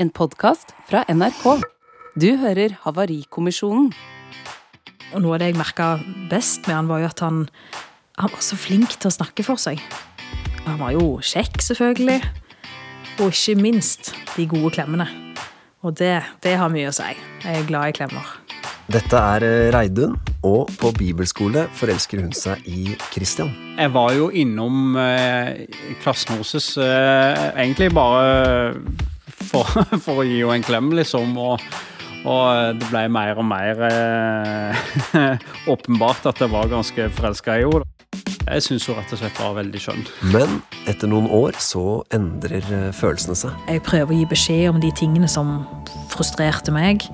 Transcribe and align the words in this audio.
En 0.00 0.08
podkast 0.08 0.70
fra 0.88 1.02
NRK. 1.12 1.58
Du 2.16 2.30
hører 2.40 2.72
Havarikommisjonen. 2.86 3.90
Og 5.12 5.20
noe 5.20 5.34
av 5.36 5.42
det 5.42 5.50
jeg 5.50 5.58
merka 5.58 5.88
best 6.30 6.64
med 6.64 6.72
han, 6.78 6.88
var 6.88 7.02
jo 7.02 7.10
at 7.10 7.20
han, 7.20 7.42
han 8.16 8.32
var 8.32 8.40
så 8.46 8.56
flink 8.56 8.94
til 8.96 9.10
å 9.10 9.12
snakke 9.12 9.44
for 9.44 9.60
seg. 9.60 9.82
Han 10.64 10.80
var 10.80 10.94
jo 10.96 11.18
kjekk, 11.20 11.60
selvfølgelig. 11.66 12.16
Og 13.20 13.28
ikke 13.28 13.58
minst 13.60 14.14
de 14.38 14.48
gode 14.48 14.72
klemmene. 14.78 15.04
Og 15.84 15.92
det, 16.00 16.14
det 16.40 16.56
har 16.56 16.72
mye 16.72 16.88
å 16.88 16.96
si. 16.96 17.12
Jeg 17.44 17.60
er 17.60 17.68
glad 17.68 17.92
i 17.92 17.98
klemmer. 18.00 18.32
Dette 18.88 19.20
er 19.20 19.44
eh, 19.44 19.68
Reidun, 19.76 20.16
og 20.48 20.72
på 20.80 20.94
bibelskole 20.96 21.68
forelsker 21.76 22.24
hun 22.24 22.32
seg 22.32 22.64
i 22.64 22.96
Christian. 23.12 23.52
Jeg 23.76 23.92
var 23.92 24.16
jo 24.16 24.32
innom 24.32 24.96
eh, 24.96 25.68
klassen 26.00 26.38
hennes 26.38 26.72
eh, 26.80 27.46
egentlig 27.52 27.92
bare 27.92 28.80
for, 29.50 29.66
for, 30.04 30.22
å 30.22 30.26
gi 30.26 30.40
henne 30.42 30.60
en 30.60 30.66
klem, 30.66 30.90
liksom. 30.96 31.36
Og, 31.40 31.62
og 32.28 32.80
det 32.80 32.90
ble 32.90 33.06
mer 33.12 33.40
og 33.40 33.46
mer 33.48 33.86
eh, 33.88 34.84
åpenbart 35.72 36.28
at 36.30 36.42
jeg 36.42 36.52
var 36.52 36.70
ganske 36.72 37.08
forelska 37.16 37.60
i 37.60 37.66
henne. 37.66 37.86
Jeg 38.50 38.64
syns 38.64 38.86
hun 38.88 38.96
rett 38.96 39.12
og 39.14 39.20
slett 39.20 39.36
var 39.38 39.52
veldig 39.60 39.80
skjønn. 39.82 40.06
Men 40.32 40.56
etter 40.90 41.10
noen 41.10 41.28
år 41.30 41.58
så 41.62 42.00
endrer 42.14 42.64
eh, 42.64 42.88
følelsene 42.96 43.36
seg. 43.38 43.58
Jeg 43.70 43.84
prøver 43.86 44.14
å 44.14 44.20
gi 44.22 44.30
beskjed 44.32 44.70
om 44.72 44.80
de 44.82 44.90
tingene 44.96 45.30
som 45.30 45.60
frustrerte 46.10 46.74
meg. 46.74 47.06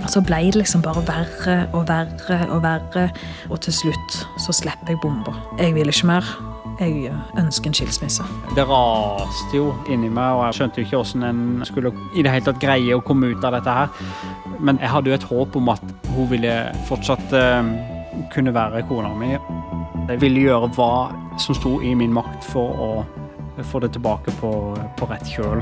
Og 0.00 0.08
så 0.08 0.22
ble 0.24 0.40
det 0.48 0.62
liksom 0.62 0.82
bare 0.84 1.04
verre 1.04 1.58
og 1.76 1.84
verre 1.90 2.40
og 2.48 2.62
verre. 2.64 3.10
Og 3.52 3.60
til 3.66 3.76
slutt 3.82 4.22
så 4.40 4.56
slipper 4.56 4.94
jeg 4.94 5.02
bomba. 5.04 5.36
Jeg 5.60 5.76
vil 5.76 5.92
ikke 5.92 6.08
mer. 6.08 6.32
Jeg 6.80 7.12
ønsker 7.36 7.68
en 7.68 7.74
skilsmisse. 7.76 8.24
Det 8.56 8.64
raste 8.64 9.56
jo 9.56 9.74
inni 9.92 10.08
meg, 10.08 10.38
og 10.38 10.46
jeg 10.46 10.56
skjønte 10.56 10.80
jo 10.80 10.86
ikke 10.86 11.00
hvordan 11.02 11.26
en 11.28 11.64
skulle 11.68 11.92
i 12.16 12.24
det 12.24 12.32
hele 12.32 12.46
tatt 12.46 12.60
greie 12.62 12.96
å 12.96 13.02
komme 13.04 13.28
ut 13.34 13.44
av 13.44 13.58
dette 13.58 13.74
her. 13.76 13.90
Men 14.58 14.80
jeg 14.80 14.88
hadde 14.88 15.12
jo 15.12 15.18
et 15.18 15.26
håp 15.28 15.58
om 15.60 15.68
at 15.74 15.84
hun 16.14 16.30
ville 16.30 16.54
fortsatt 16.88 17.34
uh, 17.36 17.68
kunne 18.32 18.54
være 18.56 18.80
kona 18.88 19.12
mi. 19.12 19.34
Jeg 20.08 20.22
ville 20.24 20.46
gjøre 20.46 20.72
hva 20.78 20.92
som 21.38 21.58
sto 21.58 21.76
i 21.84 21.92
min 21.94 22.16
makt 22.16 22.48
for 22.48 22.80
å 22.80 22.90
få 23.68 23.84
det 23.84 23.92
tilbake 23.98 24.32
på, 24.40 24.54
på 24.96 25.10
rett 25.12 25.28
kjøl. 25.36 25.60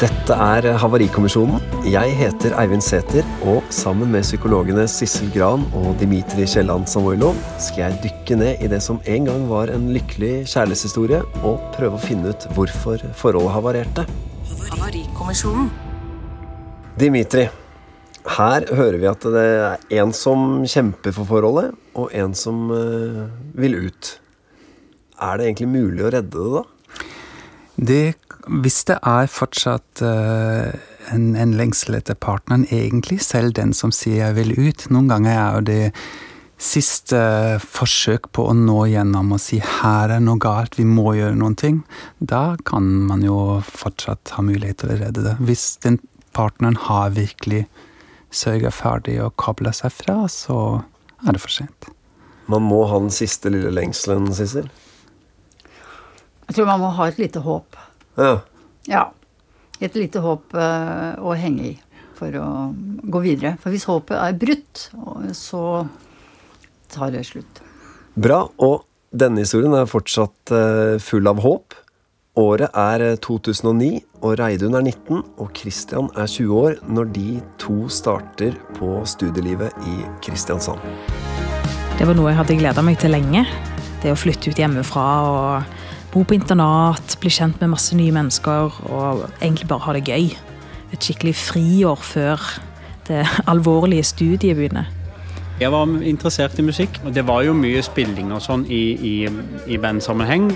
Dette 0.00 0.32
er 0.32 0.64
Havarikommisjonen. 0.80 1.60
Jeg 1.84 2.14
heter 2.16 2.54
Eivind 2.56 2.80
Sæther, 2.80 3.26
og 3.44 3.66
sammen 3.68 4.08
med 4.08 4.24
psykologene 4.24 4.86
Sissel 4.88 5.28
Gran 5.34 5.66
og 5.76 5.90
Dimitri 6.00 6.46
Kielland 6.48 6.86
Samoilov 6.88 7.36
skal 7.60 7.82
jeg 7.82 7.98
dykke 8.06 8.38
ned 8.40 8.62
i 8.64 8.70
det 8.72 8.78
som 8.80 9.02
en 9.04 9.28
gang 9.28 9.42
var 9.50 9.68
en 9.68 9.90
lykkelig 9.92 10.46
kjærlighetshistorie, 10.48 11.20
og 11.44 11.60
prøve 11.74 11.98
å 11.98 12.00
finne 12.00 12.32
ut 12.32 12.46
hvorfor 12.56 13.04
forholdet 13.20 13.52
havarerte. 13.58 14.06
Havarikommisjonen. 14.70 15.68
Dimitri, 16.96 17.44
her 18.38 18.68
hører 18.80 18.98
vi 19.04 19.12
at 19.12 19.28
det 19.36 19.46
er 19.50 20.00
en 20.00 20.16
som 20.16 20.64
kjemper 20.64 21.12
for 21.18 21.28
forholdet, 21.28 21.76
og 21.92 22.08
en 22.16 22.32
som 22.32 22.72
uh, 22.72 23.28
vil 23.52 23.76
ut. 23.84 24.14
Er 25.20 25.36
det 25.36 25.50
egentlig 25.50 25.72
mulig 25.76 26.08
å 26.08 26.16
redde 26.16 26.40
det, 26.40 26.50
da? 26.56 26.66
Det 27.92 28.04
hvis 28.50 28.82
det 28.88 28.96
er 29.06 29.30
fortsatt 29.30 30.02
uh, 30.02 30.72
en, 31.14 31.28
en, 31.38 31.54
lengsel 31.58 32.00
etter 32.00 32.18
partneren, 32.18 32.66
egentlig, 32.74 33.20
selv 33.22 33.54
den 33.54 33.72
som 33.76 33.92
sier 33.94 34.26
'jeg 34.26 34.36
vil 34.38 34.52
ut', 34.58 34.90
noen 34.90 35.08
ganger 35.10 35.32
er 35.36 35.54
jo 35.54 35.60
det 35.68 35.94
siste 36.60 37.16
forsøk 37.62 38.28
på 38.36 38.44
å 38.50 38.56
nå 38.56 38.84
gjennom 38.90 39.32
og 39.32 39.40
si 39.40 39.60
'her 39.62 40.10
er 40.16 40.20
noe 40.20 40.38
galt, 40.42 40.76
vi 40.76 40.84
må 40.84 41.14
gjøre 41.14 41.38
noen 41.38 41.56
ting', 41.56 41.84
da 42.18 42.56
kan 42.64 42.84
man 43.06 43.22
jo 43.22 43.62
fortsatt 43.64 44.34
ha 44.36 44.42
mulighet 44.42 44.82
til 44.82 44.90
å 44.90 44.98
redde 44.98 45.24
det. 45.24 45.36
Hvis 45.38 45.78
den 45.86 46.00
partneren 46.34 46.76
har 46.76 47.14
virkelig 47.16 47.66
sørga 48.30 48.70
ferdig 48.70 49.20
og 49.22 49.36
koble 49.36 49.72
seg 49.72 49.92
fra, 49.92 50.26
så 50.28 50.82
er 51.26 51.32
det 51.32 51.40
for 51.40 51.50
sent. 51.54 51.90
Man 52.50 52.66
må 52.66 52.84
ha 52.90 52.98
den 52.98 53.14
siste 53.14 53.50
lille 53.52 53.70
lengselen, 53.70 54.32
Sissel? 54.34 54.70
Jeg 56.48 56.56
tror 56.56 56.66
man 56.66 56.82
må 56.82 56.90
ha 56.96 57.06
et 57.06 57.18
lite 57.20 57.42
håp. 57.44 57.76
Ja. 58.20 58.36
ja. 58.90 59.04
Et 59.80 59.94
lite 59.96 60.20
håp 60.20 60.52
uh, 60.52 61.16
å 61.24 61.32
henge 61.38 61.72
i 61.72 61.74
for 62.20 62.36
å 62.36 62.48
gå 63.08 63.22
videre. 63.24 63.54
For 63.62 63.72
hvis 63.72 63.88
håpet 63.88 64.16
er 64.18 64.36
brutt, 64.36 64.90
så 65.36 65.64
tar 66.92 67.14
det 67.14 67.24
slutt. 67.30 67.62
Bra. 68.20 68.42
Og 68.60 68.82
denne 69.10 69.44
historien 69.44 69.74
er 69.74 69.88
fortsatt 69.90 70.52
uh, 70.52 70.98
full 71.02 71.30
av 71.30 71.40
håp. 71.40 71.76
Året 72.38 72.76
er 72.78 73.02
2009, 73.18 73.88
eh, 73.88 74.04
og 74.22 74.36
Reidun 74.38 74.76
er 74.78 74.84
19 74.84 75.18
og 75.42 75.48
Christian 75.56 76.06
er 76.14 76.28
20 76.30 76.52
år 76.54 76.76
når 76.86 77.08
de 77.16 77.26
to 77.58 77.88
starter 77.90 78.54
på 78.76 79.00
studielivet 79.08 79.74
i 79.90 79.96
Kristiansand. 80.22 80.78
Det 81.98 82.06
var 82.06 82.16
noe 82.16 82.30
jeg 82.30 82.38
hadde 82.38 82.58
gleda 82.62 82.84
meg 82.86 83.00
til 83.02 83.12
lenge. 83.12 83.42
Det 84.00 84.14
å 84.14 84.16
flytte 84.16 84.54
ut 84.54 84.62
hjemmefra 84.62 85.08
og 85.26 85.74
Bo 86.10 86.24
på 86.26 86.34
internat, 86.34 87.12
bli 87.22 87.30
kjent 87.30 87.60
med 87.62 87.70
masse 87.70 87.94
nye 87.94 88.10
mennesker 88.10 88.80
og 88.90 89.20
egentlig 89.38 89.68
bare 89.70 89.84
ha 89.84 89.92
det 89.94 90.08
gøy. 90.08 90.32
Et 90.90 91.04
skikkelig 91.06 91.36
friår 91.38 92.00
før 92.02 92.46
det 93.06 93.22
alvorlige 93.46 94.08
studiet 94.08 94.58
begynner. 94.58 94.90
Jeg 95.60 95.70
var 95.70 95.86
interessert 96.02 96.58
i 96.58 96.64
musikk, 96.66 96.98
og 97.04 97.14
det 97.14 97.22
var 97.28 97.44
jo 97.46 97.54
mye 97.54 97.82
spilling 97.84 98.32
og 98.34 98.42
sånn 98.42 98.64
i, 98.66 98.82
i, 98.96 99.14
i 99.70 99.78
bandsammenheng. 99.78 100.50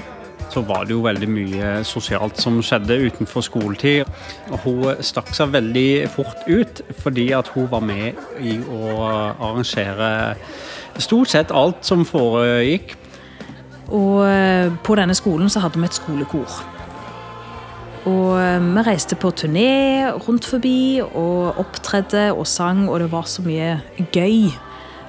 Så 0.51 0.65
var 0.67 0.89
det 0.89 0.97
jo 0.97 1.05
veldig 1.05 1.29
mye 1.31 1.71
sosialt 1.87 2.41
som 2.43 2.59
skjedde 2.59 2.99
utenfor 3.07 3.47
skoletid. 3.47 4.11
Og 4.51 4.59
hun 4.65 5.05
stakk 5.07 5.31
seg 5.39 5.55
veldig 5.55 6.09
fort 6.17 6.49
ut, 6.51 6.83
fordi 6.99 7.29
at 7.37 7.53
hun 7.55 7.71
var 7.71 7.87
med 7.87 8.19
i 8.43 8.59
å 8.59 9.07
arrangere 9.07 10.35
stort 10.99 11.31
sett 11.31 11.55
alt 11.55 11.87
som 11.87 12.03
foregikk 12.07 12.97
og 13.93 14.25
eh, 14.29 14.73
på 14.85 14.97
denne 14.97 15.17
skolen 15.17 15.51
så 15.53 15.61
hadde 15.65 15.81
vi 15.81 15.89
et 15.89 15.99
skolekor. 15.99 16.63
Og 18.09 18.35
eh, 18.41 18.61
vi 18.61 18.85
reiste 18.87 19.17
på 19.17 19.33
turné 19.37 20.11
rundt 20.27 20.49
forbi 20.49 21.01
og 21.05 21.61
opptredde 21.61 22.31
og 22.33 22.47
sang, 22.49 22.87
og 22.89 23.01
det 23.01 23.11
var 23.13 23.29
så 23.29 23.45
mye 23.45 23.79
gøy. 24.13 24.53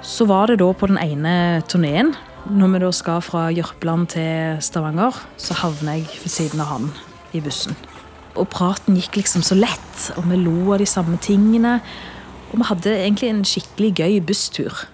Så 0.05 0.27
var 0.29 0.51
det 0.51 0.59
da 0.61 0.69
på 0.71 0.87
den 0.91 0.99
ene 1.01 1.63
turneen, 1.67 2.13
når 2.45 2.73
vi 2.73 2.81
da 2.83 2.91
skal 2.93 3.23
fra 3.25 3.47
Jørpeland 3.49 4.07
til 4.13 4.57
Stavanger, 4.61 5.17
så 5.37 5.55
havner 5.57 5.97
jeg 5.97 6.19
ved 6.21 6.29
siden 6.29 6.61
av 6.61 6.75
han 6.75 6.91
i 7.33 7.41
bussen. 7.41 7.75
Og 8.35 8.49
praten 8.51 8.99
gikk 8.99 9.17
liksom 9.21 9.41
så 9.45 9.55
lett, 9.57 10.09
og 10.19 10.27
vi 10.29 10.37
lo 10.37 10.73
av 10.75 10.83
de 10.83 10.87
samme 10.89 11.17
tingene. 11.23 11.79
Og 12.51 12.59
vi 12.59 12.67
hadde 12.69 12.93
egentlig 12.99 13.31
en 13.31 13.45
skikkelig 13.47 13.93
gøy 13.97 14.19
busstur. 14.27 14.85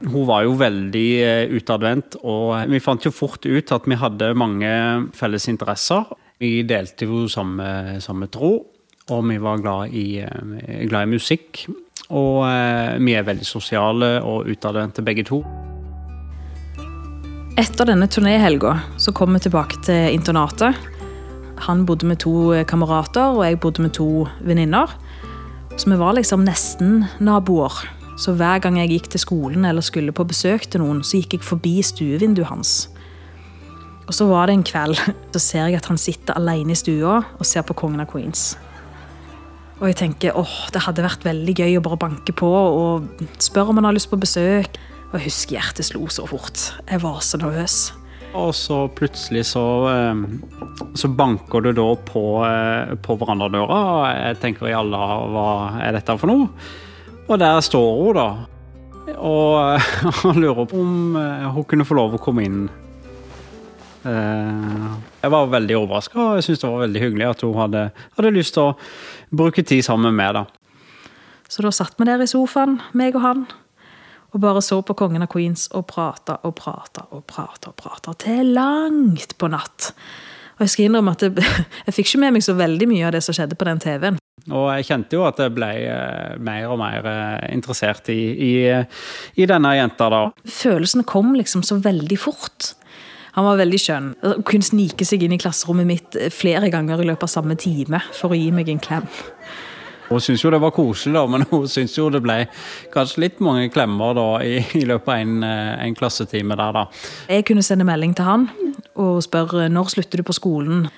Hun 0.00 0.24
var 0.24 0.46
jo 0.46 0.54
veldig 0.56 1.08
eh, 1.20 1.50
utadvendt, 1.52 2.16
og 2.24 2.54
vi 2.72 2.80
fant 2.80 3.04
jo 3.04 3.12
fort 3.12 3.44
ut 3.44 3.72
at 3.74 3.88
vi 3.88 3.98
hadde 4.00 4.32
mange 4.38 4.70
felles 5.16 5.44
interesser. 5.52 6.06
Vi 6.40 6.62
delte 6.64 7.04
jo 7.04 7.26
samme, 7.28 8.00
samme 8.00 8.30
tro, 8.32 8.54
og 9.12 9.26
vi 9.28 9.36
var 9.42 9.60
glad 9.60 9.92
i, 9.92 10.22
eh, 10.24 10.86
glad 10.88 11.04
i 11.04 11.12
musikk. 11.18 11.66
Og 12.08 12.46
eh, 12.48 12.96
vi 12.96 13.12
er 13.12 13.28
veldig 13.28 13.44
sosiale 13.44 14.14
og 14.24 14.48
utadvendte 14.48 15.04
begge 15.04 15.26
to. 15.28 15.42
Etter 17.60 17.92
denne 17.92 18.08
turnéhelga 18.08 18.78
så 18.96 19.12
kom 19.12 19.36
vi 19.36 19.44
tilbake 19.44 19.82
til 19.84 20.16
internatet. 20.16 20.80
Han 21.68 21.84
bodde 21.84 22.08
med 22.08 22.22
to 22.24 22.56
kamerater, 22.64 23.36
og 23.36 23.44
jeg 23.44 23.60
bodde 23.60 23.84
med 23.84 23.92
to 24.00 24.24
venninner. 24.40 24.96
Så 25.76 25.92
vi 25.92 26.00
var 26.00 26.16
liksom 26.16 26.46
nesten 26.48 27.02
naboer. 27.20 27.99
Så 28.20 28.34
hver 28.36 28.60
gang 28.60 28.76
jeg 28.76 28.90
gikk 28.92 29.06
til 29.14 29.22
skolen 29.22 29.64
eller 29.64 29.84
skulle 29.84 30.12
på 30.12 30.26
besøk 30.28 30.66
til 30.68 30.82
noen, 30.82 31.00
så 31.00 31.22
gikk 31.22 31.38
jeg 31.38 31.46
forbi 31.46 31.78
stuevinduet 31.84 32.50
hans. 32.50 32.72
Og 34.10 34.16
så 34.16 34.26
var 34.28 34.50
det 34.50 34.58
en 34.58 34.66
kveld, 34.66 34.98
så 35.34 35.40
ser 35.40 35.70
jeg 35.70 35.78
at 35.80 35.88
han 35.88 36.00
sitter 36.00 36.36
alene 36.36 36.74
i 36.74 36.78
stua 36.78 37.20
og 37.22 37.48
ser 37.48 37.64
på 37.64 37.76
Kongen 37.78 38.02
av 38.02 38.10
Queens. 38.10 38.52
Og 39.80 39.86
jeg 39.88 39.96
tenker 40.02 40.36
åh, 40.36 40.56
det 40.74 40.82
hadde 40.84 41.06
vært 41.06 41.24
veldig 41.24 41.54
gøy 41.56 41.78
å 41.78 41.84
bare 41.86 42.00
banke 42.02 42.34
på 42.36 42.48
og 42.50 43.22
spørre 43.40 43.72
om 43.72 43.80
han 43.80 43.88
har 43.88 43.96
lyst 43.96 44.10
på 44.10 44.20
besøk. 44.20 44.76
Og 45.10 45.16
jeg 45.16 45.30
husker 45.30 45.56
hjertet 45.56 45.88
slo 45.88 46.04
så 46.12 46.26
fort. 46.28 46.66
Jeg 46.84 47.00
var 47.02 47.22
så 47.24 47.40
nervøs. 47.40 47.78
Og 48.36 48.52
så 48.54 48.82
plutselig 48.94 49.46
så, 49.48 49.64
eh, 49.90 50.20
så 50.94 51.08
banker 51.08 51.64
du 51.64 51.72
da 51.72 51.88
på, 52.06 52.44
eh, 52.44 52.94
på 53.00 53.16
verandadøra, 53.18 53.80
og 53.80 54.04
jeg 54.14 54.38
tenker 54.44 54.68
i 54.68 54.76
alle 54.76 55.00
hva 55.32 55.80
er 55.80 55.96
dette 55.96 56.18
for 56.20 56.30
noe? 56.30 56.52
Og 57.30 57.38
der 57.38 57.60
står 57.62 57.90
hun, 58.02 58.18
da. 58.18 58.28
Og 59.16 59.80
han 60.22 60.40
lurer 60.42 60.66
på 60.66 60.80
om 60.82 61.16
eh, 61.18 61.50
hun 61.54 61.66
kunne 61.70 61.86
få 61.86 61.96
lov 61.98 62.16
å 62.18 62.22
komme 62.22 62.46
inn. 62.46 62.62
Eh, 64.02 64.86
jeg 65.22 65.32
var 65.34 65.50
veldig 65.52 65.76
overraska, 65.78 66.18
og 66.18 66.38
jeg 66.38 66.48
syntes 66.48 66.64
det 66.64 66.70
var 66.72 66.84
veldig 66.86 67.02
hyggelig 67.04 67.28
at 67.28 67.44
hun 67.46 67.58
hadde, 67.60 67.84
hadde 68.18 68.34
lyst 68.34 68.56
til 68.56 68.70
å 68.70 68.76
bruke 69.42 69.62
tid 69.66 69.86
sammen 69.86 70.10
med 70.10 70.34
meg. 70.40 70.56
Så 71.50 71.62
da 71.66 71.72
satt 71.74 71.98
vi 71.98 72.06
der 72.08 72.22
i 72.22 72.30
sofaen, 72.30 72.78
meg 72.98 73.18
og 73.18 73.24
han, 73.26 73.44
og 74.30 74.42
bare 74.42 74.62
så 74.62 74.78
på 74.86 74.94
Kongen 74.98 75.26
av 75.26 75.30
Queens 75.30 75.66
og 75.74 75.88
prata 75.90 76.36
og 76.46 76.54
prata 76.58 77.08
og 77.10 77.24
prata 77.30 77.72
og 77.72 77.78
prata 77.78 78.14
til 78.22 78.52
langt 78.54 79.34
på 79.38 79.50
natt. 79.50 79.90
Og 80.58 80.66
jeg 80.66 80.74
skal 80.74 80.86
innrømme 80.86 81.14
at 81.16 81.26
jeg, 81.26 81.46
jeg 81.86 81.96
fikk 81.98 82.12
ikke 82.12 82.24
med 82.26 82.38
meg 82.38 82.46
så 82.46 82.54
veldig 82.58 82.90
mye 82.90 83.06
av 83.10 83.16
det 83.16 83.24
som 83.26 83.36
skjedde 83.36 83.58
på 83.58 83.70
den 83.70 83.82
TV-en. 83.82 84.19
Og 84.48 84.66
jeg 84.72 84.88
kjente 84.88 85.18
jo 85.18 85.26
at 85.28 85.40
jeg 85.42 85.52
ble 85.54 85.68
eh, 85.84 86.36
mer 86.40 86.72
og 86.72 86.80
mer 86.80 87.06
eh, 87.10 87.48
interessert 87.54 88.08
i, 88.12 88.20
i, 88.32 88.52
i 89.36 89.48
denne 89.48 89.74
jenta, 89.76 90.08
da. 90.12 90.22
Følelsene 90.48 91.04
kom 91.08 91.34
liksom 91.36 91.64
så 91.66 91.78
veldig 91.82 92.18
fort. 92.18 92.72
Han 93.36 93.46
var 93.46 93.60
veldig 93.60 93.78
skjønn. 93.78 94.12
Kunne 94.48 94.66
snike 94.66 95.06
seg 95.06 95.22
inn 95.22 95.36
i 95.36 95.40
klasserommet 95.40 95.86
mitt 95.86 96.20
flere 96.34 96.70
ganger 96.72 97.02
i 97.02 97.10
løpet 97.10 97.28
av 97.28 97.34
samme 97.36 97.56
time 97.60 98.00
for 98.16 98.34
å 98.34 98.38
gi 98.38 98.48
meg 98.54 98.72
en 98.72 98.82
klem. 98.82 99.06
Hun 100.10 100.18
syntes 100.18 100.42
jo 100.42 100.50
det 100.50 100.58
var 100.58 100.72
koselig, 100.74 101.14
da, 101.14 101.22
men 101.30 101.44
hun 101.52 101.68
syntes 101.70 101.94
jo 101.98 102.08
det 102.10 102.22
ble 102.24 102.40
kanskje 102.94 103.26
litt 103.26 103.42
mange 103.44 103.68
klemmer 103.70 104.16
da, 104.18 104.26
i, 104.42 104.58
i 104.80 104.82
løpet 104.88 105.12
av 105.12 105.22
en, 105.22 105.36
eh, 105.46 105.74
en, 105.86 105.94
klassetime 105.98 106.58
der, 106.58 106.80
da. 106.80 106.86
Jeg 107.30 107.46
kunne 107.46 107.64
sende 107.66 107.86
melding 107.86 108.16
til 108.18 108.26
han 108.26 108.48
og 108.98 109.22
spørre 109.24 109.68
når 109.70 109.94
slutter 109.94 110.20
du 110.20 110.26
på 110.26 110.36
skolen. 110.36 110.88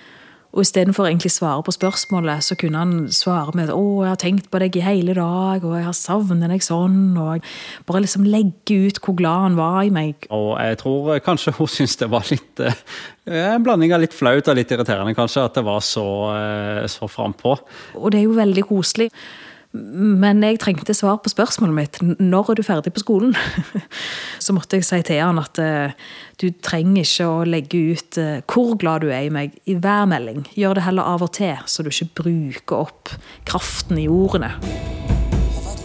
Og 0.52 0.60
istedenfor 0.60 1.06
egentlig 1.08 1.30
svare 1.32 1.62
på 1.64 1.72
spørsmålet, 1.72 2.44
så 2.44 2.56
kunne 2.60 2.78
han 2.78 2.92
svare 3.12 3.52
med 3.54 3.70
'Å, 3.70 4.02
jeg 4.04 4.08
har 4.08 4.20
tenkt 4.20 4.50
på 4.50 4.58
deg 4.58 4.76
i 4.76 4.84
hele 4.84 5.14
dag, 5.14 5.64
og 5.64 5.76
jeg 5.76 5.84
har 5.84 5.92
savnet 5.96 6.50
deg 6.50 6.60
sånn', 6.60 7.16
og 7.16 7.40
bare 7.86 8.02
liksom 8.02 8.24
legge 8.24 8.86
ut 8.86 9.00
hvor 9.00 9.16
glad 9.16 9.40
han 9.42 9.56
var 9.56 9.82
i 9.82 9.88
meg. 9.90 10.14
Og 10.30 10.58
jeg 10.60 10.78
tror 10.78 11.18
kanskje 11.20 11.56
hun 11.56 11.66
syntes 11.66 11.96
det 11.96 12.10
var 12.10 12.24
litt 12.30 12.60
eh, 12.60 12.74
En 13.24 13.62
blanding 13.62 13.92
av 13.94 14.00
litt 14.00 14.12
flaut 14.12 14.48
og 14.48 14.56
litt 14.56 14.68
irriterende, 14.68 15.14
kanskje, 15.14 15.44
at 15.44 15.54
det 15.54 15.64
var 15.64 15.80
så, 15.80 16.34
eh, 16.34 16.86
så 16.86 17.06
frampå. 17.08 17.56
Og 17.94 18.10
det 18.10 18.18
er 18.18 18.24
jo 18.24 18.34
veldig 18.34 18.64
koselig. 18.66 19.10
Men 19.72 20.42
jeg 20.44 20.58
trengte 20.60 20.92
svar 20.92 21.16
på 21.24 21.30
spørsmålet 21.32 21.74
mitt. 21.76 21.98
Når 22.20 22.50
er 22.52 22.58
du 22.58 22.62
ferdig 22.66 22.92
på 22.92 23.00
skolen? 23.00 23.32
Så 24.44 24.52
måtte 24.52 24.76
jeg 24.76 24.84
si 24.84 24.98
til 25.08 25.22
han 25.22 25.40
at 25.40 25.60
uh, 25.64 25.94
du 26.42 26.50
trenger 26.64 27.06
ikke 27.06 27.28
å 27.30 27.38
legge 27.48 27.80
ut 27.94 28.20
uh, 28.20 28.44
hvor 28.44 28.76
glad 28.80 29.06
du 29.06 29.08
er 29.08 29.28
i 29.28 29.32
meg 29.32 29.56
i 29.64 29.78
hver 29.80 30.04
melding. 30.12 30.44
Gjør 30.58 30.76
det 30.76 30.86
heller 30.90 31.08
av 31.14 31.24
og 31.24 31.32
til, 31.38 31.56
så 31.64 31.84
du 31.84 31.88
ikke 31.88 32.10
bruker 32.20 32.84
opp 32.84 33.14
kraften 33.48 34.00
i 34.02 34.08
ordene. 34.12 34.52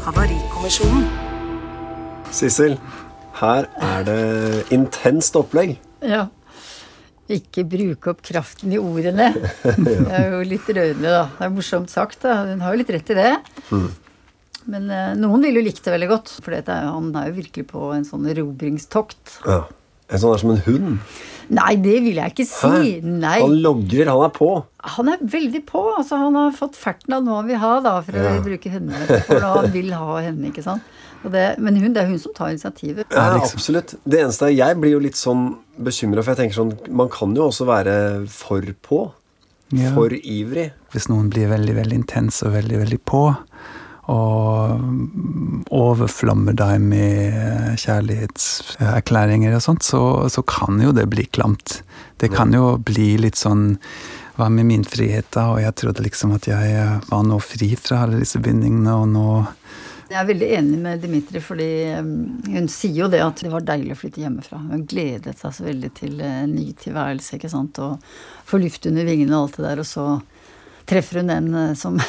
Havarikommisjonen. 0.04 1.08
Sissel, 2.36 2.76
her 3.40 3.70
er 3.80 4.04
det 4.08 4.24
intenst 4.76 5.40
opplegg. 5.40 5.78
Ja 6.04 6.28
ikke 7.36 7.66
bruke 7.68 8.12
opp 8.14 8.22
kraften 8.26 8.74
i 8.76 8.80
ordene. 8.80 9.32
Det 9.86 9.96
er 10.08 10.30
jo 10.34 10.44
litt 10.48 10.68
rørende, 10.72 11.08
da. 11.12 11.24
Det 11.38 11.48
er 11.48 11.56
morsomt 11.56 11.94
sagt, 11.94 12.22
da. 12.24 12.42
Hun 12.48 12.64
har 12.64 12.76
jo 12.76 12.82
litt 12.82 12.94
rett 12.96 13.12
i 13.14 13.18
det. 13.18 13.32
Mm. 13.72 13.88
Men 14.68 14.92
eh, 14.92 15.16
noen 15.20 15.44
ville 15.44 15.62
jo 15.62 15.68
likt 15.70 15.84
det 15.86 15.96
veldig 15.96 16.12
godt, 16.12 16.36
for 16.44 16.56
han 16.56 17.12
er 17.16 17.30
jo 17.30 17.38
virkelig 17.40 17.68
på 17.70 17.90
en 17.96 18.08
sånn 18.08 18.28
erobringstokt. 18.32 19.40
Ja. 19.48 19.66
En 20.08 20.22
sånn 20.22 20.34
er 20.36 20.40
som 20.40 20.54
en 20.54 20.62
hund? 20.64 21.00
Nei, 21.52 21.74
det 21.80 21.98
vil 22.04 22.20
jeg 22.20 22.34
ikke 22.34 22.46
si. 22.48 22.92
Han 23.04 23.56
logrer, 23.64 24.10
han 24.12 24.26
er 24.26 24.32
på? 24.36 24.50
Han 24.96 25.12
er 25.12 25.24
veldig 25.36 25.62
på. 25.68 25.82
altså 25.96 26.20
Han 26.20 26.36
har 26.36 26.56
fått 26.56 26.76
ferten 26.80 27.16
av 27.16 27.24
noe 27.24 27.42
han 27.42 27.50
vil 27.50 27.60
ha, 27.62 27.74
da, 27.84 27.98
for 28.04 28.20
ja. 28.20 28.36
å 28.36 28.44
bruke 28.44 28.72
henne. 28.72 29.04
For 29.28 29.44
han 29.44 29.70
vil 29.76 29.94
ha 29.96 30.20
henne, 30.26 30.52
ikke 30.52 30.64
sant. 30.66 30.96
Det, 31.24 31.46
men 31.58 31.80
hun, 31.82 31.94
det 31.96 32.04
er 32.04 32.12
hun 32.12 32.20
som 32.22 32.34
tar 32.38 32.54
initiativet. 32.54 33.08
Ja, 33.12 33.40
absolutt. 33.42 33.96
Det 34.06 34.22
eneste 34.22 34.48
er 34.48 34.56
Jeg 34.56 34.78
blir 34.82 34.94
jo 34.94 35.02
litt 35.04 35.18
sånn 35.20 35.50
bekymra, 35.78 36.24
for 36.24 36.34
jeg 36.34 36.44
tenker 36.44 36.60
sånn 36.60 36.76
Man 36.94 37.10
kan 37.14 37.34
jo 37.38 37.48
også 37.50 37.68
være 37.68 37.96
for 38.32 38.68
på. 38.86 39.02
Ja. 39.76 39.92
For 39.96 40.14
ivrig. 40.16 40.70
Hvis 40.94 41.10
noen 41.12 41.28
blir 41.32 41.50
veldig, 41.52 41.74
veldig 41.76 41.98
intens 42.00 42.40
og 42.48 42.54
veldig, 42.54 42.78
veldig 42.86 43.00
på, 43.04 43.24
og 44.08 45.68
overflammer 45.76 46.56
deg 46.56 46.80
med 46.80 47.82
kjærlighetserklæringer 47.82 49.58
og 49.58 49.66
sånt, 49.66 49.84
så, 49.84 50.02
så, 50.32 50.44
kan 50.48 50.80
jo 50.80 50.94
det 50.96 51.10
bli 51.12 51.28
klamt. 51.28 51.82
Det 52.16 52.32
kan 52.32 52.56
jo 52.56 52.78
bli 52.80 53.16
litt 53.20 53.40
sånn 53.40 53.74
Hva 54.38 54.52
med 54.54 54.68
min 54.70 54.84
frihet, 54.86 55.26
da? 55.34 55.48
Og 55.56 55.64
jeg 55.64 55.74
trodde 55.82 56.04
liksom 56.06 56.36
at 56.36 56.46
jeg 56.46 56.82
var 57.10 57.24
nå 57.26 57.40
fri 57.42 57.72
fra 57.74 58.04
alle 58.06 58.20
disse 58.22 58.38
bindingene, 58.38 58.94
og 58.94 59.08
nå 59.10 59.30
jeg 60.08 60.18
er 60.22 60.28
veldig 60.30 60.48
enig 60.56 60.78
med 60.80 61.02
Dimitri, 61.04 61.40
fordi 61.44 61.68
um, 62.00 62.12
hun 62.48 62.70
sier 62.72 63.04
jo 63.04 63.10
det 63.12 63.20
at 63.24 63.42
det 63.44 63.52
var 63.52 63.66
deilig 63.68 63.96
å 63.96 64.00
flytte 64.00 64.22
hjemmefra. 64.24 64.60
Hun 64.70 64.86
gledet 64.88 65.36
seg 65.40 65.56
så 65.56 65.66
veldig 65.66 65.90
til 65.98 66.22
en 66.24 66.54
ny 66.56 66.70
tilværelse, 66.80 67.36
ikke 67.36 67.52
sant, 67.52 67.80
og 67.84 68.04
få 68.48 68.62
luft 68.62 68.88
under 68.88 69.08
vingene 69.08 69.36
og 69.36 69.48
alt 69.48 69.58
det 69.60 69.66
der, 69.66 69.82
og 69.84 69.90
så 69.90 70.06
treffer 70.88 71.20
hun 71.22 71.34
en 71.34 71.50
eh, 71.60 71.74
som 71.80 72.00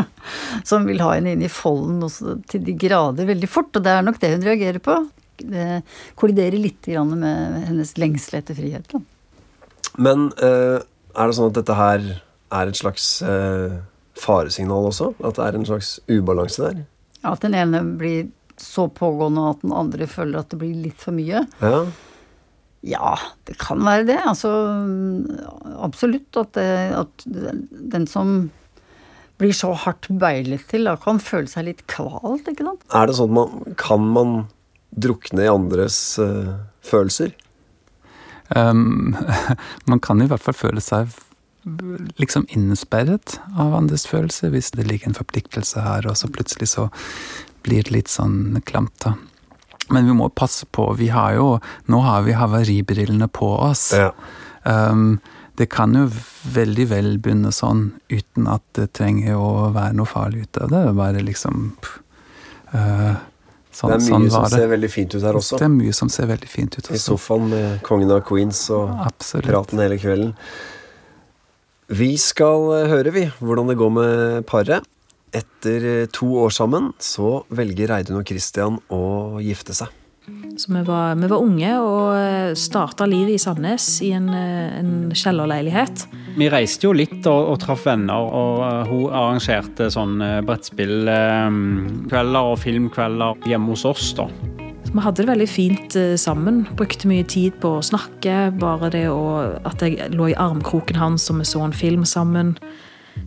som 0.70 0.86
vil 0.86 1.02
ha 1.02 1.16
henne 1.16 1.32
inn 1.34 1.42
i 1.42 1.50
folden 1.50 2.04
til 2.48 2.62
de 2.64 2.76
grader 2.78 3.26
veldig 3.26 3.48
fort. 3.50 3.74
Og 3.74 3.82
det 3.82 3.96
er 3.96 4.06
nok 4.06 4.20
det 4.22 4.30
hun 4.36 4.46
reagerer 4.46 4.78
på. 4.84 4.94
Det 5.40 5.66
kolliderer 6.20 6.60
litt 6.60 6.86
med 7.10 7.64
hennes 7.66 7.90
lengsel 7.98 8.38
etter 8.38 8.54
frihet. 8.54 8.86
Da. 8.94 9.00
Men 9.98 10.28
uh, 10.38 10.78
er 10.78 11.26
det 11.26 11.36
sånn 11.36 11.50
at 11.50 11.58
dette 11.58 11.76
her 11.76 12.06
er 12.54 12.70
et 12.70 12.78
slags 12.78 13.10
faresignal 14.20 14.86
også? 14.92 15.10
At 15.18 15.40
det 15.40 15.48
er 15.48 15.58
en 15.58 15.68
slags 15.68 15.96
ubalanse 16.06 16.62
der? 16.62 16.84
At 17.26 17.42
den 17.44 17.56
ene 17.56 17.82
blir 18.00 18.30
så 18.60 18.86
pågående 18.92 19.48
at 19.54 19.64
den 19.64 19.74
andre 19.74 20.06
føler 20.10 20.42
at 20.42 20.52
det 20.52 20.60
blir 20.60 20.76
litt 20.76 21.00
for 21.00 21.16
mye. 21.16 21.44
Ja, 21.64 21.82
ja 22.84 23.12
det 23.48 23.56
kan 23.60 23.82
være 23.84 24.06
det. 24.12 24.18
Altså 24.28 24.52
absolutt 25.80 26.40
at, 26.40 26.52
det, 26.56 26.70
at 26.96 27.26
den 27.94 28.08
som 28.10 28.50
blir 29.40 29.56
så 29.56 29.72
hardt 29.86 30.10
beilet 30.20 30.66
til, 30.68 30.84
da 30.88 30.98
kan 31.00 31.20
føle 31.24 31.48
seg 31.48 31.70
litt 31.70 31.86
kvalt, 31.88 32.48
ikke 32.50 32.66
sant? 32.66 32.84
Er 32.92 33.08
det 33.08 33.16
sånn 33.16 33.32
at 33.32 33.38
man 33.38 33.78
Kan 33.80 34.10
man 34.12 34.34
drukne 34.90 35.46
i 35.46 35.48
andres 35.48 35.96
uh, 36.20 36.60
følelser? 36.84 37.32
Um, 38.52 39.16
man 39.90 40.02
kan 40.04 40.20
i 40.20 40.28
hvert 40.28 40.44
fall 40.44 40.58
føle 40.58 40.84
seg 40.84 41.08
liksom 42.16 42.46
innesperret 42.48 43.38
av 43.58 43.74
andres 43.74 44.06
følelser, 44.08 44.52
hvis 44.54 44.72
det 44.76 44.86
ligger 44.88 45.10
en 45.10 45.18
forpliktelse 45.18 45.82
her, 45.84 46.08
og 46.08 46.16
så 46.16 46.30
plutselig 46.32 46.70
så 46.72 46.88
blir 47.66 47.84
det 47.84 47.94
litt 47.94 48.12
sånn 48.12 48.60
klamt, 48.66 48.96
da. 49.04 49.16
Men 49.90 50.06
vi 50.06 50.14
må 50.14 50.28
passe 50.28 50.66
på. 50.70 50.92
Vi 50.94 51.08
har 51.10 51.34
jo 51.34 51.46
Nå 51.90 51.98
har 52.04 52.22
vi 52.22 52.36
havaribrillene 52.38 53.26
på 53.26 53.48
oss. 53.58 53.88
Ja. 53.96 54.12
Um, 54.62 55.18
det 55.58 55.66
kan 55.66 55.96
jo 55.98 56.04
veldig 56.54 56.86
vel 56.88 57.08
begynne 57.18 57.50
sånn 57.52 57.88
uten 58.08 58.46
at 58.48 58.62
det 58.78 58.92
trenger 58.96 59.34
å 59.34 59.72
være 59.74 59.96
noe 59.98 60.08
farlig 60.08 60.46
ut 60.46 60.60
av 60.62 60.70
det. 60.70 60.84
Bare 60.96 61.24
liksom 61.26 61.66
uh, 62.72 63.18
Sånn, 63.70 63.92
det 63.92 63.96
er 63.96 64.00
mye 64.02 64.10
sånn 64.10 64.30
som 64.34 64.46
ser 64.50 64.70
veldig 64.72 64.88
fint 64.90 65.14
ut 65.14 65.22
her 65.22 65.36
også. 65.38 65.58
Det 65.60 65.66
er 65.68 65.72
mye 65.72 65.92
som 65.94 66.08
ser 66.10 66.26
veldig 66.26 66.48
fint 66.50 66.74
ut 66.74 66.82
også. 66.82 66.96
I 66.96 67.02
sofaen 67.02 67.44
med 67.52 67.76
kongen 67.86 68.10
av 68.10 68.24
Queens 68.26 68.64
og 68.74 68.90
Absolutt. 69.04 69.46
praten 69.46 69.82
hele 69.82 69.98
kvelden. 70.00 70.32
Vi 71.90 72.12
skal 72.22 72.68
eh, 72.76 72.86
høre, 72.90 73.10
vi, 73.10 73.24
hvordan 73.42 73.66
det 73.70 73.74
går 73.80 73.90
med 73.90 74.44
paret. 74.46 74.84
Etter 75.34 75.86
eh, 75.86 76.06
to 76.14 76.26
år 76.44 76.50
sammen 76.54 76.92
så 77.02 77.42
velger 77.50 77.90
Reidun 77.90 78.20
og 78.20 78.28
Christian 78.30 78.78
å 78.94 79.40
gifte 79.42 79.74
seg. 79.74 79.88
Så 80.60 80.70
vi 80.70 80.84
var, 80.86 81.16
vi 81.18 81.26
var 81.32 81.42
unge 81.42 81.72
og 81.82 82.14
eh, 82.14 82.54
starta 82.54 83.06
livet 83.10 83.34
i 83.34 83.42
Sandnes 83.42 83.88
i 84.06 84.12
en, 84.14 84.30
en 84.30 85.10
kjellerleilighet. 85.10 86.06
Vi 86.38 86.46
reiste 86.52 86.86
jo 86.86 86.94
litt 86.94 87.26
og, 87.26 87.56
og 87.56 87.58
traff 87.64 87.82
venner, 87.90 88.22
og 88.22 88.86
hun 88.86 89.10
arrangerte 89.10 89.90
sånn 89.90 90.22
brettspillkvelder 90.46 92.42
og 92.54 92.58
filmkvelder 92.62 93.50
hjemme 93.50 93.74
hos 93.74 93.82
oss. 93.90 94.14
da. 94.14 94.30
Vi 94.90 94.98
hadde 94.98 95.22
det 95.22 95.30
veldig 95.30 95.46
fint 95.46 95.94
eh, 95.94 96.16
sammen. 96.18 96.64
Brukte 96.74 97.06
mye 97.06 97.22
tid 97.22 97.54
på 97.62 97.76
å 97.78 97.82
snakke. 97.84 98.48
Bare 98.58 98.88
det 98.90 99.04
å, 99.06 99.20
at 99.68 99.84
jeg 99.84 100.10
lå 100.16 100.32
i 100.32 100.34
armkroken 100.34 100.98
hans 100.98 101.28
og 101.30 101.38
vi 101.38 101.46
så 101.46 101.62
en 101.62 101.74
film 101.76 102.02
sammen. 102.08 102.56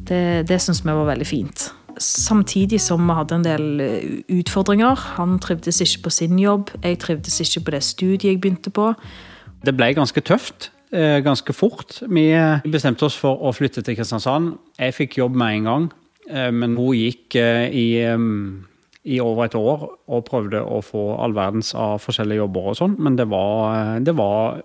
Det, 0.10 0.44
det 0.50 0.58
syns 0.60 0.82
vi 0.84 0.92
var 0.92 1.08
veldig 1.08 1.28
fint. 1.28 1.70
Samtidig 2.04 2.82
som 2.84 3.06
vi 3.08 3.16
hadde 3.16 3.38
en 3.40 3.46
del 3.48 3.84
eh, 3.86 4.10
utfordringer. 4.36 5.06
Han 5.16 5.38
trivdes 5.40 5.80
ikke 5.86 6.10
på 6.10 6.14
sin 6.18 6.36
jobb. 6.42 6.74
Jeg 6.84 7.00
trivdes 7.06 7.40
ikke 7.46 7.64
på 7.64 7.76
det 7.78 7.84
studiet 7.88 8.28
jeg 8.34 8.44
begynte 8.44 8.74
på. 8.74 8.90
Det 9.64 9.76
ble 9.80 9.94
ganske 9.96 10.26
tøft 10.28 10.68
eh, 10.92 11.22
ganske 11.24 11.56
fort. 11.56 12.02
Vi 12.12 12.28
bestemte 12.76 13.08
oss 13.08 13.16
for 13.16 13.40
å 13.40 13.56
flytte 13.56 13.86
til 13.88 13.96
Kristiansand. 14.02 14.58
Jeg 14.84 15.00
fikk 15.00 15.22
jobb 15.22 15.40
med 15.40 15.62
en 15.62 15.72
gang, 15.72 15.90
men 16.52 16.76
hun 16.76 16.96
gikk 16.96 17.36
i 17.40 17.88
i 19.04 19.20
over 19.20 19.48
et 19.48 19.56
år 19.60 19.88
og 20.08 20.26
prøvde 20.28 20.62
å 20.64 20.80
få 20.86 21.14
all 21.20 21.36
verdens 21.36 21.74
av 21.76 22.00
forskjellige 22.04 22.40
jobber 22.44 22.70
og 22.72 22.78
sånn, 22.80 22.96
men 23.04 23.18
det 23.20 23.28
var, 23.32 24.00
det 24.04 24.16
var 24.16 24.62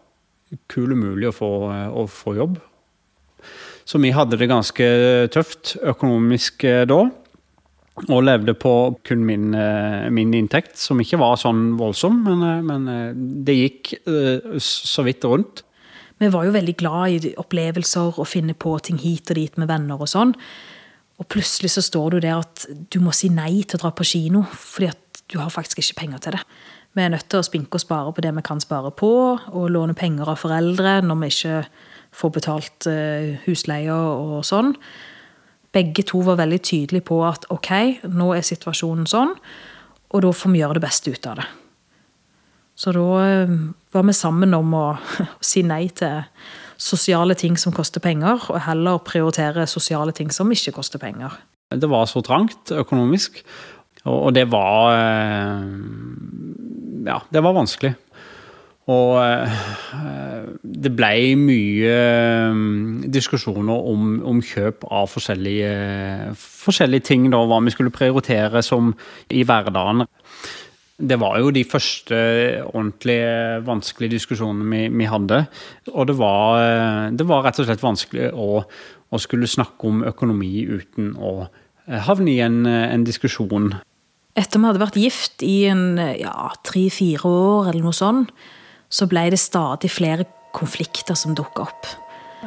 kul 0.70 0.94
umulig 0.94 1.30
å 1.30 1.34
få, 1.34 1.52
å 1.90 2.04
få, 2.10 2.36
jobb. 2.38 2.58
Så 3.88 4.00
vi 4.02 4.12
hadde 4.14 4.38
det 4.38 4.50
ganske 4.50 4.86
tøft 5.34 5.76
økonomisk 5.80 6.64
eh, 6.68 6.84
da. 6.88 7.06
Og 8.06 8.22
levde 8.22 8.54
på 8.54 8.72
kun 9.08 9.24
min, 9.26 9.50
eh, 9.58 10.06
min 10.14 10.34
inntekt, 10.38 10.76
som 10.78 11.00
ikke 11.02 11.18
var 11.18 11.40
sånn 11.40 11.72
voldsom, 11.80 12.20
men, 12.28 12.44
eh, 12.46 12.60
men 12.62 13.24
det 13.46 13.56
gikk 13.58 13.94
så 14.62 15.04
vidt 15.06 15.26
rundt. 15.26 15.64
Vi 16.18 16.30
var 16.34 16.46
jo 16.46 16.54
veldig 16.54 16.74
glad 16.78 17.26
i 17.26 17.34
opplevelser 17.38 18.18
og 18.18 18.26
finne 18.26 18.54
på 18.58 18.74
ting 18.82 18.98
hit 19.02 19.30
og 19.30 19.38
dit 19.38 19.58
med 19.58 19.70
venner 19.70 20.00
og 20.00 20.10
sånn. 20.10 20.34
Og 21.18 21.26
plutselig 21.26 21.72
så 21.74 21.82
står 21.82 22.14
du 22.14 22.20
der 22.22 22.38
at 22.38 22.66
du 22.92 23.00
må 23.02 23.12
si 23.16 23.30
nei 23.32 23.64
til 23.64 23.78
å 23.78 23.82
dra 23.86 23.92
på 23.94 24.06
kino, 24.06 24.44
fordi 24.54 24.90
at 24.92 25.22
du 25.28 25.38
har 25.42 25.52
faktisk 25.52 25.82
ikke 25.82 26.04
penger 26.04 26.24
til 26.24 26.36
det. 26.38 26.42
Vi 26.96 27.04
er 27.04 27.12
nødt 27.12 27.28
til 27.30 27.42
å 27.42 27.46
spinke 27.46 27.76
og 27.76 27.82
spare 27.82 28.12
på 28.14 28.22
det 28.24 28.32
vi 28.36 28.44
kan 28.46 28.62
spare 28.62 28.90
på, 28.96 29.10
og 29.36 29.70
låne 29.70 29.96
penger 29.98 30.30
av 30.32 30.40
foreldre 30.40 30.98
når 31.04 31.20
vi 31.20 31.30
ikke 31.34 31.58
får 32.18 32.32
betalt 32.38 32.88
uh, 32.88 33.36
husleie 33.44 33.94
og 33.94 34.40
sånn. 34.46 34.72
Begge 35.74 36.06
to 36.08 36.22
var 36.24 36.40
veldig 36.40 36.60
tydelige 36.64 37.06
på 37.10 37.20
at 37.28 37.44
ok, 37.52 37.70
nå 38.08 38.32
er 38.34 38.46
situasjonen 38.46 39.06
sånn, 39.10 39.34
og 40.08 40.24
da 40.24 40.32
får 40.32 40.54
vi 40.54 40.62
gjøre 40.62 40.78
det 40.78 40.84
beste 40.86 41.12
ut 41.12 41.28
av 41.28 41.42
det. 41.42 41.48
Så 42.78 42.94
da 42.96 43.04
uh, 43.04 43.58
var 43.92 44.08
vi 44.08 44.16
sammen 44.16 44.56
om 44.56 44.74
å 44.78 44.86
si 45.50 45.66
nei 45.66 45.84
til 45.98 46.24
sosiale 46.78 47.34
ting 47.38 47.58
som 47.58 47.74
koster 47.74 48.00
penger, 48.00 48.44
og 48.48 48.62
heller 48.64 49.02
prioritere 49.04 49.66
sosiale 49.66 50.14
ting 50.16 50.32
som 50.34 50.50
ikke 50.54 50.76
koster 50.78 51.02
penger. 51.02 51.34
Det 51.68 51.90
var 51.90 52.06
så 52.08 52.22
trangt 52.24 52.72
økonomisk, 52.72 53.42
og 54.08 54.34
det 54.34 54.46
var 54.50 54.94
Ja, 57.08 57.18
det 57.32 57.42
var 57.42 57.56
vanskelig. 57.56 57.94
Og 58.88 59.18
eh, 59.20 59.56
det 60.64 60.94
ble 60.96 61.12
mye 61.36 61.96
mm, 62.56 63.10
diskusjoner 63.12 63.88
om, 63.90 64.14
om 64.24 64.40
kjøp 64.40 64.86
av 64.88 65.10
forskjellige, 65.12 65.72
forskjellige 66.38 67.04
ting, 67.10 67.26
da, 67.32 67.42
hva 67.44 67.60
vi 67.66 67.74
skulle 67.74 67.92
prioritere 67.92 68.62
som 68.64 68.94
i 69.28 69.44
hverdagen. 69.44 70.06
Det 70.98 71.14
var 71.22 71.36
jo 71.38 71.52
de 71.54 71.62
første 71.62 72.16
ordentlige 72.72 73.60
vanskelige 73.66 74.16
diskusjonene 74.16 74.66
vi, 74.72 74.80
vi 74.98 75.06
hadde. 75.06 75.44
Og 75.92 76.08
det 76.10 76.16
var, 76.18 77.10
det 77.14 77.26
var, 77.28 77.44
rett 77.46 77.60
og 77.62 77.68
slett 77.68 77.84
vanskelig 77.84 78.32
å, 78.34 78.64
å, 78.66 79.20
skulle 79.22 79.46
snakke 79.46 79.86
om 79.86 80.02
økonomi 80.08 80.64
uten 80.66 81.12
å 81.14 81.46
havne 81.86 82.34
i 82.34 82.40
en, 82.42 82.64
en 82.66 83.06
diskusjon. 83.06 83.76
Etter 84.38 84.58
vi 84.58 84.66
hadde 84.66 84.82
vært 84.82 84.98
gift 84.98 85.46
i 85.46 85.68
ja, 85.68 86.34
tre-fire 86.66 87.30
år 87.30 87.70
eller 87.70 87.86
noe 87.86 87.96
sånt, 87.96 88.34
så 88.90 89.06
ble 89.06 89.28
det 89.30 89.40
stadig 89.40 89.90
flere 89.92 90.26
konflikter 90.56 91.14
som 91.18 91.34
dukka 91.38 91.68
opp. 91.68 91.88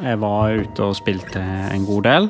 Jeg 0.00 0.18
var 0.22 0.54
ute 0.56 0.86
og 0.86 0.96
spilte 0.96 1.40
en 1.42 1.84
god 1.84 2.06
del, 2.08 2.28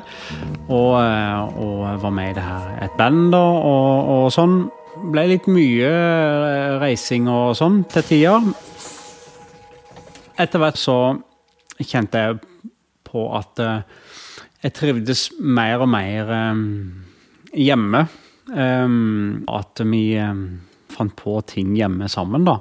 og, 0.67 0.91
eh, 0.99 1.59
og 1.63 2.01
var 2.03 2.11
med 2.11 2.33
i 2.33 2.35
det 2.35 2.43
her, 2.43 2.65
et 2.83 2.97
band 2.99 3.31
da, 3.31 3.39
og, 3.39 4.09
og 4.15 4.25
sånn. 4.35 4.57
Ble 5.03 5.25
litt 5.27 5.49
mye 5.51 5.87
eh, 5.89 6.77
reising 6.79 7.25
og 7.27 7.57
sånn 7.59 7.81
til 7.91 8.05
tider. 8.07 8.45
Etter 10.39 10.61
hvert 10.61 10.79
så 10.79 10.95
kjente 11.83 12.21
jeg 12.21 12.37
på 13.09 13.25
at 13.35 13.59
eh, 13.59 13.81
jeg 14.63 14.75
trivdes 14.77 15.25
mer 15.43 15.83
og 15.83 15.89
mer 15.91 16.29
hjemme. 17.51 18.05
At 18.47 19.81
vi 19.91 20.03
fant 20.93 21.15
på 21.19 21.33
ting 21.51 21.73
hjemme 21.75 22.07
sammen, 22.07 22.45
da. 22.47 22.55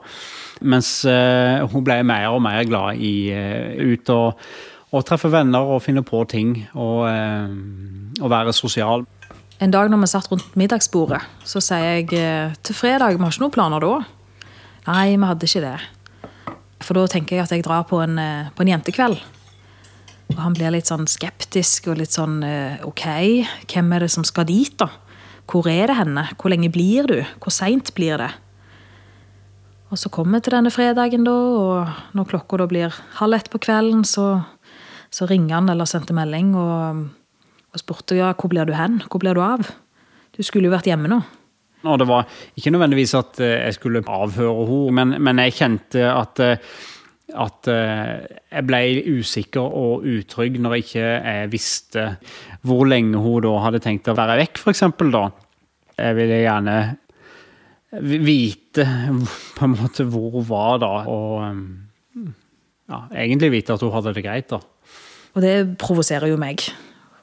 Mens 0.67 0.91
hun 1.07 1.87
ble 1.87 2.01
mer 2.07 2.27
og 2.33 2.43
mer 2.43 2.67
glad 2.67 2.99
i 2.99 3.31
ut 3.31 4.11
og, 4.11 4.43
og, 4.91 5.05
treffe 5.07 5.31
venner 5.31 5.71
og 5.77 5.85
finne 5.87 6.03
på 6.03 6.25
ting 6.27 6.57
og, 6.75 7.07
og 7.07 8.35
være 8.35 8.57
sosial. 8.57 9.07
En 9.61 9.71
dag 9.71 9.91
når 9.91 10.01
vi 10.03 10.11
satt 10.11 10.31
rundt 10.33 10.57
middagsbordet, 10.59 11.21
så 11.45 11.61
sier 11.63 12.01
jeg 12.01 12.09
til 12.65 12.75
fredag 12.75 13.17
Vi 13.17 13.23
har 13.23 13.35
ikke 13.35 13.45
noen 13.45 13.55
planer 13.55 13.85
da? 13.85 13.93
Nei, 14.89 15.15
vi 15.15 15.29
hadde 15.29 15.47
ikke 15.47 15.63
det. 15.63 15.77
For 16.83 16.99
da 16.99 17.05
tenker 17.11 17.37
jeg 17.37 17.45
at 17.45 17.53
jeg 17.55 17.65
drar 17.67 17.85
på 17.87 18.01
en, 18.03 18.17
på 18.57 18.65
en 18.65 18.73
jentekveld. 18.73 19.21
Og 20.33 20.41
han 20.41 20.57
blir 20.57 20.73
litt 20.75 20.89
sånn 20.91 21.07
skeptisk 21.11 21.91
og 21.93 22.01
litt 22.01 22.15
sånn 22.17 22.41
OK, 22.89 23.05
hvem 23.71 23.95
er 23.95 24.07
det 24.07 24.11
som 24.15 24.27
skal 24.27 24.49
dit, 24.49 24.75
da? 24.81 24.89
Hvor 25.51 25.69
er 25.71 25.91
det 25.91 25.99
henne? 25.99 26.25
Hvor 26.41 26.51
lenge 26.51 26.73
blir 26.73 27.07
du? 27.11 27.19
Hvor 27.43 27.55
seint 27.55 27.93
blir 27.95 28.19
det? 28.19 28.31
Og 29.93 30.01
så 30.01 30.09
kommer 30.09 30.41
vi 30.41 30.47
til 30.47 30.57
denne 30.57 30.73
fredagen, 30.73 31.27
da, 31.29 31.33
og 31.37 32.15
når 32.17 32.31
klokka 32.31 32.63
da 32.63 32.67
blir 32.71 32.95
halv 33.19 33.37
ett 33.37 33.51
på 33.53 33.61
kvelden, 33.61 34.07
så, 34.09 34.41
så 35.13 35.29
ringer 35.29 35.59
han 35.59 35.69
eller 35.69 35.89
sendte 35.89 36.17
melding 36.17 36.55
og, 36.57 37.03
og 37.73 37.81
spurte 37.81 38.19
ja, 38.19 38.33
hvor 38.37 38.53
blir 38.53 38.69
du 38.69 38.75
hen? 38.77 39.01
Hvor 39.09 39.23
blir 39.23 39.37
du 39.37 39.43
av? 39.45 39.65
Du 40.37 40.43
skulle 40.45 40.69
jo 40.69 40.75
vært 40.75 40.89
hjemme 40.89 41.11
nå. 41.11 41.21
Og 41.83 41.99
det 41.99 42.07
var 42.07 42.29
ikke 42.57 42.73
nødvendigvis 42.75 43.15
at 43.19 43.41
eh, 43.43 43.59
jeg 43.67 43.77
skulle 43.79 44.03
avhøre 44.07 44.67
henne, 44.69 44.97
men, 44.99 45.15
men 45.25 45.43
jeg 45.43 45.57
kjente 45.59 46.05
at, 46.07 46.43
eh, 46.43 46.67
at 47.43 47.71
eh, 47.73 48.13
jeg 48.53 48.67
ble 48.69 48.83
usikker 49.19 49.79
og 49.83 50.07
utrygg 50.07 50.61
når 50.63 50.77
jeg 50.77 50.87
ikke 50.87 51.37
visste 51.53 52.07
hvor 52.63 52.85
lenge 52.87 53.19
hun 53.19 53.43
da 53.43 53.57
hadde 53.65 53.83
tenkt 53.83 54.11
å 54.13 54.17
være 54.19 54.39
vekk, 54.45 54.63
f.eks. 54.63 54.85
da. 55.11 55.25
Jeg 55.99 56.19
ville 56.19 56.43
gjerne 56.45 56.77
vite 58.23 58.87
på 59.57 59.67
en 59.67 59.75
måte 59.75 60.07
hvor 60.09 60.39
hun 60.39 60.47
var 60.49 60.79
da, 60.85 60.93
og 61.11 61.43
um, 61.43 61.67
ja, 62.93 63.03
egentlig 63.25 63.51
vite 63.59 63.75
at 63.75 63.83
hun 63.83 63.93
hadde 63.97 64.15
det 64.15 64.25
greit. 64.25 64.55
da. 64.55 64.63
Og 65.35 65.43
det 65.43 65.57
provoserer 65.81 66.31
jo 66.31 66.39
meg. 66.41 66.63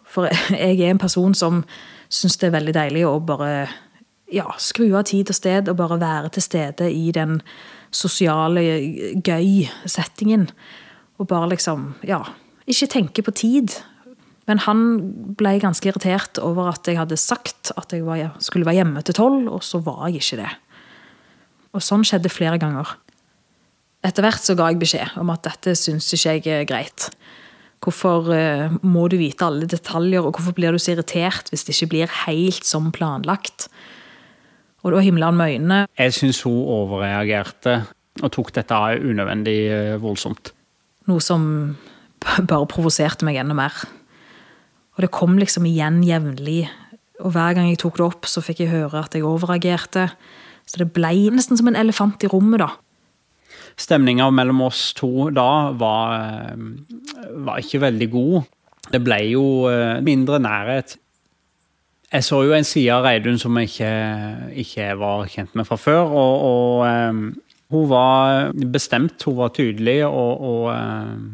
For 0.09 0.29
jeg 0.55 0.79
er 0.79 0.89
en 0.89 1.01
person 1.01 1.35
som 1.37 1.63
syns 2.09 2.39
det 2.41 2.49
er 2.49 2.57
veldig 2.57 2.75
deilig 2.77 3.05
å 3.05 3.19
bare 3.21 3.67
ja, 4.33 4.45
skru 4.61 4.87
av 4.97 5.07
tid 5.09 5.29
og 5.31 5.37
sted 5.37 5.69
og 5.69 5.77
bare 5.79 5.99
være 6.01 6.33
til 6.35 6.45
stede 6.45 6.89
i 6.93 7.09
den 7.15 7.39
sosiale, 7.95 8.61
gøy 9.25 9.65
settingen. 9.89 10.49
Og 11.19 11.29
bare 11.29 11.51
liksom, 11.53 11.93
ja, 12.07 12.21
ikke 12.69 12.89
tenke 12.93 13.25
på 13.25 13.33
tid. 13.35 13.75
Men 14.49 14.61
han 14.65 14.79
ble 15.37 15.57
ganske 15.61 15.89
irritert 15.89 16.39
over 16.41 16.71
at 16.71 16.87
jeg 16.89 16.97
hadde 16.97 17.19
sagt 17.21 17.73
at 17.77 17.93
jeg 17.93 18.05
var, 18.05 18.31
skulle 18.41 18.65
være 18.65 18.81
hjemme 18.81 19.03
til 19.05 19.17
tolv, 19.17 19.49
og 19.59 19.65
så 19.65 19.81
var 19.85 20.07
jeg 20.07 20.23
ikke 20.23 20.41
det. 20.41 20.53
Og 21.77 21.85
sånn 21.85 22.05
skjedde 22.07 22.31
flere 22.33 22.57
ganger. 22.61 22.95
Etter 24.05 24.23
hvert 24.25 24.41
så 24.41 24.55
ga 24.57 24.71
jeg 24.71 24.79
beskjed 24.81 25.17
om 25.21 25.29
at 25.33 25.43
dette 25.45 25.75
syns 25.77 26.07
ikke 26.15 26.37
jeg 26.39 26.61
er 26.63 26.69
greit. 26.69 27.09
Hvorfor 27.83 28.27
uh, 28.33 28.75
må 28.83 29.07
du 29.11 29.17
vite 29.21 29.45
alle 29.47 29.69
detaljer, 29.69 30.23
og 30.25 30.35
hvorfor 30.35 30.55
blir 30.57 30.75
du 30.75 30.81
så 30.81 30.93
irritert 30.95 31.51
hvis 31.51 31.63
det 31.67 31.75
ikke 31.77 31.91
blir 31.93 32.17
helt 32.25 32.67
som 32.67 32.91
planlagt? 32.95 33.69
Og 34.83 34.93
da 34.95 35.03
himla 35.03 35.31
han 35.31 35.39
med 35.39 35.55
øynene. 35.55 35.79
Jeg 35.99 36.15
syns 36.15 36.41
hun 36.47 36.59
overreagerte 36.63 37.81
og 38.19 38.31
tok 38.35 38.51
dette 38.55 38.75
unødvendig 38.99 39.59
uh, 39.71 39.95
voldsomt. 40.03 40.53
Noe 41.09 41.23
som 41.23 41.43
bare 42.19 42.67
provoserte 42.69 43.27
meg 43.27 43.39
enda 43.39 43.55
mer. 43.57 43.75
Og 44.97 45.05
det 45.05 45.13
kom 45.15 45.37
liksom 45.39 45.67
igjen 45.69 46.01
jevnlig. 46.03 46.65
Og 47.23 47.31
hver 47.35 47.55
gang 47.55 47.69
jeg 47.69 47.79
tok 47.79 47.99
det 47.99 48.05
opp, 48.05 48.27
så 48.27 48.43
fikk 48.43 48.65
jeg 48.65 48.73
høre 48.73 49.03
at 49.03 49.15
jeg 49.15 49.23
overreagerte. 49.27 50.09
Så 50.67 50.81
det 50.81 50.91
ble 50.95 51.31
nesten 51.31 51.59
som 51.59 51.71
en 51.71 51.79
elefant 51.79 52.23
i 52.23 52.31
rommet, 52.31 52.59
da. 52.59 52.73
Stemninga 53.79 54.27
mellom 54.35 54.65
oss 54.67 54.89
to 54.97 55.29
da 55.31 55.71
var, 55.79 56.15
eh, 56.19 56.55
var, 57.45 57.61
ikke 57.61 57.83
veldig 57.85 58.09
god. 58.11 58.49
Det 58.91 59.03
ble 59.03 59.19
jo 59.31 59.45
eh, 59.71 59.99
mindre 60.05 60.39
nærhet. 60.43 60.97
Jeg 62.09 62.25
så 62.25 62.41
jo 62.43 62.55
en 62.57 62.65
side 62.65 62.89
av 62.91 63.05
Reidun 63.05 63.37
som 63.37 63.55
jeg 63.59 63.69
ikke, 63.69 63.91
ikke 64.63 64.87
var 64.97 65.27
kjent 65.29 65.53
med 65.55 65.67
fra 65.69 65.77
før. 65.77 66.09
Og, 66.09 66.47
og 66.49 67.11
um, 67.13 67.19
hun 67.69 67.85
var 67.91 68.49
bestemt, 68.73 69.21
hun 69.29 69.37
var 69.37 69.53
tydelig 69.53 69.99
og, 70.07 70.41
og 70.41 70.71
um, 70.73 71.27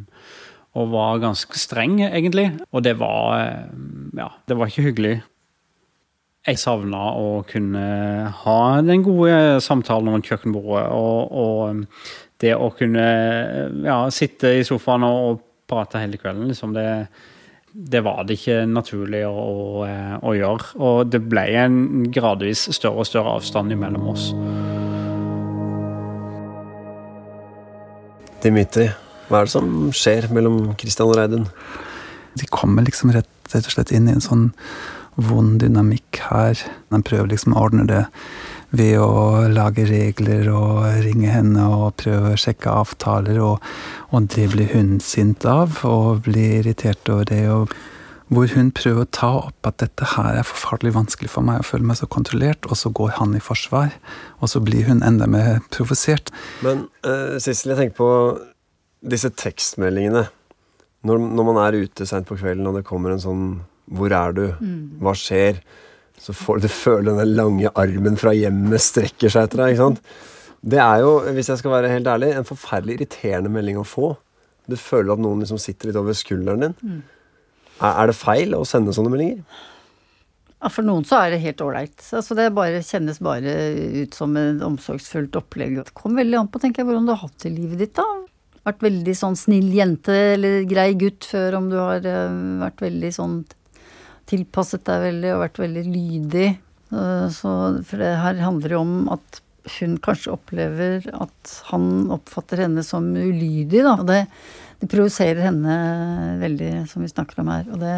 og 0.75 0.91
var 0.91 1.21
ganske 1.23 1.59
streng, 1.59 2.01
egentlig. 2.03 2.49
Og 2.71 2.83
det 2.83 2.97
var 2.99 3.63
Ja, 4.15 4.29
det 4.47 4.57
var 4.57 4.67
ikke 4.67 4.89
hyggelig. 4.89 5.21
Jeg 6.45 6.59
savna 6.61 7.09
å 7.17 7.41
kunne 7.49 7.85
ha 8.43 8.81
den 8.85 9.01
gode 9.03 9.61
samtalen 9.65 10.11
rundt 10.13 10.27
kjøkkenbordet. 10.29 10.91
Og 10.91 11.85
det 12.43 12.55
å 12.55 12.71
kunne 12.75 13.05
ja, 13.85 13.99
sitte 14.13 14.57
i 14.59 14.65
sofaen 14.67 15.07
og, 15.07 15.43
prate 15.65 15.97
hele 15.97 16.19
kvelden, 16.21 16.45
liksom 16.51 16.75
det, 16.75 17.07
det 17.73 18.03
var 18.05 18.19
det 18.27 18.35
ikke 18.37 18.59
naturlig 18.69 19.23
å, 19.25 19.81
å, 20.21 20.33
gjøre. 20.37 20.67
Og 20.77 21.09
det 21.09 21.23
ble 21.25 21.45
en 21.57 21.79
gradvis 22.13 22.67
større 22.75 23.01
og 23.01 23.09
større 23.09 23.33
avstand 23.39 23.73
mellom 23.73 24.11
oss. 24.11 24.27
Dimitri, 28.45 28.91
hva 29.25 29.41
er 29.41 29.49
det 29.49 29.55
som 29.55 29.89
skjer 29.89 30.29
mellom 30.37 30.75
Kristian 30.77 31.09
og 31.09 31.17
Reidun? 31.17 31.49
De 32.37 32.45
kommer 32.53 32.85
liksom 32.85 33.15
rett, 33.15 33.31
rett, 33.49 33.65
og 33.65 33.73
slett 33.73 33.93
inn 33.95 34.05
i 34.05 34.13
en 34.13 34.21
sånn 34.21 34.51
vond 35.15 35.57
dynamikk 35.63 36.21
her. 36.27 36.61
De 36.93 37.01
prøver 37.01 37.33
liksom 37.33 37.55
å 37.55 37.65
ordne 37.65 37.87
det 37.89 38.03
ved 38.75 38.99
å 38.99 39.47
lage 39.51 39.87
regler 39.89 40.49
og 40.53 40.85
ringe 41.05 41.31
henne 41.31 41.65
og 41.71 41.95
prøve 42.01 42.33
å 42.33 42.39
sjekke 42.39 42.71
avtaler, 42.71 43.41
og, 43.43 43.65
og 44.11 44.29
det 44.35 44.49
blir 44.53 44.71
hun 44.75 44.97
sint 45.03 45.45
av 45.49 45.81
og 45.87 46.25
blir 46.27 46.61
irritert 46.61 47.11
over 47.11 47.29
det. 47.31 47.43
og 47.49 47.75
hvor 48.33 48.49
hun 48.55 48.71
prøver 48.73 49.05
å 49.05 49.11
ta 49.13 49.29
opp 49.51 49.67
at 49.69 49.77
dette 49.83 50.07
her 50.15 50.39
er 50.39 50.47
forferdelig 50.47 50.95
vanskelig 50.95 51.29
for 51.29 51.45
meg 51.45 51.61
å 51.61 51.67
føle 51.67 51.85
meg 51.85 51.99
så 51.99 52.07
kontrollert, 52.09 52.65
og 52.65 52.79
så 52.79 52.89
går 52.89 53.13
han 53.19 53.35
i 53.37 53.43
forsvar, 53.43 53.93
og 54.41 54.49
så 54.49 54.61
blir 54.65 54.87
hun 54.89 55.03
enda 55.05 55.27
mer 55.29 55.59
provosert. 55.73 56.31
Men 56.65 56.87
uh, 57.05 57.37
Sissel, 57.37 57.75
jeg 57.75 57.81
tenker 57.83 57.99
på 57.99 58.09
disse 59.05 59.29
tekstmeldingene 59.29 60.25
når, 61.05 61.19
når, 61.21 61.45
man 61.45 61.59
er 61.61 61.77
ute 61.85 62.07
seint 62.09 62.25
på 62.25 62.37
kvelden 62.39 62.65
og 62.65 62.79
det 62.79 62.87
kommer 62.87 63.13
en 63.13 63.21
sånn 63.21 63.43
'Hvor 63.85 64.09
er 64.17 64.31
du? 64.33 64.45
Mm. 64.57 64.97
Hva 64.97 65.13
skjer?' 65.13 65.61
Så 66.21 66.33
får 66.33 66.63
du 66.63 66.69
føle 66.71 67.13
den 67.17 67.35
lange 67.37 67.71
armen 67.77 68.15
fra 68.17 68.33
hjemmet 68.35 68.81
strekker 68.81 69.31
seg 69.31 69.47
etter 69.47 69.61
deg. 69.61 69.75
ikke 69.75 69.83
sant? 69.83 70.15
Det 70.65 70.79
er 70.81 71.03
jo, 71.03 71.17
hvis 71.35 71.51
jeg 71.51 71.61
skal 71.61 71.75
være 71.75 71.91
helt 71.91 72.07
ærlig, 72.09 72.31
en 72.33 72.47
forferdelig 72.47 72.97
irriterende 72.97 73.51
melding 73.53 73.77
å 73.77 73.85
få. 73.85 74.15
Du 74.65 74.77
føler 74.79 75.13
at 75.13 75.21
noen 75.21 75.43
liksom 75.43 75.61
sitter 75.61 75.91
litt 75.91 75.99
over 75.99 76.17
skulderen 76.17 76.63
din. 76.65 76.75
Mm. 76.81 77.01
Er, 77.75 77.91
er 77.91 78.09
det 78.09 78.17
feil 78.17 78.55
å 78.57 78.65
sende 78.65 78.95
sånne 78.95 79.11
meldinger? 79.13 79.43
Ja, 80.65 80.71
for 80.73 80.87
noen 80.87 81.03
så 81.05 81.19
er 81.21 81.35
det 81.35 81.43
helt 81.43 81.61
ålreit. 81.61 81.99
Altså 82.15 82.37
det 82.37 82.47
bare, 82.57 82.81
kjennes 82.81 83.19
bare 83.21 83.51
ut 84.01 84.15
som 84.17 84.33
et 84.39 84.63
omsorgsfullt 84.65 85.35
opplegg. 85.37 85.75
Det 85.77 85.93
kom 85.97 86.15
veldig 86.17 86.39
an 86.39 86.49
på 86.49 86.61
tenker 86.63 86.81
jeg, 86.81 86.89
hvordan 86.89 87.05
du 87.05 87.13
har 87.13 87.21
hatt 87.21 87.37
det 87.43 87.51
i 87.51 87.57
livet 87.59 87.83
ditt. 87.83 87.99
da. 87.99 88.07
Vært 88.65 88.81
veldig 88.87 89.13
sånn 89.19 89.37
snill 89.37 89.67
jente 89.75 90.15
eller 90.31 90.63
grei 90.65 90.87
gutt 90.97 91.27
før, 91.29 91.59
om 91.59 91.69
du 91.69 91.77
har 91.77 92.07
eh, 92.09 92.39
vært 92.63 92.81
veldig 92.87 93.11
sånn 93.13 93.37
tilpasset 94.29 94.85
deg 94.87 95.09
veldig 95.09 95.33
og 95.35 95.41
vært 95.45 95.63
veldig 95.63 95.85
lydig. 95.87 96.51
Eh, 96.91 97.25
så, 97.33 97.55
for 97.85 98.01
det 98.01 98.13
her 98.21 98.43
handler 98.43 98.77
jo 98.77 98.83
om 98.83 98.95
at 99.15 99.41
hun 99.79 99.95
kanskje 100.03 100.35
opplever 100.35 101.07
at 101.09 101.55
han 101.71 102.11
oppfatter 102.13 102.61
henne 102.65 102.83
som 102.85 103.07
ulydig, 103.15 103.81
da. 103.81 103.95
Og 103.97 104.05
det, 104.09 104.21
det 104.81 104.91
provoserer 104.91 105.47
henne 105.47 105.79
veldig, 106.41 106.71
som 106.91 107.05
vi 107.05 107.11
snakker 107.11 107.41
om 107.41 107.51
her. 107.53 107.65
Og 107.73 107.81
det, 107.81 107.95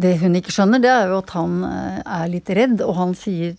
det 0.00 0.16
hun 0.22 0.40
ikke 0.40 0.54
skjønner, 0.54 0.82
det 0.82 0.92
er 0.92 1.12
jo 1.12 1.20
at 1.20 1.36
han 1.36 1.60
eh, 1.68 2.00
er 2.20 2.32
litt 2.32 2.52
redd, 2.56 2.84
og 2.84 2.96
han 3.00 3.14
sier 3.18 3.56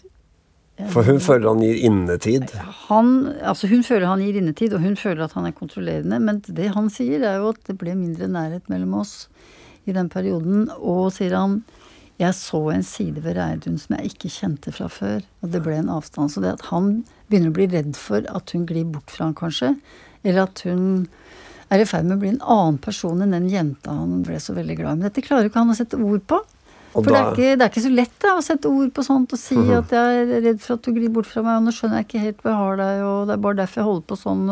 For 0.91 1.07
hun 1.07 1.22
føler 1.24 1.48
han 1.48 1.62
gir 1.63 1.77
innetid. 1.88 2.50
han, 2.89 3.13
altså 3.48 3.69
hun 3.72 3.86
føler 3.86 4.10
han 4.10 4.24
gir 4.25 4.41
innetid, 4.41 4.74
og 4.75 4.84
hun 4.84 4.98
føler 5.00 5.27
at 5.27 5.38
han 5.38 5.48
er 5.48 5.55
kontrollerende. 5.55 6.19
Men 6.19 6.41
det 6.48 6.74
han 6.75 6.89
sier, 6.91 7.22
er 7.22 7.39
jo 7.39 7.53
at 7.53 7.62
det 7.69 7.77
ble 7.79 7.95
mindre 7.95 8.27
nærhet 8.27 8.67
mellom 8.72 8.98
oss 9.05 9.15
i 9.86 9.96
den 9.96 10.10
perioden. 10.12 10.68
Og 10.77 11.12
sier 11.15 11.36
han 11.38 11.60
jeg 12.22 12.32
så 12.38 12.62
en 12.72 12.86
side 12.86 13.20
ved 13.25 13.36
Reidun 13.36 13.80
som 13.82 13.98
jeg 13.98 14.13
ikke 14.13 14.32
kjente 14.32 14.72
fra 14.75 14.88
før. 14.92 15.25
Og 15.44 15.51
det 15.51 15.62
ble 15.65 15.80
en 15.82 15.92
avstand. 15.92 16.32
Så 16.32 16.44
det 16.44 16.54
at 16.56 16.68
han 16.72 17.04
begynner 17.30 17.51
å 17.51 17.58
bli 17.58 17.68
redd 17.74 17.98
for 18.00 18.25
at 18.32 18.56
hun 18.56 18.68
glir 18.70 18.88
bort 18.88 19.12
fra 19.12 19.27
han 19.27 19.38
kanskje, 19.38 19.74
eller 20.24 20.46
at 20.46 20.62
hun 20.65 21.08
er 21.74 21.82
i 21.82 21.88
ferd 21.89 22.06
med 22.06 22.18
å 22.18 22.22
bli 22.22 22.32
en 22.36 22.44
annen 22.44 22.77
person 22.82 23.24
enn 23.24 23.34
den 23.34 23.50
jenta 23.50 23.94
han 23.98 24.22
ble 24.25 24.38
så 24.42 24.54
veldig 24.56 24.77
glad 24.80 24.92
i. 24.92 25.00
Men 25.00 25.08
dette 25.08 25.24
klarer 25.25 25.50
ikke 25.50 25.63
han 25.63 25.74
å 25.74 25.77
sette 25.77 26.00
ord 26.00 26.24
på. 26.30 26.39
For 26.96 27.12
det, 27.12 27.20
er 27.20 27.32
ikke, 27.34 27.56
det 27.60 27.66
er 27.66 27.72
ikke 27.74 27.84
så 27.84 27.92
lett 27.92 28.14
da, 28.24 28.34
å 28.40 28.44
sette 28.46 28.70
ord 28.72 28.92
på 28.96 29.04
sånt 29.04 29.34
og 29.36 29.40
si 29.42 29.58
at 29.75 29.92
jeg 29.92 30.20
er 30.22 30.30
redd 30.46 30.62
for 30.64 30.78
at 30.78 30.86
du 30.88 30.92
glir 30.96 31.12
bort 31.12 31.28
fra 31.28 31.42
meg, 31.44 31.58
og 31.60 31.66
nå 31.68 31.74
skjønner 31.75 32.00
jeg 32.00 32.08
ikke 32.08 32.22
helt 32.24 32.40
hva 32.46 32.52
jeg 32.54 32.60
har 32.62 32.80
deg, 32.82 33.02
og 33.04 33.20
det 33.28 33.34
er 33.36 33.42
bare 33.44 33.60
derfor 33.60 33.82
jeg 33.82 33.88
holder 33.90 34.06
på 34.08 34.18
sånn. 34.22 34.46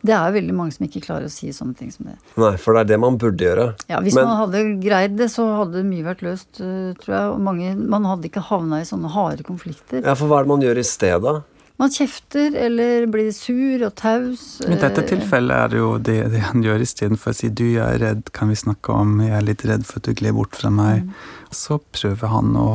Det 0.00 0.14
er 0.16 0.32
veldig 0.38 0.56
mange 0.56 0.72
som 0.72 0.86
ikke 0.88 1.02
klarer 1.04 1.28
å 1.28 1.32
si 1.34 1.52
sånne 1.52 1.76
ting 1.76 1.92
som 1.92 2.08
det. 2.08 2.16
Nei, 2.40 2.54
for 2.56 2.72
det 2.72 2.80
er 2.86 2.90
det 2.94 3.00
man 3.04 3.18
burde 3.20 3.44
gjøre. 3.44 3.66
Ja, 3.92 4.00
Hvis 4.00 4.14
Men- 4.16 4.24
man 4.30 4.36
hadde 4.40 4.64
greid 4.80 5.16
det, 5.18 5.28
så 5.30 5.44
hadde 5.58 5.84
mye 5.84 6.02
vært 6.06 6.24
løst, 6.24 6.60
eh, 6.60 6.94
tror 7.04 7.12
jeg. 7.12 7.26
Og 7.34 7.40
mange, 7.40 7.76
man 7.76 8.04
hadde 8.04 8.30
ikke 8.30 8.40
havna 8.48 8.80
i 8.80 8.88
sånne 8.88 9.10
harde 9.12 9.44
konflikter. 9.44 10.02
Ja, 10.02 10.14
for 10.14 10.26
hva 10.28 10.40
er 10.40 10.44
det 10.44 10.48
man 10.48 10.60
gjør 10.62 10.78
i 10.78 10.88
stedet? 10.88 11.42
Man 11.80 11.88
kjefter 11.94 12.52
eller 12.60 13.06
blir 13.08 13.30
sur 13.32 13.86
og 13.86 13.94
taus. 13.96 14.42
I 14.68 14.76
dette 14.76 15.00
eh, 15.00 15.06
tilfellet 15.14 15.56
er 15.56 15.70
det 15.72 15.78
jo 15.80 15.90
det, 15.96 16.16
det 16.34 16.42
han 16.50 16.60
gjør 16.66 16.84
istedenfor 16.84 17.32
å 17.32 17.38
si 17.38 17.48
'du, 17.48 17.64
jeg 17.72 17.80
er 17.96 18.02
redd, 18.02 18.28
kan 18.36 18.52
vi 18.52 18.58
snakke 18.60 18.92
om, 18.92 19.14
jeg 19.24 19.32
er 19.38 19.46
litt 19.46 19.64
redd 19.64 19.86
for 19.88 20.02
at 20.02 20.10
du 20.10 20.12
gled 20.18 20.36
bort 20.36 20.58
fra 20.60 20.68
meg'. 20.68 21.08
Så 21.50 21.80
prøver 21.96 22.28
han 22.34 22.52
å 22.60 22.68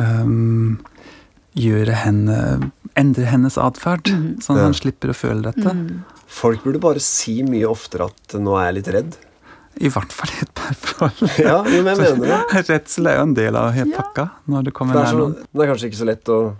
um, 0.00 0.78
gjøre 1.56 1.92
henne 2.06 2.40
Endre 2.96 3.26
hennes 3.28 3.58
atferd, 3.60 4.08
sånn 4.40 4.56
at 4.56 4.62
Ja. 4.62 4.64
han 4.70 4.72
slipper 4.72 5.10
å 5.12 5.14
føle 5.14 5.50
dette. 5.52 5.74
Folk 6.26 6.62
burde 6.64 6.80
bare 6.80 7.00
si 7.04 7.42
mye 7.44 7.68
oftere 7.68 8.08
at 8.08 8.32
'nå 8.40 8.56
er 8.56 8.70
jeg 8.72 8.74
litt 8.78 8.88
redd'. 8.96 9.16
I 9.76 9.90
hvert 9.92 10.08
fall 10.16 10.32
i 10.32 10.40
et 10.40 10.54
parforhold. 10.56 11.28
Ja, 11.44 11.58
jo, 11.68 11.82
men 11.84 11.92
jeg 12.00 12.16
mener 12.16 12.48
det. 12.48 12.64
Redsel 12.70 13.06
er 13.12 13.18
jo 13.20 13.26
en 13.28 13.34
del 13.36 13.54
av 13.60 13.74
hele 13.76 13.92
Ja. 13.92 14.00
pakka 14.00 14.30
når 14.48 14.64
det 14.64 14.72
kommer 14.72 14.94
det, 14.96 15.02
er 15.04 15.12
så, 15.12 15.28
det 15.36 15.60
er 15.60 15.68
kanskje 15.74 15.90
ikke 15.90 16.00
så 16.00 16.08
lett 16.08 16.24
å 16.32 16.56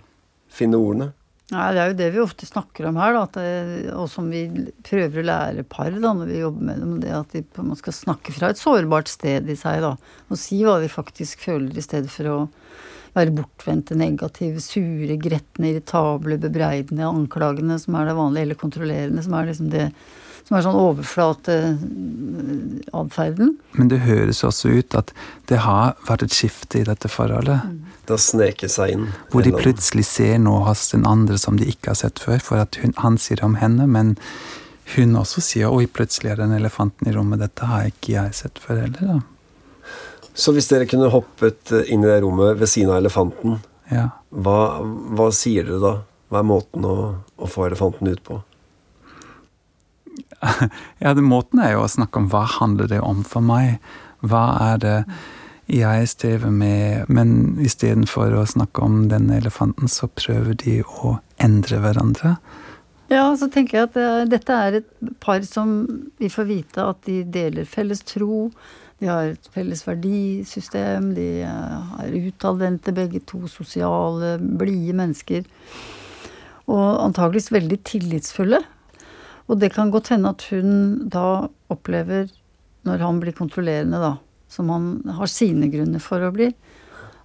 finne 0.53 0.77
ordene. 0.77 1.13
Nei, 1.47 1.67
det 1.71 1.79
er 1.79 1.91
jo 1.93 1.95
det 1.95 2.07
vi 2.11 2.19
ofte 2.19 2.47
snakker 2.47 2.89
om 2.89 2.97
her, 2.99 3.13
da, 3.15 3.21
det, 3.37 3.91
og 3.95 4.09
som 4.11 4.25
vi 4.27 4.41
prøver 4.83 5.21
å 5.21 5.27
lære 5.29 5.63
par 5.71 5.93
da, 5.95 6.11
når 6.11 6.27
vi 6.27 6.41
jobber 6.41 6.67
med 6.67 6.81
dem. 6.83 6.97
Det 6.99 7.13
at 7.15 7.31
de 7.31 7.43
måte 7.63 7.85
skal 7.85 7.95
snakke 7.95 8.33
fra 8.35 8.49
et 8.51 8.59
sårbart 8.59 9.07
sted 9.07 9.47
i 9.47 9.55
seg, 9.55 9.79
da. 9.85 9.93
Og 10.27 10.41
si 10.41 10.59
hva 10.67 10.75
de 10.83 10.91
faktisk 10.91 11.45
føler, 11.47 11.71
i 11.71 11.85
stedet 11.85 12.11
for 12.11 12.27
å 12.33 12.37
være 13.15 13.31
bortvendte, 13.37 13.95
negative, 13.95 14.59
sure, 14.59 15.15
gretne, 15.23 15.71
irritable, 15.71 16.35
bebreidende, 16.43 17.07
anklagende, 17.07 17.79
som 17.79 17.95
er 17.95 18.11
det 18.11 18.17
vanlige, 18.19 18.49
eller 18.49 18.59
kontrollerende, 18.65 19.23
som 19.23 19.39
er 19.39 19.47
liksom 19.47 19.71
det 19.71 19.87
som 20.47 20.55
er 20.57 20.63
sånn 20.63 20.79
overflateatferden. 20.79 23.49
Men 23.75 23.87
det 23.91 23.99
høres 24.05 24.39
også 24.47 24.65
ut 24.79 24.91
at 24.97 25.07
det 25.51 25.59
har 25.65 25.87
vært 26.07 26.23
et 26.27 26.35
skifte 26.35 26.75
i 26.79 26.87
dette 26.87 27.07
forholdet. 27.11 27.59
Det 28.07 28.13
har 28.15 28.23
sneket 28.23 28.71
seg 28.71 28.87
inn. 28.95 29.05
Hvor 29.33 29.41
de 29.43 29.51
plutselig 29.55 30.05
ser 30.07 30.35
noe 30.39 30.61
hos 30.69 30.81
den 30.93 31.03
andre 31.09 31.37
som 31.41 31.55
de 31.59 31.65
ikke 31.67 31.91
har 31.91 31.99
sett 31.99 32.17
før. 32.23 32.39
For 32.43 32.55
at 32.63 32.71
hun, 32.81 32.93
han 33.03 33.15
sier 33.19 33.37
det 33.41 33.47
om 33.47 33.57
henne, 33.59 33.85
men 33.91 34.07
hun 34.95 35.17
også 35.19 35.39
sier 35.43 35.67
'oi, 35.67 35.85
plutselig 35.91 36.29
er 36.31 36.35
det 36.39 36.45
en 36.47 36.59
elefanten 36.61 37.03
i 37.11 37.15
rommet'. 37.15 37.43
Dette 37.43 37.63
har 37.67 37.81
ikke 37.91 38.13
jeg 38.15 38.31
sett 38.33 38.55
før 38.63 38.75
heller, 38.85 39.03
da. 39.03 39.19
Så 40.37 40.53
hvis 40.53 40.67
dere 40.69 40.85
kunne 40.87 41.09
hoppet 41.11 41.71
eh, 41.73 41.83
inn 41.91 42.03
i 42.05 42.07
det 42.07 42.21
rommet 42.23 42.59
ved 42.59 42.67
siden 42.69 42.91
av 42.93 42.97
elefanten, 43.01 43.59
Ja. 43.91 44.09
hva, 44.31 44.79
hva 45.17 45.31
sier 45.33 45.63
dere 45.65 45.79
da? 45.81 45.95
Hva 46.29 46.39
er 46.39 46.43
måten 46.47 46.85
å, 46.85 47.15
å 47.39 47.45
få 47.47 47.65
elefanten 47.67 48.07
ut 48.07 48.23
på? 48.23 48.41
ja, 51.03 51.13
den 51.13 51.27
måten 51.27 51.61
er 51.63 51.75
jo 51.75 51.83
å 51.85 51.91
snakke 51.91 52.21
om 52.21 52.29
hva 52.31 52.45
handler 52.57 52.89
det 52.91 53.01
om 53.03 53.23
for 53.27 53.45
meg. 53.45 53.77
Hva 54.25 54.45
er 54.73 54.81
det 54.83 54.95
jeg 55.71 56.07
strever 56.09 56.53
med? 56.53 57.09
Men 57.11 57.57
istedenfor 57.63 58.35
å 58.37 58.47
snakke 58.49 58.85
om 58.85 59.05
denne 59.11 59.37
elefanten, 59.41 59.91
så 59.91 60.09
prøver 60.09 60.57
de 60.63 60.79
å 60.83 61.17
endre 61.43 61.81
hverandre. 61.83 62.37
Ja, 63.07 63.29
så 63.39 63.47
tenker 63.47 63.77
jeg 63.77 63.87
at 63.87 64.31
dette 64.31 64.55
er 64.55 64.81
et 64.81 65.13
par 65.23 65.39
som 65.47 65.77
vi 66.19 66.27
får 66.31 66.49
vite 66.49 66.83
at 66.83 67.05
de 67.07 67.21
deler 67.23 67.67
felles 67.69 68.03
tro. 68.03 68.49
De 68.97 69.09
har 69.09 69.31
et 69.31 69.49
felles 69.53 69.83
verdisystem. 69.85 71.11
De 71.17 71.27
eh, 71.45 71.91
er 72.03 72.17
utadvendte 72.31 72.93
begge 72.97 73.21
to. 73.29 73.43
Sosiale, 73.51 74.37
blide 74.41 74.95
mennesker. 74.97 75.45
Og 76.67 76.87
antageligvis 77.05 77.51
veldig 77.53 77.79
tillitsfulle. 77.87 78.63
Og 79.47 79.59
det 79.61 79.71
kan 79.75 79.91
godt 79.93 80.11
hende 80.11 80.31
at 80.35 80.43
hun 80.51 81.09
da 81.11 81.47
opplever, 81.71 82.29
når 82.87 83.03
han 83.03 83.19
blir 83.23 83.35
kontrollerende, 83.35 83.99
da, 83.99 84.15
som 84.51 84.71
han 84.71 84.89
har 85.17 85.31
sine 85.31 85.69
grunner 85.71 86.03
for 86.03 86.23
å 86.23 86.33
bli, 86.35 86.49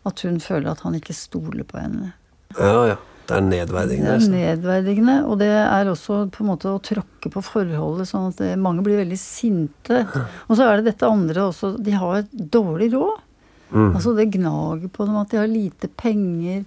at 0.07 0.23
hun 0.27 0.39
føler 0.43 0.73
at 0.73 0.83
han 0.87 0.99
ikke 0.99 1.15
stoler 1.15 1.67
på 1.67 1.81
henne. 1.83 2.13
Ja, 2.59 2.93
ja. 2.93 3.01
Det 3.23 3.37
er 3.39 3.45
nedverdigende. 3.47 4.03
Det 4.03 4.11
er 4.11 4.19
altså. 4.19 4.33
nedverdigende, 4.35 5.17
og 5.31 5.37
det 5.39 5.51
er 5.55 5.89
også 5.89 6.17
på 6.35 6.43
en 6.43 6.49
måte 6.51 6.73
å 6.73 6.81
tråkke 6.83 7.31
på 7.31 7.43
forholdet, 7.47 8.11
sånn 8.11 8.33
at 8.33 8.41
det, 8.43 8.49
mange 8.61 8.83
blir 8.85 8.99
veldig 8.99 9.19
sinte. 9.21 10.03
Og 10.49 10.57
så 10.59 10.67
er 10.67 10.81
det 10.81 10.91
dette 10.91 11.09
andre 11.09 11.47
også, 11.47 11.77
de 11.79 11.95
har 11.95 12.19
et 12.19 12.33
dårlig 12.33 12.91
råd. 12.97 13.21
Mm. 13.73 13.93
Altså 13.95 14.13
det 14.19 14.27
gnager 14.35 14.91
på 14.93 15.07
dem 15.09 15.21
at 15.23 15.31
de 15.33 15.39
har 15.39 15.49
lite 15.49 15.89
penger. 16.03 16.65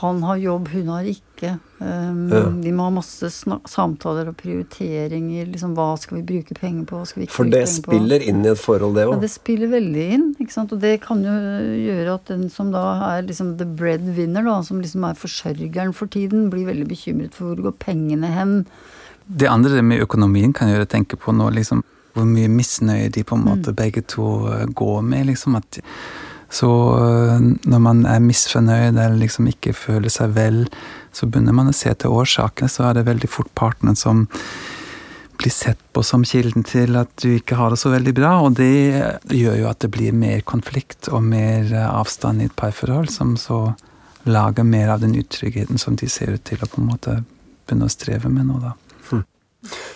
Han 0.00 0.22
har 0.26 0.36
jobb, 0.42 0.68
hun 0.72 0.88
har 0.90 1.04
ikke. 1.06 1.52
Um, 1.78 2.22
Ja. 2.32 2.40
De 2.64 2.70
må 2.72 2.86
ha 2.86 2.90
masse 2.96 3.28
samtaler 3.68 4.28
og 4.30 4.36
prioriteringer. 4.40 5.46
Liksom, 5.52 5.74
hva 5.76 5.92
skal 6.00 6.18
vi 6.18 6.24
bruke 6.32 6.56
penger 6.58 6.86
på, 6.88 6.98
hva 6.98 7.06
skal 7.06 7.20
vi 7.22 7.26
ikke 7.28 7.34
For 7.36 7.44
bruke 7.44 7.52
det 7.54 7.60
penger 7.66 7.84
på? 7.84 7.92
spiller 7.92 8.24
inn 8.32 8.40
i 8.44 8.50
et 8.54 8.58
forhold, 8.62 8.94
det 8.98 9.04
Ja, 9.06 9.18
det 9.20 9.30
spiller 9.30 9.68
veldig 9.74 10.06
inn. 10.16 10.26
ikke 10.40 10.52
sant? 10.56 10.72
Og 10.72 10.80
det 10.80 10.94
kan 11.04 11.22
jo 11.22 11.30
gjøre 11.84 12.14
at 12.16 12.26
den 12.32 12.48
som 12.50 12.72
da 12.74 12.84
er 13.12 13.22
liksom 13.28 13.56
the 13.58 13.64
breadwinner, 13.66 14.42
da, 14.44 14.56
som 14.62 14.80
liksom 14.80 15.04
er 15.10 15.14
forsørgeren 15.14 15.94
for 15.94 16.06
tiden, 16.06 16.50
blir 16.50 16.66
veldig 16.66 16.88
bekymret 16.88 17.34
for 17.34 17.52
hvor 17.54 17.62
går 17.70 17.76
pengene 17.78 18.26
hen. 18.34 18.64
Det 19.28 19.48
andre 19.48 19.82
med 19.82 20.02
økonomien 20.04 20.52
kan 20.52 20.68
gjøre 20.72 20.86
tenke 20.90 21.16
på 21.16 21.32
nå, 21.32 21.50
liksom, 21.54 21.84
hvor 22.14 22.24
mye 22.28 22.48
misnøye 22.48 23.10
de 23.10 23.22
på 23.26 23.34
en 23.38 23.44
måte 23.46 23.72
begge 23.74 24.02
to 24.06 24.46
eh, 24.50 24.66
går 24.66 25.02
med. 25.02 25.26
liksom 25.26 25.56
at 25.56 25.78
Så 26.54 26.70
eh, 26.98 27.48
når 27.66 27.82
man 27.82 28.04
er 28.06 28.22
misfornøyd 28.22 28.94
eller 28.94 29.18
liksom 29.18 29.50
ikke 29.50 29.74
føler 29.76 30.12
seg 30.12 30.36
vel, 30.36 30.64
så 31.14 31.26
begynner 31.26 31.56
man 31.56 31.70
å 31.70 31.76
se 31.76 31.90
til 31.98 32.14
årsakene, 32.14 32.70
så 32.70 32.88
er 32.88 32.98
det 32.98 33.08
veldig 33.08 33.30
fort 33.30 33.50
partneren 33.58 33.98
som 33.98 34.26
blir 35.38 35.50
sett 35.50 35.80
på 35.92 36.02
som 36.06 36.22
kilden 36.24 36.62
til 36.66 36.94
at 36.96 37.10
du 37.22 37.32
ikke 37.34 37.58
har 37.58 37.74
det 37.74 37.80
så 37.82 37.90
veldig 37.90 38.14
bra. 38.16 38.36
Og 38.46 38.54
det 38.60 38.70
gjør 39.34 39.58
jo 39.64 39.70
at 39.70 39.82
det 39.82 39.90
blir 39.96 40.14
mer 40.14 40.44
konflikt 40.46 41.10
og 41.10 41.26
mer 41.26 41.66
eh, 41.72 41.90
avstand 41.90 42.42
i 42.42 42.48
et 42.50 42.56
parforhold, 42.58 43.10
som 43.10 43.34
så 43.40 43.66
lager 44.24 44.64
mer 44.64 44.94
av 44.94 45.02
den 45.02 45.18
utryggheten 45.18 45.80
som 45.80 45.98
de 46.00 46.08
ser 46.08 46.32
ut 46.36 46.46
til 46.46 46.62
å 46.62 46.70
på 46.70 46.80
en 46.80 46.88
måte 46.88 47.18
begynne 47.66 47.90
å 47.90 47.92
streve 47.92 48.30
med 48.32 48.48
nå, 48.48 48.62
da. 48.62 48.76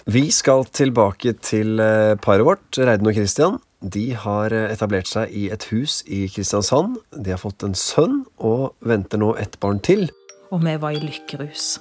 Vi 0.09 0.29
skal 0.33 0.65
tilbake 0.73 1.35
til 1.45 1.81
eh, 1.85 2.15
paret 2.25 2.47
vårt, 2.47 2.67
Reidun 2.81 3.11
og 3.11 3.19
Christian. 3.19 3.59
De 3.79 4.11
har 4.19 4.51
etablert 4.51 5.07
seg 5.07 5.31
i 5.31 5.45
et 5.55 5.69
hus 5.71 6.01
i 6.11 6.25
Kristiansand. 6.33 6.97
De 7.15 7.31
har 7.31 7.39
fått 7.39 7.63
en 7.63 7.77
sønn 7.79 8.25
og 8.43 8.73
venter 8.83 9.21
nå 9.23 9.35
ett 9.39 9.55
barn 9.63 9.79
til. 9.79 10.09
Og 10.51 10.65
vi 10.65 10.75
var 10.81 10.97
i 10.97 11.03
lykkerus. 11.03 11.77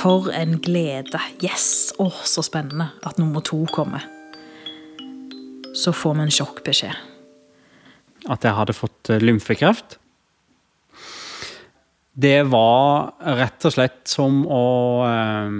For 0.00 0.30
en 0.34 0.58
glede. 0.62 1.20
Yes! 1.44 1.92
Å, 2.00 2.08
så 2.26 2.42
spennende 2.44 2.90
at 3.06 3.20
nummer 3.20 3.44
to 3.44 3.62
kommer. 3.72 4.04
Så 5.76 5.94
får 5.94 6.18
vi 6.18 6.26
en 6.26 6.34
sjokkbeskjed. 6.34 7.06
At 8.30 8.44
jeg 8.44 8.56
hadde 8.56 8.76
fått 8.76 9.12
eh, 9.12 9.22
lymfekreft. 9.22 9.96
Det 12.20 12.42
var 12.50 13.14
rett 13.38 13.64
og 13.64 13.72
slett 13.72 14.02
som 14.10 14.42
å 14.50 14.64
eh, 15.06 15.54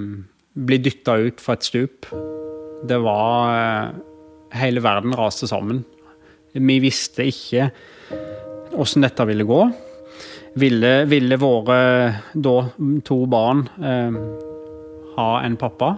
bli 0.61 0.81
dytta 0.83 1.17
ut 1.23 1.41
fra 1.41 1.57
et 1.57 1.69
stup. 1.71 2.11
Det 2.91 2.99
var 3.01 3.55
eh, 3.55 4.01
Hele 4.57 4.83
verden 4.83 5.15
raste 5.15 5.47
sammen. 5.51 5.85
Vi 6.53 6.81
visste 6.83 7.27
ikke 7.31 7.71
åssen 8.81 9.05
dette 9.05 9.27
ville 9.29 9.47
gå. 9.47 9.63
Ville, 10.59 10.93
ville 11.07 11.39
våre 11.39 11.81
da 12.35 12.55
to 13.07 13.19
barn 13.31 13.65
eh, 13.79 14.17
ha 15.17 15.31
en 15.47 15.57
pappa? 15.61 15.95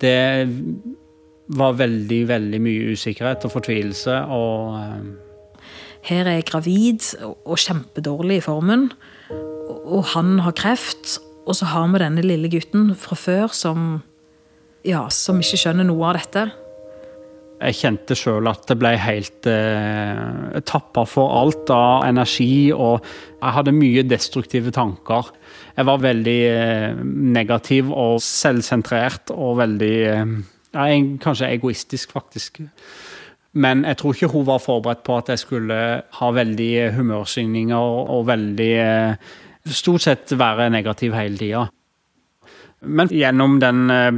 Det 0.00 0.46
var 1.58 1.76
veldig, 1.76 2.20
veldig 2.28 2.60
mye 2.64 2.92
usikkerhet 2.94 3.44
og 3.44 3.54
fortvilelse 3.56 4.20
og 4.32 4.78
eh, 4.80 5.08
Her 6.08 6.28
er 6.30 6.38
jeg 6.38 6.46
gravid 6.48 7.06
og 7.26 7.58
kjempedårlig 7.60 8.38
i 8.38 8.44
formen, 8.44 8.86
og 9.28 10.06
han 10.14 10.38
har 10.40 10.54
kreft. 10.56 11.18
Og 11.44 11.56
så 11.58 11.66
har 11.68 11.88
vi 11.90 12.00
denne 12.00 12.22
lille 12.24 12.48
gutten 12.48 12.94
fra 12.96 13.16
før 13.18 13.52
som, 13.52 13.98
ja, 14.86 15.02
som 15.12 15.42
ikke 15.42 15.58
skjønner 15.60 15.88
noe 15.88 16.06
av 16.08 16.16
dette. 16.20 16.46
Jeg 17.58 17.74
kjente 17.74 18.14
sjøl 18.14 18.46
at 18.50 18.68
det 18.70 18.76
ble 18.78 18.92
helt 19.02 19.48
eh, 19.50 20.60
tappa 20.68 21.02
for 21.08 21.32
alt 21.40 21.72
av 21.74 22.04
energi, 22.06 22.70
og 22.70 23.02
jeg 23.40 23.54
hadde 23.56 23.74
mye 23.74 24.04
destruktive 24.06 24.70
tanker. 24.74 25.32
Jeg 25.74 25.88
var 25.88 26.04
veldig 26.04 26.38
eh, 26.52 27.02
negativ 27.38 27.90
og 27.90 28.22
selvsentrert 28.22 29.34
og 29.34 29.58
veldig 29.64 29.96
eh, 30.12 30.38
Kanskje 30.68 31.48
egoistisk, 31.48 32.12
faktisk. 32.12 32.60
Men 33.58 33.84
jeg 33.88 33.96
tror 33.98 34.14
ikke 34.14 34.28
hun 34.30 34.46
var 34.46 34.60
forberedt 34.62 35.00
på 35.06 35.16
at 35.16 35.30
jeg 35.32 35.40
skulle 35.40 35.78
ha 36.20 36.28
veldig 36.36 36.72
humørsvingninger 36.98 37.98
og 38.14 38.26
veldig 38.28 38.72
eh, 38.84 39.34
Stort 39.68 40.00
sett 40.00 40.30
være 40.38 40.70
negativ 40.72 41.12
hele 41.12 41.36
tida. 41.36 41.66
Men 42.88 43.10
gjennom 43.12 43.58
den 43.60 43.90
eh, 43.90 44.08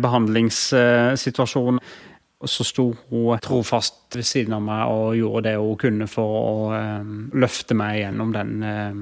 behandlingssituasjonen 2.41 2.49
så 2.49 2.65
sto 2.65 2.95
hun 3.11 3.41
trofast 3.45 4.17
ved 4.17 4.25
siden 4.25 4.55
av 4.57 4.63
meg 4.65 4.89
og 4.89 5.17
gjorde 5.19 5.49
det 5.49 5.57
hun 5.61 5.77
kunne 5.81 6.07
for 6.09 6.37
å 6.41 6.53
eh, 6.73 7.11
løfte 7.37 7.77
meg 7.77 8.01
gjennom 8.01 8.33
den 8.33 8.63
eh, 8.65 9.01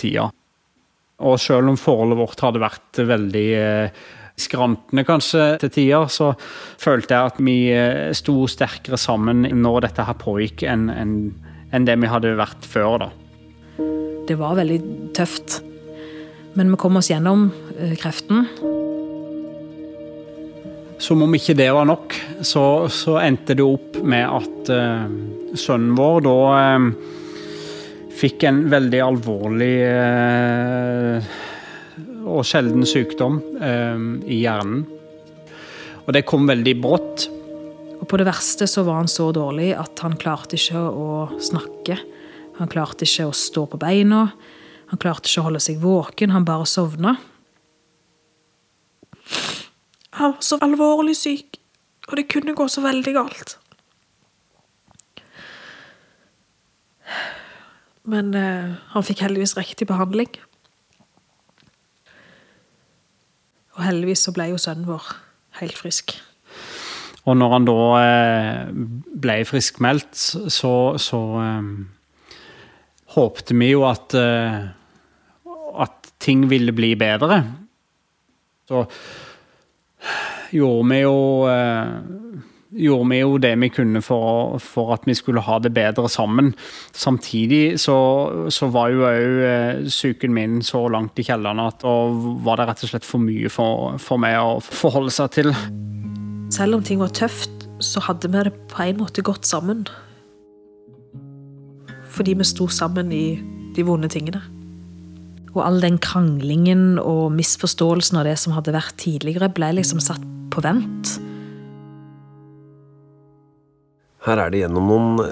tida. 0.00 0.30
Og 1.20 1.36
selv 1.38 1.68
om 1.68 1.76
forholdet 1.78 2.18
vårt 2.18 2.40
hadde 2.40 2.62
vært 2.62 3.02
veldig 3.06 3.46
eh, 3.60 4.02
skrantende 4.40 5.04
kanskje 5.04 5.46
til 5.60 5.70
tider, 5.70 6.08
så 6.08 6.32
følte 6.80 7.14
jeg 7.14 7.30
at 7.30 7.40
vi 7.44 7.56
eh, 7.74 8.10
sto 8.16 8.46
sterkere 8.50 8.98
sammen 8.98 9.46
når 9.62 9.86
dette 9.86 10.06
her 10.08 10.18
pågikk, 10.18 10.64
enn 10.64 10.88
en, 10.90 11.16
en 11.70 11.86
det 11.86 11.98
vi 12.00 12.10
hadde 12.10 12.34
vært 12.40 12.66
før. 12.66 13.06
da. 13.06 13.10
Det 14.26 14.38
var 14.38 14.58
veldig 14.58 14.80
tøft. 15.14 15.60
Men 16.58 16.72
vi 16.72 16.80
kom 16.82 16.98
oss 16.98 17.10
gjennom 17.12 17.52
eh, 17.78 17.94
kreften. 18.00 18.48
Som 21.00 21.22
om 21.24 21.32
ikke 21.32 21.56
det 21.56 21.70
var 21.72 21.86
nok, 21.88 22.12
så, 22.44 22.84
så 22.92 23.16
endte 23.22 23.56
det 23.56 23.64
opp 23.64 23.96
med 24.04 24.26
at 24.28 24.68
uh, 24.68 25.06
sønnen 25.56 25.94
vår 25.96 26.20
da 26.26 26.34
uh, 26.52 26.88
fikk 28.20 28.44
en 28.50 28.66
veldig 28.68 29.00
alvorlig 29.06 29.76
uh, 29.88 31.30
og 32.30 32.44
sjelden 32.44 32.84
sykdom 32.84 33.38
i 34.28 34.42
hjernen. 34.42 34.82
Og 36.04 36.12
det 36.14 36.26
kom 36.28 36.44
veldig 36.46 36.74
brått. 36.78 37.24
Og 37.96 38.04
på 38.08 38.20
det 38.20 38.26
verste 38.28 38.68
så 38.68 38.84
var 38.86 39.00
han 39.00 39.08
så 39.10 39.30
dårlig 39.34 39.70
at 39.72 40.04
han 40.04 40.18
klarte 40.20 40.60
ikke 40.60 40.84
å 40.84 41.08
snakke. 41.40 41.96
Han 42.60 42.70
klarte 42.70 43.08
ikke 43.08 43.30
å 43.30 43.34
stå 43.34 43.64
på 43.72 43.80
beina. 43.80 44.26
Han 44.92 45.00
klarte 45.00 45.32
ikke 45.32 45.42
å 45.42 45.48
holde 45.48 45.64
seg 45.64 45.80
våken, 45.80 46.36
han 46.36 46.46
bare 46.46 46.68
sovna. 46.68 47.16
Han 50.20 50.34
var 50.34 50.44
så 50.44 50.58
alvorlig 50.60 51.14
syk, 51.16 51.56
og 52.10 52.18
det 52.18 52.28
kunne 52.28 52.52
gå 52.52 52.66
så 52.68 52.82
veldig 52.84 53.12
galt. 53.16 53.54
Men 58.04 58.34
eh, 58.36 58.74
han 58.92 59.06
fikk 59.06 59.22
heldigvis 59.24 59.56
riktig 59.56 59.88
behandling. 59.88 60.28
Og 63.78 63.86
heldigvis 63.86 64.26
så 64.26 64.34
ble 64.36 64.50
jo 64.50 64.60
sønnen 64.60 64.88
vår 64.90 65.08
helt 65.62 65.78
frisk. 65.80 66.12
Og 67.24 67.38
når 67.40 67.54
han 67.54 67.70
da 67.70 67.78
eh, 68.02 68.60
ble 69.24 69.38
friskmeldt, 69.48 70.20
så, 70.52 70.74
så 71.00 71.22
eh, 71.46 72.36
håpte 73.16 73.56
vi 73.56 73.72
jo 73.72 73.88
at, 73.88 74.16
eh, 74.20 74.60
at 75.80 76.12
ting 76.20 76.44
ville 76.52 76.76
bli 76.76 76.92
bedre. 77.00 77.40
Så 78.68 78.84
gjorde 80.52 80.88
vi 80.90 81.00
jo 81.02 81.18
eh, 81.50 82.40
gjorde 82.70 83.08
vi 83.10 83.18
jo 83.18 83.38
det 83.42 83.52
vi 83.58 83.68
kunne 83.74 84.02
for, 84.02 84.58
for, 84.62 84.92
at 84.94 85.06
vi 85.08 85.14
skulle 85.18 85.42
ha 85.42 85.58
det 85.58 85.72
bedre 85.74 86.08
sammen. 86.08 86.52
Samtidig 86.92 87.80
så, 87.82 87.96
så 88.48 88.70
var 88.70 88.92
jo 88.94 89.06
òg 89.08 89.88
psyken 89.88 90.34
min 90.34 90.60
så 90.62 90.84
langt 90.88 91.18
i 91.18 91.26
kjelleren 91.26 91.62
at 91.64 91.82
da 91.82 91.94
var 92.44 92.60
det 92.60 92.68
rett 92.70 92.84
og 92.86 92.92
slett 92.92 93.08
for 93.08 93.22
mye 93.22 93.50
for, 93.50 93.98
for 94.02 94.22
meg 94.22 94.38
å 94.38 94.60
forholde 94.62 95.14
seg 95.14 95.34
til. 95.40 95.50
Selv 96.54 96.78
om 96.78 96.86
ting 96.86 97.02
var 97.02 97.12
tøft, 97.14 97.66
så 97.82 98.02
hadde 98.04 98.30
vi 98.30 98.46
det 98.46 98.54
på 98.70 98.86
en 98.86 99.00
måte 99.00 99.24
gått 99.26 99.48
sammen. 99.48 99.84
Fordi 102.10 102.34
vi 102.38 102.46
sto 102.46 102.66
sammen 102.70 103.12
i 103.14 103.40
de 103.74 103.86
vonde 103.86 104.10
tingene. 104.10 104.42
Og 105.50 105.62
all 105.64 105.80
den 105.82 105.96
kranglingen 105.98 107.00
og 107.02 107.32
misforståelsen 107.34 108.20
av 108.20 108.28
det 108.28 108.36
som 108.38 108.54
hadde 108.54 108.74
vært 108.74 108.98
tidligere, 109.02 109.50
ble 109.50 109.72
liksom 109.80 110.02
satt 110.02 110.22
på 110.52 110.62
vent. 110.64 111.16
Her 114.26 114.42
er 114.44 114.52
de 114.52 114.62
gjennom 114.64 114.90
noen 114.90 115.24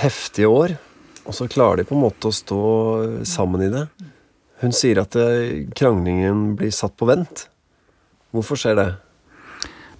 heftige 0.00 0.48
år, 0.48 0.76
og 1.26 1.36
så 1.36 1.46
klarer 1.50 1.82
de 1.82 1.88
på 1.88 1.96
en 1.96 2.04
måte 2.06 2.30
å 2.30 2.34
stå 2.34 2.62
sammen 3.28 3.66
i 3.66 3.70
det. 3.72 3.86
Hun 4.62 4.74
sier 4.74 5.02
at 5.02 5.16
kranglingen 5.76 6.54
blir 6.58 6.72
satt 6.74 6.94
på 6.98 7.08
vent. 7.10 7.46
Hvorfor 8.32 8.58
skjer 8.58 8.78
det? 8.78 8.88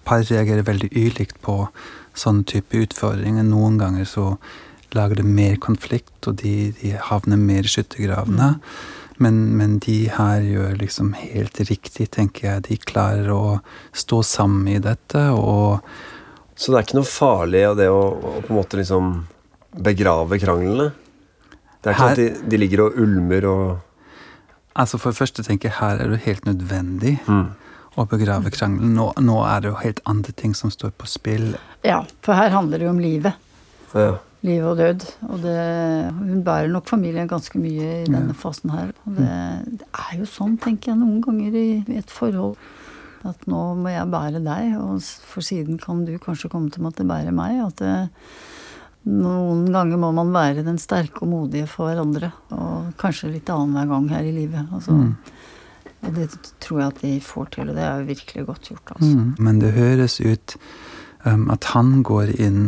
Par 0.07 0.25
reagerer 0.25 0.67
veldig 0.67 0.91
ulikt 0.97 1.39
på 1.45 1.67
sånne 2.19 2.47
type 2.49 2.79
utfordringer. 2.87 3.45
Noen 3.47 3.79
ganger 3.81 4.09
så 4.09 4.27
lager 4.97 5.21
det 5.21 5.29
mer 5.29 5.59
konflikt, 5.63 6.15
og 6.27 6.41
de, 6.43 6.73
de 6.81 6.95
havner 7.11 7.41
mer 7.41 7.67
i 7.67 7.73
skyttergravene. 7.73 8.55
Men, 9.23 9.43
men, 9.59 9.77
de 9.85 9.97
her 10.13 10.43
gjør 10.47 10.75
liksom 10.81 11.13
helt 11.19 11.61
riktig, 11.69 12.09
tenker 12.17 12.49
jeg. 12.49 12.65
De 12.69 12.79
klarer 12.81 13.31
å 13.35 13.61
stå 13.95 14.23
sammen 14.27 14.69
i 14.73 14.81
dette 14.83 15.29
og 15.37 15.81
Så 16.55 16.73
det 16.73 16.81
er 16.81 16.87
ikke 16.87 17.01
noe 17.01 17.09
farlig 17.09 17.63
av 17.71 17.79
det 17.79 17.89
å, 17.91 18.03
å, 18.13 18.35
på 18.43 18.53
en 18.53 18.59
måte 18.59 18.81
liksom 18.81 19.15
begrave 19.83 20.39
kranglene? 20.43 20.91
Det 21.83 21.91
er 21.91 21.95
ikke 21.95 22.05
sånn 22.05 22.13
at 22.13 22.21
de, 22.21 22.51
de, 22.53 22.61
ligger 22.61 22.87
og 22.87 23.01
ulmer 23.03 23.49
og 23.51 23.65
Altså 24.73 24.97
For 24.97 25.13
det 25.13 25.19
første 25.19 25.43
tenker 25.45 25.69
jeg 25.69 25.77
her 25.83 25.99
er 26.01 26.09
det 26.15 26.23
helt 26.25 26.47
nødvendig. 26.49 27.19
Mm 27.29 27.51
å 27.95 28.07
begrave 28.09 28.53
krangelen. 28.53 28.95
Nå, 28.97 29.11
nå, 29.21 29.39
er 29.45 29.63
det 29.63 29.73
jo 29.73 29.79
helt 29.83 30.03
andre 30.09 30.33
ting 30.37 30.55
som 30.57 30.73
står 30.73 30.95
på 30.97 31.09
spill. 31.11 31.53
Ja, 31.85 32.03
for 32.25 32.39
her 32.39 32.55
handler 32.55 32.81
det 32.81 32.89
jo 32.89 32.95
om 32.95 33.03
livet. 33.03 33.51
Ja. 33.93 34.15
Liv 34.43 34.65
og 34.67 34.79
død. 34.81 35.05
Og 35.29 35.43
det, 35.45 35.59
hun 36.19 36.45
bærer 36.47 36.71
nok 36.73 36.89
familien 36.91 37.31
ganske 37.31 37.59
mye 37.63 37.89
i 38.03 38.09
denne 38.11 38.35
fasen 38.35 38.73
her. 38.75 38.91
Og 39.07 39.19
det, 39.19 39.35
det, 39.83 39.91
er 40.05 40.17
jo 40.19 40.27
sånn, 40.27 40.57
tenker 40.63 40.93
jeg, 40.93 41.01
noen 41.03 41.21
ganger 41.23 41.59
i, 41.59 41.69
i 41.87 42.01
et 42.01 42.11
forhold. 42.11 42.57
At 43.29 43.45
nå 43.47 43.61
må 43.79 43.93
jeg 43.93 44.11
bære 44.11 44.41
deg, 44.43 44.73
og 44.83 44.99
for 45.31 45.47
siden 45.47 45.79
kan 45.79 46.03
du 46.09 46.17
kanskje 46.23 46.51
komme 46.51 46.73
til 46.75 46.83
å 46.83 46.89
måtte 46.89 47.07
bære 47.07 47.35
meg. 47.37 47.61
At 47.69 47.79
det, 47.85 47.95
noen 49.13 49.65
ganger 49.75 49.99
må 50.03 50.11
man 50.15 50.35
være 50.35 50.67
den 50.67 50.79
sterke 50.79 51.23
og 51.23 51.31
modige 51.31 51.71
for 51.71 51.91
hverandre. 51.91 52.33
Og 52.55 52.93
kanskje 52.99 53.31
litt 53.37 53.51
annenhver 53.51 53.95
gang 53.95 54.11
her 54.17 54.27
i 54.27 54.35
livet. 54.35 54.67
Altså, 54.75 54.99
mm. 54.99 55.15
Og 56.03 56.17
det 56.19 56.29
tror 56.63 56.81
jeg 56.81 56.91
at 56.91 57.03
de 57.05 57.13
får 57.23 57.53
til, 57.55 57.71
og 57.71 57.79
det 57.79 57.85
er 57.87 58.01
jo 58.01 58.11
virkelig 58.11 58.47
godt 58.49 58.73
gjort. 58.73 58.95
Altså. 58.97 59.13
Mm, 59.13 59.29
men 59.39 59.63
det 59.63 59.71
høres 59.77 60.19
ut 60.19 60.57
um, 61.27 61.47
at 61.55 61.71
han 61.77 62.01
går 62.07 62.35
inn 62.43 62.65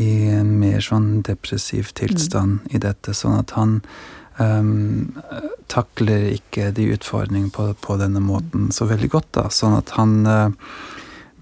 i 0.00 0.26
en 0.34 0.56
mer 0.58 0.82
sånn 0.82 1.22
depressiv 1.26 1.92
tilstand 1.94 2.64
mm. 2.64 2.74
i 2.74 2.82
dette, 2.82 3.14
sånn 3.14 3.38
at 3.38 3.54
han 3.54 3.78
um, 4.38 5.14
takler 5.70 6.32
ikke 6.34 6.72
de 6.74 6.90
utfordringene 6.96 7.52
på, 7.54 7.70
på, 7.80 7.98
denne 8.00 8.22
måten 8.24 8.70
så 8.74 8.88
veldig 8.90 9.10
godt. 9.12 9.30
da, 9.38 9.48
Sånn 9.54 9.76
at 9.78 9.94
han 9.98 10.16
uh, 10.26 10.48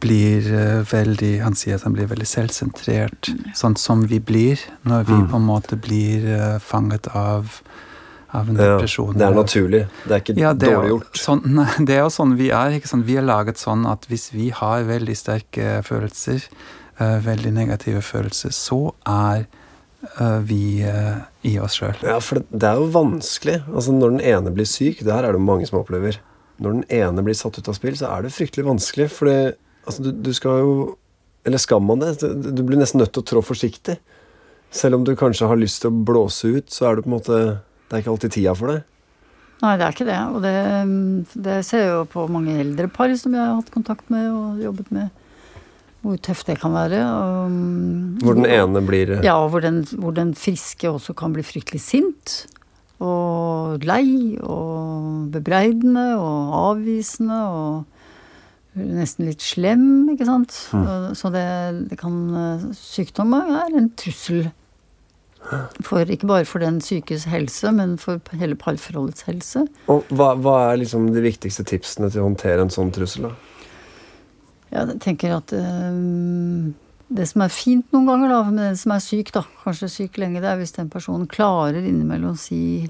blir 0.03 0.49
uh, 0.51 0.83
veldig 0.91 1.33
Han 1.45 1.57
sier 1.59 1.79
at 1.79 1.87
han 1.87 1.97
blir 1.97 2.11
veldig 2.11 2.29
selvsentrert, 2.29 3.33
mm. 3.33 3.55
sånn 3.57 3.79
som 3.81 4.05
vi 4.11 4.21
blir 4.21 4.61
når 4.89 5.09
vi 5.09 5.17
mm. 5.23 5.31
på 5.33 5.41
en 5.41 5.49
måte 5.49 5.81
blir 5.81 6.29
uh, 6.29 6.59
fanget 6.63 7.09
av 7.17 7.63
av 8.33 8.49
en 8.49 8.57
depresjon. 8.57 9.11
Ja, 9.13 9.19
det 9.19 9.25
er 9.27 9.35
naturlig. 9.37 9.81
Det 10.07 10.15
er 10.15 10.23
ikke 10.23 10.35
ja, 10.41 10.53
det 10.57 10.71
dårlig 10.71 10.93
gjort. 10.95 11.19
Sånn, 11.21 11.43
nei, 11.59 11.67
det 11.85 11.99
er 11.99 12.07
jo 12.07 12.13
sånn 12.15 12.37
vi 12.39 12.47
er. 12.57 12.79
Vi 13.05 13.17
er 13.21 13.27
laget 13.27 13.61
sånn 13.61 13.85
at 13.89 14.09
hvis 14.09 14.31
vi 14.33 14.49
har 14.57 14.87
veldig 14.89 15.17
sterke 15.19 15.75
følelser, 15.85 16.47
veldig 17.01 17.51
negative 17.57 18.03
følelser, 18.05 18.53
så 18.55 18.93
er 19.09 19.47
uh, 20.21 20.41
vi 20.47 20.83
uh, 20.85 21.23
i 21.47 21.57
oss 21.63 21.79
sjøl. 21.81 21.97
Ja, 22.05 22.19
for 22.23 22.41
det, 22.41 22.49
det, 22.53 22.69
er 22.69 22.81
jo 22.81 22.91
vanskelig. 22.95 23.59
Altså 23.73 23.95
Når 23.97 24.17
den 24.17 24.25
ene 24.33 24.55
blir 24.55 24.69
syk, 24.69 25.03
det 25.03 25.15
her 25.15 25.29
er 25.29 25.37
det 25.37 25.43
mange 25.43 25.69
som 25.69 25.81
opplever. 25.81 26.21
Når 26.63 26.79
den 26.79 26.85
ene 27.03 27.25
blir 27.27 27.39
satt 27.39 27.59
ut 27.59 27.71
av 27.71 27.79
spill, 27.79 27.97
så 27.99 28.13
er 28.13 28.27
det 28.27 28.35
fryktelig 28.35 28.67
vanskelig. 28.69 29.09
For 29.15 29.31
altså, 29.33 30.05
du, 30.05 30.13
du 30.13 30.33
skal 30.37 30.63
jo 30.63 30.75
Eller 31.45 31.59
skal 31.59 31.81
man 31.83 31.99
det? 31.99 32.21
Du 32.23 32.63
blir 32.63 32.79
nesten 32.79 33.01
nødt 33.03 33.13
til 33.17 33.25
å 33.25 33.27
trå 33.27 33.41
forsiktig. 33.43 33.97
Selv 34.73 35.01
om 35.01 35.05
du 35.05 35.17
kanskje 35.19 35.49
har 35.51 35.59
lyst 35.59 35.83
til 35.83 35.91
å 35.91 36.05
blåse 36.07 36.49
ut, 36.49 36.71
så 36.71 36.87
er 36.89 36.97
det 36.97 37.05
på 37.05 37.11
en 37.11 37.17
måte 37.19 37.39
Det 37.89 37.97
er 37.97 38.05
ikke 38.05 38.13
alltid 38.15 38.35
tida 38.39 38.55
for 38.57 38.73
det. 38.73 38.83
Nei, 39.63 39.77
det 39.79 39.85
er 39.87 39.95
ikke 39.95 40.07
det. 40.09 40.21
Og 40.35 40.39
det, 40.43 40.55
det 41.45 41.59
ser 41.67 41.85
jeg 41.85 41.91
jo 41.93 42.07
på 42.11 42.25
mange 42.31 42.55
eldre 42.59 42.89
par 42.91 43.13
som 43.19 43.35
jeg 43.37 43.43
har 43.43 43.59
hatt 43.59 43.75
kontakt 43.75 44.09
med 44.11 44.31
og 44.31 44.63
jobbet 44.63 44.89
med. 44.95 45.11
Hvor 46.03 46.19
tøft 46.19 46.49
det 46.51 46.59
kan 46.59 46.75
være. 46.75 47.01
Og, 47.07 47.53
hvor 48.25 48.39
den 48.39 48.49
ene 48.51 48.83
blir 48.83 49.15
Ja, 49.23 49.37
hvor 49.47 49.63
den, 49.63 49.85
hvor 49.99 50.15
den 50.17 50.35
friske 50.35 50.91
også 50.91 51.15
kan 51.19 51.35
bli 51.35 51.45
fryktelig 51.47 51.83
sint. 51.85 52.35
Og 53.03 53.83
lei 53.87 54.39
og 54.43 55.31
bebreidende 55.35 56.13
og 56.19 56.57
avvisende 56.59 57.39
og 57.51 58.79
nesten 58.79 59.29
litt 59.29 59.43
slem, 59.45 60.09
ikke 60.15 60.27
sant. 60.27 60.57
Mm. 60.75 61.13
Så 61.19 61.31
det, 61.35 61.47
det 61.91 61.99
kan 62.01 62.73
Sykdom 62.79 63.35
er 63.39 63.79
en 63.79 63.91
trussel 63.99 64.51
for, 65.83 66.07
ikke 66.07 66.29
bare 66.31 66.47
for 66.47 66.63
den 66.63 66.81
sykes 66.81 67.27
helse, 67.31 67.73
men 67.75 67.97
for 68.01 68.21
hele 68.39 68.55
parforholdets 68.59 69.27
helse. 69.27 69.67
Og 69.91 70.07
hva, 70.15 70.33
hva, 70.39 70.57
er 70.71 70.83
liksom 70.85 71.11
de 71.15 71.25
viktigste 71.25 71.67
tipsene 71.69 72.11
til 72.13 72.23
å 72.23 72.29
håndtere 72.31 72.63
en 72.65 72.73
sånn 72.73 72.93
trussel? 72.95 73.29
da? 73.29 73.52
Jeg 74.73 74.97
tenker 75.05 75.37
at 75.37 75.53
um, 75.53 76.73
det 77.13 77.27
som 77.29 77.45
er 77.45 77.53
fint 77.53 77.87
noen 77.93 78.09
ganger 78.09 78.33
da, 78.33 78.41
med 78.49 78.65
den 78.71 78.81
som 78.81 78.95
er 78.95 79.05
syk, 79.05 79.33
da, 79.35 79.45
kanskje 79.65 79.91
syk 79.93 80.19
lenge, 80.23 80.41
det 80.41 80.49
er 80.49 80.59
hvis 80.61 80.75
den 80.79 80.91
personen 80.93 81.29
klarer 81.31 81.83
innimellom 81.83 82.33
å 82.33 82.41
si 82.41 82.89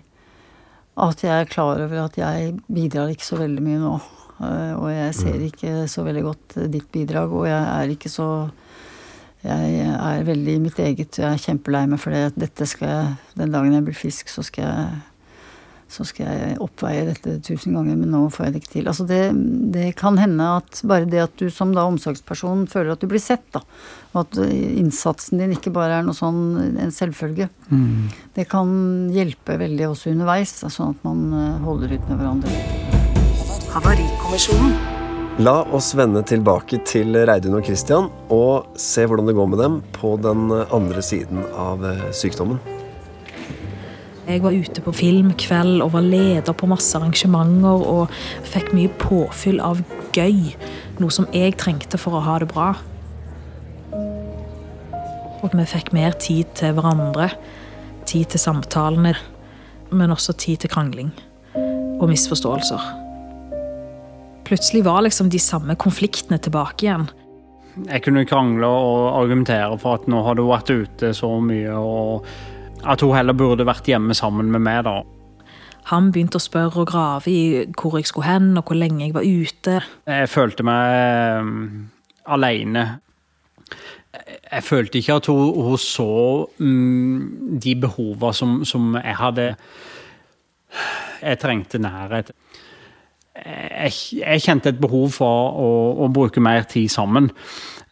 at 1.02 1.24
jeg 1.24 1.32
er 1.32 1.50
klar 1.50 1.80
over 1.80 2.04
at 2.04 2.18
jeg 2.20 2.52
bidrar 2.70 3.10
ikke 3.10 3.26
så 3.26 3.40
veldig 3.40 3.64
mye 3.64 3.80
nå. 3.82 3.94
Uh, 4.42 4.74
og 4.78 4.88
jeg 4.92 5.14
ser 5.16 5.38
mm. 5.38 5.46
ikke 5.48 5.74
så 5.90 6.04
veldig 6.06 6.24
godt 6.26 6.58
ditt 6.72 6.88
bidrag, 6.94 7.32
og 7.34 7.48
jeg 7.50 7.62
er 7.62 7.94
ikke 7.96 8.12
så 8.12 8.28
jeg 9.42 9.86
er 9.90 10.20
veldig 10.22 10.52
i 10.54 10.60
mitt 10.62 10.76
eget 10.78 11.18
Jeg 11.18 11.26
er 11.26 11.40
kjempelei 11.42 11.80
meg 11.90 11.98
for 11.98 12.14
det. 12.14 12.36
Dette 12.38 12.66
skal 12.70 12.92
jeg, 12.92 13.14
Den 13.40 13.50
dagen 13.50 13.74
jeg 13.74 13.82
blir 13.88 13.96
frisk, 13.98 14.30
så 14.30 14.44
skal 14.46 14.68
jeg 14.68 15.00
så 15.92 16.06
skal 16.08 16.28
jeg 16.28 16.58
oppveie 16.64 17.04
dette 17.10 17.36
tusen 17.44 17.76
ganger, 17.76 17.98
men 18.00 18.12
nå 18.14 18.22
får 18.32 18.46
jeg 18.46 18.54
det 18.54 18.62
ikke 18.62 18.72
til. 18.72 18.88
Altså 18.90 19.06
det, 19.08 19.20
det, 19.74 19.90
kan 19.98 20.16
hende 20.20 20.46
at 20.58 20.80
bare 20.88 21.08
det 21.08 21.20
at 21.26 21.34
du 21.40 21.50
som 21.52 21.74
da 21.76 21.84
omsorgsperson 21.90 22.64
føler 22.72 22.94
at 22.94 23.02
du 23.02 23.08
blir 23.10 23.22
sett, 23.22 23.44
da, 23.52 23.60
og 24.12 24.22
at 24.24 24.40
innsatsen 24.42 25.42
din 25.42 25.52
ikke 25.56 25.74
bare 25.74 26.00
er 26.00 26.06
noe 26.06 26.16
sånn 26.16 26.80
en 26.80 26.94
selvfølge, 26.94 27.50
mm. 27.68 28.32
det 28.38 28.48
kan 28.52 28.72
hjelpe 29.12 29.58
veldig 29.60 29.90
også 29.90 30.14
underveis, 30.14 30.56
sånn 30.64 30.96
at 30.96 31.06
man 31.06 31.22
eh, 31.36 31.62
holder 31.66 31.96
ut 31.96 32.10
med 32.10 32.22
hverandre. 32.24 32.56
Havarikommisjonen. 33.72 34.76
La 35.40 35.62
oss 35.72 35.94
vende 35.96 36.20
tilbake 36.28 36.82
til 36.84 37.16
Reidun 37.24 37.56
og 37.56 37.64
Christian 37.64 38.10
og 38.32 38.74
se 38.76 39.06
hvordan 39.08 39.30
det 39.30 39.36
går 39.38 39.48
med 39.48 39.62
dem 39.64 39.80
på 39.96 40.18
den 40.20 40.52
andre 40.52 41.04
siden 41.04 41.40
av 41.56 41.84
eh, 41.88 42.08
sykdommen. 42.12 42.60
Jeg 44.28 44.42
var 44.44 44.54
ute 44.54 44.84
på 44.84 44.94
filmkveld 44.94 45.82
og 45.82 45.92
var 45.96 46.06
leder 46.06 46.54
på 46.54 46.68
masse 46.70 46.94
arrangementer 46.98 47.82
og 47.94 48.12
fikk 48.46 48.70
mye 48.76 48.92
påfyll 49.02 49.58
av 49.64 49.82
gøy. 50.14 50.54
Noe 51.02 51.14
som 51.14 51.26
jeg 51.34 51.56
trengte 51.60 52.00
for 52.00 52.18
å 52.18 52.24
ha 52.24 52.38
det 52.42 52.50
bra. 52.52 52.70
Og 55.42 55.50
vi 55.50 55.66
fikk 55.66 55.90
mer 55.96 56.14
tid 56.22 56.54
til 56.58 56.76
hverandre. 56.78 57.32
Tid 58.06 58.30
til 58.34 58.42
samtalene, 58.42 59.16
men 59.90 60.14
også 60.14 60.34
tid 60.38 60.62
til 60.62 60.72
krangling 60.72 61.12
og 62.02 62.08
misforståelser 62.10 63.02
plutselig 64.52 64.84
var 64.84 65.00
liksom 65.06 65.30
de 65.32 65.38
samme 65.40 65.74
konfliktene 65.80 66.36
tilbake 66.42 66.84
igjen. 66.84 67.06
Jeg 67.86 68.02
kunne 68.04 68.26
krangle 68.28 68.68
og 68.68 69.14
argumentere 69.22 69.78
for 69.80 69.96
at 69.96 70.08
nå 70.12 70.18
har 70.26 70.36
du 70.36 70.42
vært 70.44 70.68
ute 70.68 71.14
så 71.16 71.30
mye, 71.40 71.72
og 71.72 72.26
at 72.84 73.02
hun 73.04 73.14
heller 73.16 73.36
burde 73.36 73.66
vært 73.66 73.88
hjemme 73.88 74.14
sammen 74.14 74.50
med 74.52 74.64
meg, 74.64 74.84
da. 74.86 75.00
Han 75.90 76.12
begynte 76.14 76.38
å 76.38 76.42
spørre 76.42 76.84
og 76.84 76.90
grave 76.92 77.30
i 77.30 77.40
hvor 77.74 77.96
jeg 77.98 78.06
skulle 78.10 78.28
hen, 78.28 78.52
og 78.58 78.68
hvor 78.68 78.78
lenge 78.78 79.06
jeg 79.06 79.16
var 79.16 79.26
ute. 79.26 79.78
Jeg 80.06 80.30
følte 80.30 80.66
meg 80.66 81.42
um, 81.42 81.88
aleine. 82.30 82.84
Jeg 84.12 84.62
følte 84.62 85.00
ikke 85.00 85.18
at 85.18 85.30
hun, 85.32 85.56
hun 85.66 85.80
så 85.80 86.12
mm, 86.58 87.58
de 87.62 87.74
behova 87.82 88.30
som, 88.36 88.60
som 88.68 88.94
jeg 89.00 89.18
hadde. 89.18 89.48
Jeg 91.22 91.38
trengte 91.42 91.78
nærhet 91.82 92.32
jeg, 93.44 93.92
jeg, 94.20 94.42
kjente 94.44 94.72
et 94.72 94.80
behov 94.80 95.12
for 95.16 95.54
å, 95.58 95.70
å 96.04 96.08
bruke 96.12 96.42
mer 96.42 96.66
tid 96.70 96.90
sammen. 96.92 97.30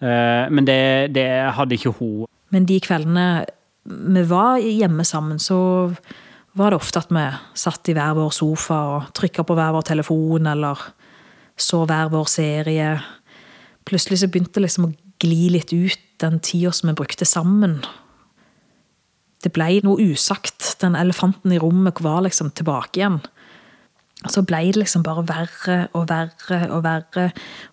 Uh, 0.01 0.47
men 0.53 0.67
det, 0.69 1.15
det, 1.17 1.27
hadde 1.57 1.77
ikke 1.77 1.95
hun. 1.99 2.29
Men 2.51 2.67
de 2.69 2.81
kveldene 2.83 3.27
vi 3.91 4.25
var 4.31 4.61
hjemme 4.63 5.05
sammen, 5.05 5.39
så 5.39 5.91
var 6.59 6.73
det 6.73 6.81
ofte 6.81 7.03
at 7.03 7.13
vi 7.15 7.25
satt 7.59 7.91
i 7.91 7.95
hver 7.97 8.17
vår 8.19 8.33
sofa 8.35 8.81
og 8.95 9.11
trykka 9.17 9.45
på 9.47 9.57
hver 9.59 9.75
vår 9.77 9.87
telefon, 9.93 10.49
eller 10.51 10.79
så 11.61 11.85
hver 11.87 12.11
vår 12.13 12.31
serie. 12.31 12.93
Plutselig 13.89 14.23
så 14.23 14.31
begynte 14.31 14.59
det 14.59 14.67
liksom 14.69 14.89
å 14.89 14.95
gli 15.21 15.51
litt 15.55 15.75
ut, 15.75 16.07
den 16.21 16.41
tida 16.45 16.73
som 16.75 16.91
vi 16.91 16.99
brukte 16.99 17.29
sammen. 17.29 17.81
Det 19.41 19.53
ble 19.57 19.81
noe 19.85 20.11
usagt. 20.13 20.75
Den 20.83 20.97
elefanten 20.99 21.53
i 21.55 21.61
rommet 21.61 22.03
var 22.05 22.23
liksom 22.27 22.53
tilbake 22.57 23.01
igjen 23.01 23.21
så 24.29 24.43
ble 24.45 24.67
det 24.69 24.83
liksom 24.83 25.05
bare 25.05 25.25
verre 25.29 25.77
og 25.97 26.09
verre 26.11 26.61
og 26.69 26.83
verre. 26.85 27.31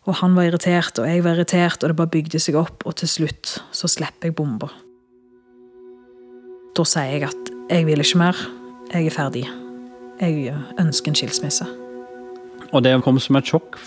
Og 0.08 0.20
han 0.22 0.36
var 0.38 0.48
irritert, 0.48 1.00
og 1.02 1.08
jeg 1.10 1.24
var 1.26 1.36
irritert, 1.36 1.82
og 1.82 1.92
det 1.92 2.00
bare 2.00 2.14
bygde 2.14 2.40
seg 2.40 2.60
opp. 2.60 2.86
Og 2.88 2.96
til 3.02 3.12
slutt 3.12 3.58
så 3.76 3.90
slipper 3.92 4.30
jeg 4.30 4.38
bomba. 4.38 4.72
Da 6.78 6.84
sier 6.86 7.16
jeg 7.16 7.26
at 7.26 7.48
jeg 7.72 7.86
vil 7.88 8.04
ikke 8.04 8.20
mer. 8.22 8.38
Jeg 8.94 9.08
er 9.10 9.14
ferdig. 9.14 9.46
Jeg 10.22 10.54
ønsker 10.78 11.10
en 11.10 11.18
skilsmisse. 11.18 11.66
Og 12.70 12.84
det 12.84 12.94
kom 13.02 13.18
som 13.20 13.40
et 13.40 13.50
sjokk 13.50 13.80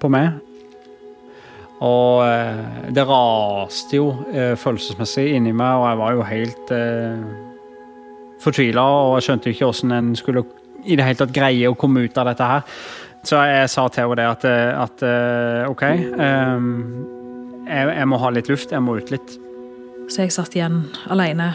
på 0.00 0.08
meg. 0.12 0.38
Og 1.84 2.24
eh, 2.24 2.88
det 2.96 3.04
raste 3.06 4.00
jo 4.00 4.08
eh, 4.32 4.56
følelsesmessig 4.58 5.28
inni 5.36 5.52
meg, 5.52 5.76
og 5.78 5.84
jeg 5.90 6.00
var 6.00 6.16
jo 6.16 6.26
helt 6.30 6.74
eh, 6.74 7.28
fortvila. 8.42 8.88
Og 9.04 9.18
jeg 9.18 9.28
skjønte 9.28 9.52
ikke 9.52 9.68
åssen 9.68 9.94
en 9.94 10.10
skulle 10.16 10.46
i 10.88 10.96
det 10.96 11.04
hele 11.04 11.20
tatt 11.20 11.36
greie 11.36 11.68
å 11.68 11.76
komme 11.78 12.06
ut 12.08 12.18
av 12.18 12.32
dette 12.32 12.52
her. 12.54 12.82
Så 13.28 13.38
jeg 13.44 13.68
sa 13.68 13.84
til 13.92 14.06
henne 14.06 14.16
det 14.16 14.28
at, 14.32 14.52
at 14.88 15.04
eh, 15.04 15.68
OK, 15.68 15.84
eh, 15.92 16.68
jeg, 17.68 17.96
jeg, 18.00 18.08
må 18.08 18.24
ha 18.24 18.32
litt 18.32 18.48
luft. 18.48 18.72
Jeg 18.72 18.80
må 18.80 18.96
ut 18.96 19.12
litt. 19.12 19.40
Så 20.08 20.24
jeg 20.24 20.32
satt 20.32 20.56
igjen 20.56 20.86
alene. 21.12 21.52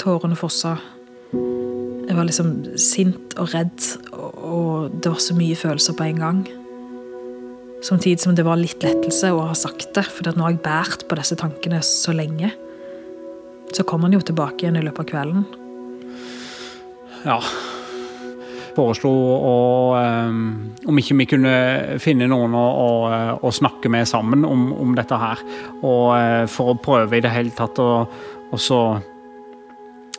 Tårene 0.00 0.36
fossa. 0.38 0.76
Jeg 1.32 2.14
var 2.14 2.28
liksom 2.28 2.52
sint 2.80 3.34
og 3.40 3.50
redd, 3.54 3.82
og 4.14 4.94
det 5.02 5.10
var 5.10 5.22
så 5.22 5.34
mye 5.36 5.58
følelser 5.58 5.96
på 5.98 6.06
en 6.06 6.22
gang. 6.22 6.42
Samtidig 7.84 8.22
som 8.22 8.34
det 8.36 8.46
var 8.46 8.58
litt 8.60 8.82
lettelse 8.84 9.32
å 9.34 9.48
ha 9.50 9.56
sagt 9.58 9.92
det, 9.96 10.06
for 10.08 10.30
nå 10.32 10.46
har 10.46 10.54
jeg 10.54 10.64
båret 10.64 11.06
på 11.08 11.18
disse 11.18 11.38
tankene 11.38 11.82
så 11.84 12.14
lenge. 12.16 12.52
Så 13.74 13.84
kom 13.86 14.06
han 14.06 14.14
jo 14.14 14.22
tilbake 14.24 14.64
igjen 14.64 14.78
i 14.80 14.84
løpet 14.86 15.04
av 15.04 15.10
kvelden. 15.10 15.48
Ja, 17.26 17.40
foreslo 18.76 19.12
um, 19.96 20.40
om 20.86 21.00
ikke 21.00 21.16
vi 21.18 21.26
kunne 21.30 21.54
finne 22.02 22.28
noen 22.30 22.54
å, 22.56 22.64
å, 22.64 22.90
å 23.42 23.52
snakke 23.54 23.90
med 23.92 24.08
sammen 24.08 24.44
om, 24.46 24.68
om, 24.76 24.94
dette 24.96 25.18
her. 25.20 25.42
Og 25.80 26.06
uh, 26.14 26.44
for 26.50 26.74
å 26.74 26.80
prøve 26.80 27.18
i 27.18 27.24
det 27.24 27.32
hele 27.34 27.54
tatt 27.56 27.80
å 27.82 27.90
så, 28.56 28.80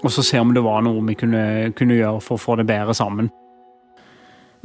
og 0.04 0.14
så 0.14 0.24
se 0.26 0.40
om 0.42 0.54
det 0.54 0.64
var 0.66 0.84
noe 0.86 1.04
vi 1.08 1.18
kunne, 1.18 1.44
kunne, 1.78 1.98
gjøre 1.98 2.22
for 2.24 2.38
å 2.38 2.44
få 2.44 2.58
det 2.60 2.68
bedre 2.70 2.96
sammen. 2.98 3.32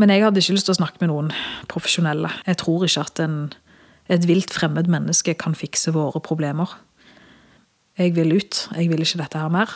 Men 0.01 0.13
jeg 0.13 0.25
hadde 0.25 0.41
ikke 0.43 0.57
lyst 0.57 0.69
til 0.69 0.75
å 0.75 0.81
snakke 0.81 1.03
med 1.03 1.13
noen 1.13 1.31
profesjonelle. 1.71 2.31
Jeg 2.49 2.59
tror 2.63 2.85
ikke 2.87 3.05
at 3.07 3.23
en, 3.23 3.39
et 4.13 4.27
vilt 4.29 4.53
fremmed 4.53 4.91
menneske 4.93 5.37
kan 5.39 5.57
fikse 5.57 5.95
våre 5.95 6.21
problemer. 6.25 6.77
Jeg 8.01 8.15
vil 8.17 8.37
ut. 8.39 8.67
Jeg 8.77 8.89
vil 8.91 9.05
ikke 9.05 9.21
dette 9.23 9.41
her 9.41 9.53
mer 9.53 9.73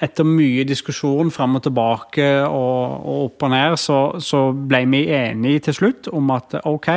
etter 0.00 0.24
mye 0.24 0.64
diskusjon 0.68 1.30
fram 1.32 1.58
og 1.58 1.64
tilbake 1.66 2.28
og, 2.46 3.02
og 3.04 3.26
opp 3.26 3.44
og 3.46 3.52
ned, 3.52 3.76
så, 3.80 3.98
så, 4.22 4.46
ble 4.52 4.84
vi 4.94 5.02
enige 5.12 5.66
til 5.68 5.76
slutt 5.76 6.08
om 6.16 6.32
at 6.34 6.56
OK, 6.68 6.88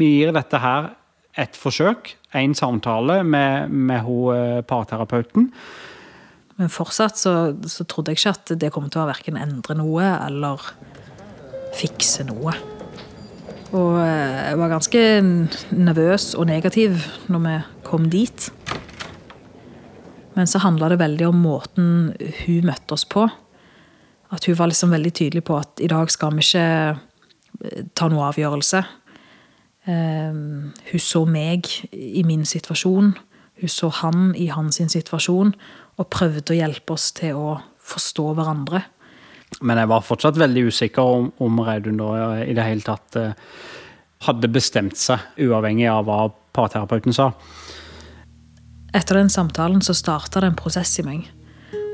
vi 0.00 0.14
gir 0.16 0.32
dette 0.36 0.60
her 0.62 0.92
et 1.38 1.58
forsøk. 1.58 2.14
En 2.36 2.54
samtale 2.56 3.20
med, 3.24 3.70
med 3.70 4.02
hun, 4.04 4.32
eh, 4.34 4.60
parterapeuten. 4.66 5.52
Men 6.58 6.72
fortsatt 6.74 7.18
så, 7.20 7.32
så, 7.70 7.86
trodde 7.86 8.12
jeg 8.12 8.18
ikke 8.18 8.34
at 8.34 8.52
det 8.58 8.72
kom 8.74 8.88
til 8.90 9.04
å 9.04 9.08
verken 9.10 9.38
endre 9.38 9.76
noe 9.78 10.08
eller 10.26 10.64
fikse 11.78 12.26
noe. 12.26 12.54
Og 13.76 13.98
eh, 14.02 14.38
jeg 14.48 14.58
var 14.58 14.72
ganske 14.72 15.02
nervøs 15.76 16.32
og 16.34 16.48
negativ 16.50 16.98
når 17.30 17.44
vi 17.44 17.56
kom 17.86 18.08
dit. 18.10 18.48
Men 20.34 20.50
så 20.50 20.62
handla 20.62 20.90
det 20.90 21.00
veldig 21.00 21.28
om 21.28 21.44
måten 21.44 21.90
hun 22.44 22.66
møtte 22.66 22.96
oss 22.96 23.06
på. 23.06 23.28
At 24.34 24.44
hun 24.48 24.58
var 24.58 24.70
liksom 24.70 24.92
veldig 24.92 25.12
tydelig 25.14 25.44
på 25.46 25.56
at 25.58 25.80
i 25.82 25.90
dag 25.90 26.10
skal 26.12 26.34
vi 26.36 26.42
ikke 26.46 26.66
eh, 26.66 27.84
ta 27.94 28.10
noe 28.10 28.32
avgjørelse. 28.32 28.82
Um, 29.88 30.74
hun 30.90 31.00
så 31.00 31.22
meg 31.24 31.68
i 31.96 32.20
min 32.26 32.42
situasjon. 32.44 33.14
Hun 33.58 33.72
så 33.72 33.88
han 34.02 34.34
i 34.36 34.50
hans 34.52 34.76
situasjon, 34.78 35.54
og 35.98 36.08
prøvde 36.12 36.54
å 36.54 36.58
hjelpe 36.58 36.94
oss 36.94 37.10
til 37.16 37.38
å 37.38 37.56
forstå 37.88 38.26
hverandre. 38.38 38.82
Men 39.64 39.80
jeg 39.80 39.90
var 39.90 40.04
fortsatt 40.04 40.38
veldig 40.38 40.68
usikker 40.68 41.14
om, 41.18 41.30
om 41.42 41.60
Reidun 41.64 41.98
da 42.00 42.10
i 42.44 42.54
det 42.56 42.66
hele 42.66 42.84
tatt 42.84 43.16
eh, 43.18 43.32
hadde 44.26 44.50
bestemt 44.52 44.98
seg, 45.00 45.22
uavhengig 45.40 45.88
av 45.90 46.04
hva 46.06 46.26
parterapeuten 46.56 47.16
sa. 47.16 47.30
Etter 48.96 49.18
den 49.18 49.32
samtalen 49.32 49.80
så 49.84 49.96
starta 49.96 50.42
det 50.42 50.52
en 50.52 50.58
prosess 50.58 50.94
i 51.00 51.06
meg. 51.06 51.26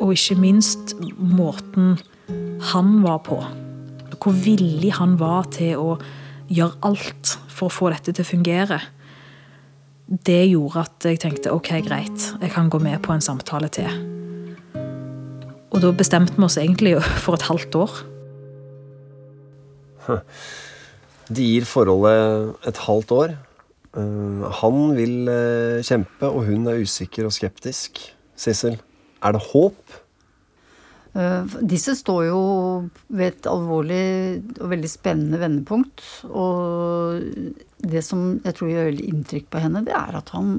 Og 0.03 0.14
ikke 0.14 0.37
minst 0.40 0.95
måten 1.17 1.97
han 2.73 2.99
var 3.05 3.23
på. 3.27 3.38
Hvor 4.14 4.37
villig 4.45 4.95
han 4.99 5.19
var 5.21 5.51
til 5.55 5.81
å 5.81 5.97
gjøre 6.49 6.81
alt 6.87 7.35
for 7.51 7.69
å 7.69 7.75
få 7.75 7.90
dette 7.93 8.14
til 8.14 8.25
å 8.25 8.29
fungere. 8.29 8.81
Det 10.05 10.43
gjorde 10.51 10.83
at 10.85 11.07
jeg 11.09 11.21
tenkte 11.23 11.53
ok, 11.55 11.71
greit, 11.87 12.27
jeg 12.40 12.53
kan 12.53 12.69
gå 12.69 12.79
med 12.83 13.01
på 13.05 13.14
en 13.14 13.25
samtale 13.25 13.71
til. 13.73 13.88
Og 15.73 15.81
da 15.81 15.90
bestemte 15.97 16.37
vi 16.37 16.45
oss 16.45 16.59
egentlig 16.61 16.99
for 17.25 17.38
et 17.38 17.49
halvt 17.49 17.81
år. 17.81 17.97
De 21.35 21.49
gir 21.55 21.64
forholdet 21.64 22.69
et 22.69 22.81
halvt 22.85 23.17
år. 23.17 23.37
Eh, 23.97 24.45
han 24.61 24.81
vil 24.99 25.31
eh, 25.33 25.81
kjempe, 25.87 26.29
og 26.29 26.51
hun 26.51 26.69
er 26.69 26.83
usikker 26.85 27.25
og 27.25 27.33
skeptisk. 27.33 28.03
Sissel, 28.37 28.77
er 29.25 29.33
det 29.33 29.45
håp? 29.53 30.01
Uh, 31.14 31.47
disse 31.62 31.93
står 31.95 32.25
jo 32.27 32.38
ved 33.07 33.29
et 33.29 33.47
alvorlig 33.47 34.43
og 34.59 34.73
veldig 34.73 34.88
spennende 34.90 35.38
vendepunkt. 35.38 36.03
Og 36.27 37.23
det 37.90 38.03
som 38.07 38.25
jeg 38.44 38.57
tror 38.57 38.73
gjør 38.73 38.88
veldig 38.90 39.11
inntrykk 39.11 39.51
på 39.53 39.62
henne, 39.64 39.85
det 39.87 39.94
er 39.97 40.18
at 40.20 40.35
han 40.37 40.57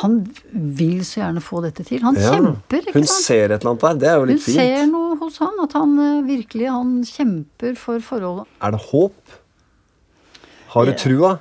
han 0.00 0.20
vil 0.52 1.00
så 1.02 1.18
gjerne 1.18 1.40
få 1.42 1.64
dette 1.64 1.82
til. 1.82 1.98
Han 2.06 2.14
ja, 2.14 2.30
kjemper. 2.36 2.84
ikke 2.86 3.00
Hun 3.00 3.08
sant? 3.10 3.24
ser 3.26 3.50
et 3.50 3.64
eller 3.64 3.72
annet 3.72 3.82
der. 3.82 3.96
Det 3.98 4.08
er 4.10 4.16
jo 4.20 4.26
litt 4.28 4.36
hun 4.38 4.44
fint. 4.44 4.60
Hun 4.60 4.68
ser 4.68 4.84
noe 4.92 5.16
hos 5.18 5.38
han. 5.42 5.56
At 5.64 5.74
han 5.74 5.94
uh, 5.98 6.28
virkelig 6.28 6.68
han 6.70 6.92
kjemper 7.08 7.74
for 7.80 8.04
forholdet. 8.06 8.46
Er 8.62 8.76
det 8.76 8.82
håp? 8.86 9.34
Har 10.70 10.86
du 10.86 10.94
trua? 10.94 11.32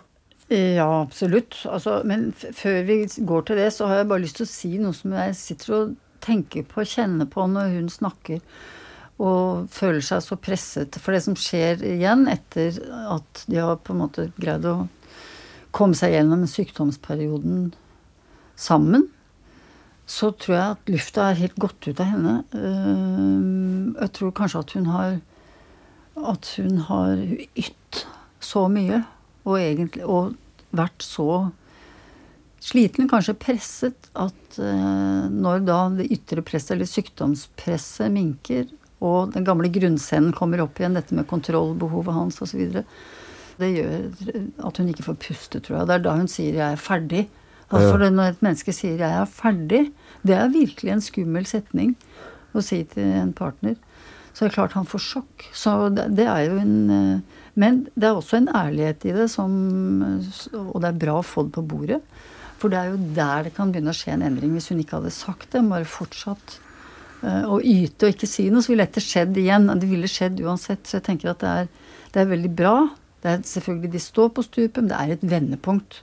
Ja, 0.49 0.87
absolutt. 1.03 1.59
Altså, 1.69 1.99
men 2.09 2.31
før 2.33 2.81
vi 2.87 3.03
går 3.05 3.45
til 3.45 3.61
det, 3.61 3.69
så 3.75 3.85
har 3.85 4.01
jeg 4.01 4.09
bare 4.09 4.25
lyst 4.25 4.39
til 4.41 4.47
å 4.47 4.49
si 4.49 4.71
noe 4.81 4.97
som 4.97 5.13
jeg 5.13 5.37
sitter 5.37 5.75
og 5.77 5.95
tenker 6.25 6.65
på, 6.65 6.81
og 6.81 6.89
kjenner 6.89 7.29
på 7.29 7.45
når 7.53 7.75
hun 7.77 7.93
snakker. 7.93 8.41
Og 9.19 9.67
føler 9.73 10.03
seg 10.05 10.23
så 10.23 10.37
presset. 10.39 10.95
For 11.03 11.15
det 11.15 11.23
som 11.25 11.35
skjer 11.35 11.83
igjen 11.83 12.27
etter 12.31 12.79
at 13.11 13.43
de 13.51 13.59
har 13.59 13.81
på 13.83 13.95
en 13.95 14.03
måte 14.05 14.29
greid 14.39 14.67
å 14.69 14.77
komme 15.75 15.97
seg 15.97 16.15
gjennom 16.15 16.47
sykdomsperioden 16.49 17.73
sammen, 18.59 19.09
så 20.09 20.31
tror 20.33 20.55
jeg 20.55 20.75
at 20.75 20.89
lufta 20.89 21.27
er 21.29 21.41
helt 21.43 21.59
gått 21.61 21.85
ut 21.85 21.99
av 22.01 22.07
henne. 22.09 22.37
Eh, 22.57 23.99
jeg 23.99 24.13
tror 24.17 24.33
kanskje 24.39 24.63
at 24.63 24.73
hun 24.77 24.87
har 24.89 25.19
at 26.27 26.51
hun 26.57 26.81
har 26.89 27.19
ytt 27.55 28.03
så 28.43 28.65
mye, 28.71 29.03
og 29.47 29.59
egentlig 29.59 30.05
og 30.05 30.35
vært 30.75 31.03
så 31.03 31.49
sliten, 32.63 33.07
kanskje 33.09 33.37
presset, 33.39 34.09
at 34.19 34.59
uh, 34.59 35.27
når 35.31 35.63
da 35.67 35.79
det 35.95 36.09
ytre 36.13 36.43
presset, 36.45 36.75
eller 36.75 36.89
sykdomspresset, 36.89 38.11
minker, 38.13 38.67
og 38.99 39.33
den 39.33 39.45
gamle 39.47 39.71
grunnscenen 39.71 40.33
kommer 40.35 40.63
opp 40.63 40.79
igjen, 40.79 40.97
dette 40.97 41.15
med 41.15 41.27
kontrollbehovet 41.29 42.15
hans 42.15 42.41
osv., 42.43 42.83
det 43.59 43.73
gjør 43.75 43.95
at 44.69 44.77
hun 44.79 44.87
ikke 44.87 45.03
får 45.03 45.19
puste, 45.19 45.59
tror 45.59 45.81
jeg. 45.81 45.87
Det 45.89 45.95
er 45.97 46.03
da 46.05 46.15
hun 46.15 46.29
sier 46.31 46.53
'jeg 46.55 46.73
er 46.73 46.79
ferdig'. 46.79 47.27
For 47.69 47.97
når 47.99 48.29
et 48.29 48.41
menneske 48.41 48.71
sier 48.73 48.97
'jeg 48.97 49.11
er 49.11 49.25
ferdig', 49.27 49.91
det 50.23 50.35
er 50.35 50.47
virkelig 50.47 50.91
en 50.91 51.01
skummel 51.01 51.45
setning 51.45 51.95
å 52.55 52.63
si 52.63 52.83
til 52.83 53.03
en 53.03 53.33
partner. 53.33 53.75
Så 54.33 54.45
det 54.45 54.51
er 54.51 54.55
klart 54.55 54.77
han 54.77 54.85
får 54.85 55.03
sjokk. 55.03 55.45
Så 55.53 55.93
det, 55.93 56.15
det 56.15 56.27
er 56.27 56.47
jo 56.47 56.57
en 56.57 57.23
Men 57.55 57.89
det 57.99 58.07
er 58.07 58.15
også 58.15 58.37
en 58.37 58.47
ærlighet 58.47 59.03
i 59.03 59.11
det 59.11 59.29
som 59.29 59.51
Og 60.53 60.81
det 60.81 60.87
er 60.87 60.99
bra 60.99 61.19
å 61.19 61.25
få 61.25 61.43
det 61.43 61.51
på 61.57 61.67
bordet. 61.67 62.01
For 62.57 62.69
det 62.69 62.77
er 62.77 62.91
jo 62.91 63.13
der 63.15 63.43
det 63.43 63.55
kan 63.55 63.71
begynne 63.71 63.91
å 63.91 63.99
skje 63.99 64.13
en 64.13 64.21
endring. 64.21 64.53
Hvis 64.53 64.69
hun 64.69 64.79
ikke 64.79 64.99
hadde 64.99 65.11
sagt 65.11 65.51
det, 65.51 65.67
bare 65.67 65.85
fortsatt 65.85 66.59
å 67.21 67.59
yte 67.59 68.07
og 68.07 68.15
ikke 68.15 68.29
si 68.29 68.47
noe, 68.51 68.63
så 68.63 68.73
ville 68.73 68.85
dette 68.87 69.03
skjedd 69.03 69.37
igjen. 69.39 69.67
Det 69.81 69.89
ville 69.89 70.09
skjedd 70.09 70.39
uansett. 70.45 70.85
Så 70.87 70.99
jeg 70.99 71.07
tenker 71.09 71.33
at 71.33 71.41
det 71.43 71.55
er, 71.63 71.71
det 72.13 72.21
er 72.23 72.29
veldig 72.31 72.51
bra. 72.55 72.75
Det 73.19 73.31
er 73.33 73.41
selvfølgelig 73.47 73.91
De 73.95 74.03
står 74.03 74.29
på 74.35 74.45
stupet, 74.47 74.79
men 74.79 74.91
det 74.91 74.99
er 74.99 75.15
et 75.17 75.25
vendepunkt. 75.35 76.01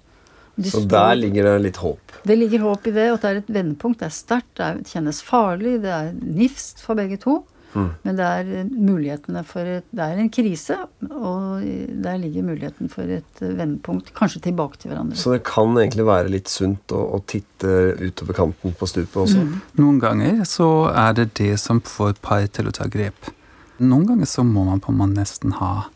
De 0.56 0.70
så 0.72 0.80
står, 0.80 0.92
der 0.92 1.18
ligger 1.20 1.48
det 1.50 1.56
litt 1.66 1.80
håp? 1.80 2.14
Det 2.24 2.36
ligger 2.36 2.64
håp 2.64 2.88
i 2.88 2.94
det. 2.96 3.10
Og 3.12 3.20
det 3.22 3.30
er 3.30 3.42
et 3.42 3.52
vendepunkt. 3.58 4.00
Det 4.00 4.08
er 4.08 4.16
sterkt, 4.16 4.52
det 4.60 4.92
kjennes 4.92 5.20
farlig, 5.24 5.78
det 5.84 5.92
er 5.92 6.12
nifst 6.20 6.84
for 6.84 6.98
begge 6.98 7.20
to. 7.22 7.42
Mm. 7.76 7.88
Men 8.06 8.18
det 8.18 8.26
er 8.26 8.68
mulighetene 8.72 9.42
for 9.46 9.68
et, 9.76 9.86
Det 9.92 10.04
er 10.04 10.20
en 10.22 10.30
krise, 10.32 10.76
og 11.10 11.64
der 12.06 12.20
ligger 12.22 12.46
muligheten 12.46 12.90
for 12.92 13.10
et 13.18 13.42
vendepunkt. 13.42 14.12
Kanskje 14.16 14.42
tilbake 14.48 14.80
til 14.80 14.92
hverandre. 14.92 15.18
Så 15.20 15.36
det 15.36 15.44
kan 15.48 15.76
egentlig 15.76 16.06
være 16.08 16.32
litt 16.32 16.48
sunt 16.52 16.94
å, 16.96 17.02
å 17.16 17.22
titte 17.28 17.74
utover 18.00 18.40
kanten 18.40 18.76
på 18.76 18.88
stupet 18.88 19.20
også? 19.26 19.44
Mm. 19.44 19.58
Noen 19.82 20.00
ganger 20.02 20.44
så 20.48 20.70
er 20.92 21.16
det 21.20 21.30
det 21.38 21.54
som 21.62 21.82
får 21.84 22.16
par 22.24 22.46
til 22.48 22.70
å 22.70 22.74
ta 22.74 22.88
grep. 22.90 23.30
Noen 23.78 24.06
ganger 24.08 24.28
så 24.30 24.44
må 24.46 24.64
man 24.64 24.80
på 24.80 24.92
en 24.92 25.00
måte 25.02 25.20
nesten 25.20 25.56
ha 25.60 25.90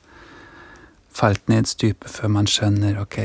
falt 1.17 1.49
ned 1.51 1.69
stupet 1.69 2.11
før 2.13 2.31
man 2.37 2.49
skjønner 2.49 3.01
ok, 3.01 3.19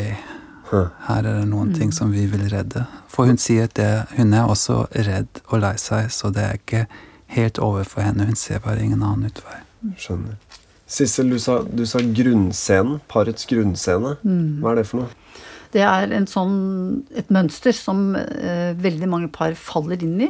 her 0.71 1.19
er 1.21 1.27
det 1.27 1.47
noen 1.47 1.69
mm. 1.71 1.75
ting 1.77 1.91
som 1.93 2.11
vi 2.11 2.25
vil 2.27 2.47
redde. 2.51 2.85
For 3.11 3.29
hun 3.29 3.37
sier 3.39 3.69
at 3.69 3.75
det, 3.77 3.91
hun 4.17 4.33
er 4.33 4.49
også 4.49 4.85
redd 5.05 5.43
og 5.45 5.61
lei 5.63 5.75
seg, 5.79 6.09
så 6.11 6.31
det 6.33 6.43
er 6.43 6.57
ikke 6.59 6.85
helt 7.33 7.59
overfor 7.61 8.05
henne. 8.05 8.27
Hun 8.29 8.39
ser 8.39 8.61
bare 8.63 8.83
ingen 8.83 9.03
annen 9.03 9.29
utvei. 9.31 9.61
Skjønner. 10.01 10.37
Sissel, 10.85 11.31
du 11.33 11.39
sa, 11.41 11.59
du 11.65 11.85
sa 11.89 12.01
grunnscenen. 12.01 12.99
Parets 13.09 13.47
grunnscene. 13.49 14.15
Mm. 14.21 14.61
Hva 14.61 14.73
er 14.73 14.81
det 14.81 14.87
for 14.89 15.03
noe? 15.03 15.39
Det 15.75 15.83
er 15.83 16.13
sånn, 16.31 16.57
et 17.17 17.31
mønster 17.33 17.75
som 17.75 18.13
uh, 18.15 18.71
veldig 18.79 19.09
mange 19.11 19.31
par 19.33 19.57
faller 19.59 20.03
inn 20.05 20.19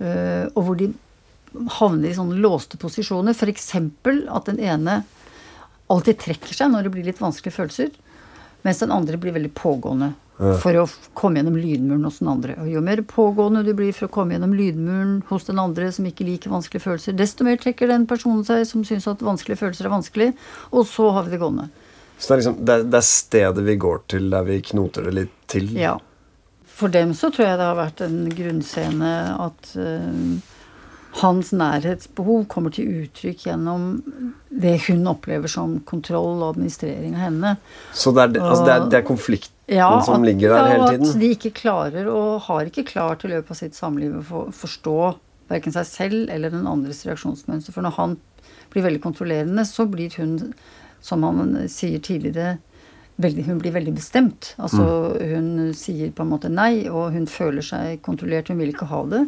Uh, 0.00 0.46
og 0.54 0.60
hvor 0.68 0.78
de 0.78 0.92
havner 1.78 2.10
i 2.10 2.16
sånne 2.16 2.38
låste 2.40 2.78
posisjoner. 2.80 3.34
F.eks. 3.34 3.74
at 3.74 4.48
den 4.48 4.62
ene 4.62 5.02
alltid 5.92 6.22
trekker 6.22 6.56
seg 6.56 6.72
når 6.72 6.86
det 6.86 6.94
blir 6.94 7.08
litt 7.10 7.22
vanskelige 7.22 7.58
følelser. 7.58 7.92
Mens 8.64 8.80
den 8.80 8.94
andre 8.94 9.18
blir 9.20 9.34
veldig 9.36 9.52
pågående. 9.58 10.14
For 10.36 10.74
å 10.80 10.84
komme 11.14 11.38
gjennom 11.38 11.56
lydmuren 11.58 12.06
hos 12.08 12.18
den 12.18 12.30
andre. 12.32 12.56
Og 12.62 12.70
jo 12.72 12.82
mer 12.82 13.02
pågående 13.06 13.62
du 13.66 13.70
blir 13.76 13.94
for 13.94 14.08
å 14.08 14.14
komme 14.16 14.34
gjennom 14.34 14.54
lydmuren 14.58 15.20
hos 15.28 15.46
den 15.46 15.60
andre 15.62 15.90
som 15.94 16.08
ikke 16.08 16.26
liker 16.26 16.50
vanskelige 16.50 16.82
følelser, 16.88 17.14
desto 17.18 17.46
mer 17.46 17.60
trekker 17.62 17.90
den 17.90 18.08
personen 18.10 18.42
seg 18.46 18.64
som 18.66 18.82
syns 18.86 19.06
at 19.10 19.22
vanskelige 19.22 19.62
følelser 19.62 19.86
er 19.86 19.94
vanskelig, 19.94 20.32
og 20.72 20.88
så 20.90 21.10
har 21.14 21.28
vi 21.28 21.36
det 21.36 21.42
gående. 21.42 21.68
Så 22.18 22.26
det 22.26 22.34
er, 22.34 22.42
liksom, 22.42 22.58
det, 22.66 22.80
det 22.90 22.98
er 22.98 23.06
stedet 23.06 23.64
vi 23.68 23.78
går 23.86 24.02
til 24.10 24.26
der 24.34 24.48
vi 24.48 24.58
knoter 24.72 25.06
det 25.06 25.14
litt 25.20 25.38
til? 25.50 25.70
Ja. 25.78 25.94
For 26.74 26.90
dem 26.90 27.14
så 27.14 27.30
tror 27.30 27.46
jeg 27.46 27.60
det 27.60 27.70
har 27.70 27.78
vært 27.78 28.02
en 28.02 28.20
grunnscene 28.34 29.14
at 29.38 29.74
øh, 29.78 30.36
hans 31.20 31.52
nærhetsbehov 31.54 32.46
kommer 32.50 32.74
til 32.74 33.04
uttrykk 33.04 33.46
gjennom 33.46 34.00
det 34.50 34.76
hun 34.88 35.06
opplever 35.10 35.50
som 35.50 35.78
kontroll 35.86 36.40
og 36.40 36.56
administrering 36.56 37.14
av 37.14 37.26
henne. 37.28 37.56
Så 37.94 38.10
det 38.14 38.24
er, 38.26 38.40
altså 38.42 38.64
det 38.66 38.74
er, 38.74 38.88
det 38.90 38.98
er 38.98 39.06
konflikten 39.06 39.53
ja, 39.66 39.88
som 40.04 40.20
at, 40.20 40.28
ligger 40.28 40.52
der 40.52 40.68
hele 40.68 40.88
tiden? 40.92 41.06
Ja, 41.06 41.12
at 41.14 41.20
de 41.22 41.30
ikke 41.36 41.54
klarer, 41.56 42.10
og 42.12 42.44
har 42.48 42.68
ikke 42.68 42.86
klart 42.88 43.24
i 43.24 43.32
løpet 43.32 43.54
av 43.54 43.60
sitt 43.60 43.78
samliv 43.78 44.18
å 44.20 44.24
for, 44.28 44.52
forstå 44.64 44.98
verken 45.50 45.74
seg 45.74 45.88
selv 45.88 46.32
eller 46.32 46.52
den 46.52 46.68
andres 46.68 47.04
reaksjonsmønster. 47.06 47.74
For 47.74 47.84
når 47.84 47.96
han 47.98 48.16
blir 48.72 48.86
veldig 48.86 49.02
kontrollerende, 49.04 49.64
så 49.68 49.86
blir 49.88 50.14
hun, 50.20 50.38
som 51.04 51.24
han 51.26 51.56
sier 51.72 52.02
tidligere, 52.04 52.58
veldig, 53.22 53.44
hun 53.46 53.60
blir 53.62 53.74
veldig 53.76 53.94
bestemt. 53.96 54.54
Altså 54.58 54.84
mm. 54.84 55.34
hun 55.34 55.50
sier 55.78 56.12
på 56.14 56.24
en 56.24 56.32
måte 56.32 56.52
nei, 56.52 56.86
og 56.90 57.14
hun 57.14 57.28
føler 57.30 57.64
seg 57.64 58.02
kontrollert, 58.04 58.50
hun 58.50 58.60
vil 58.60 58.74
ikke 58.74 58.90
ha 58.90 59.04
det. 59.12 59.24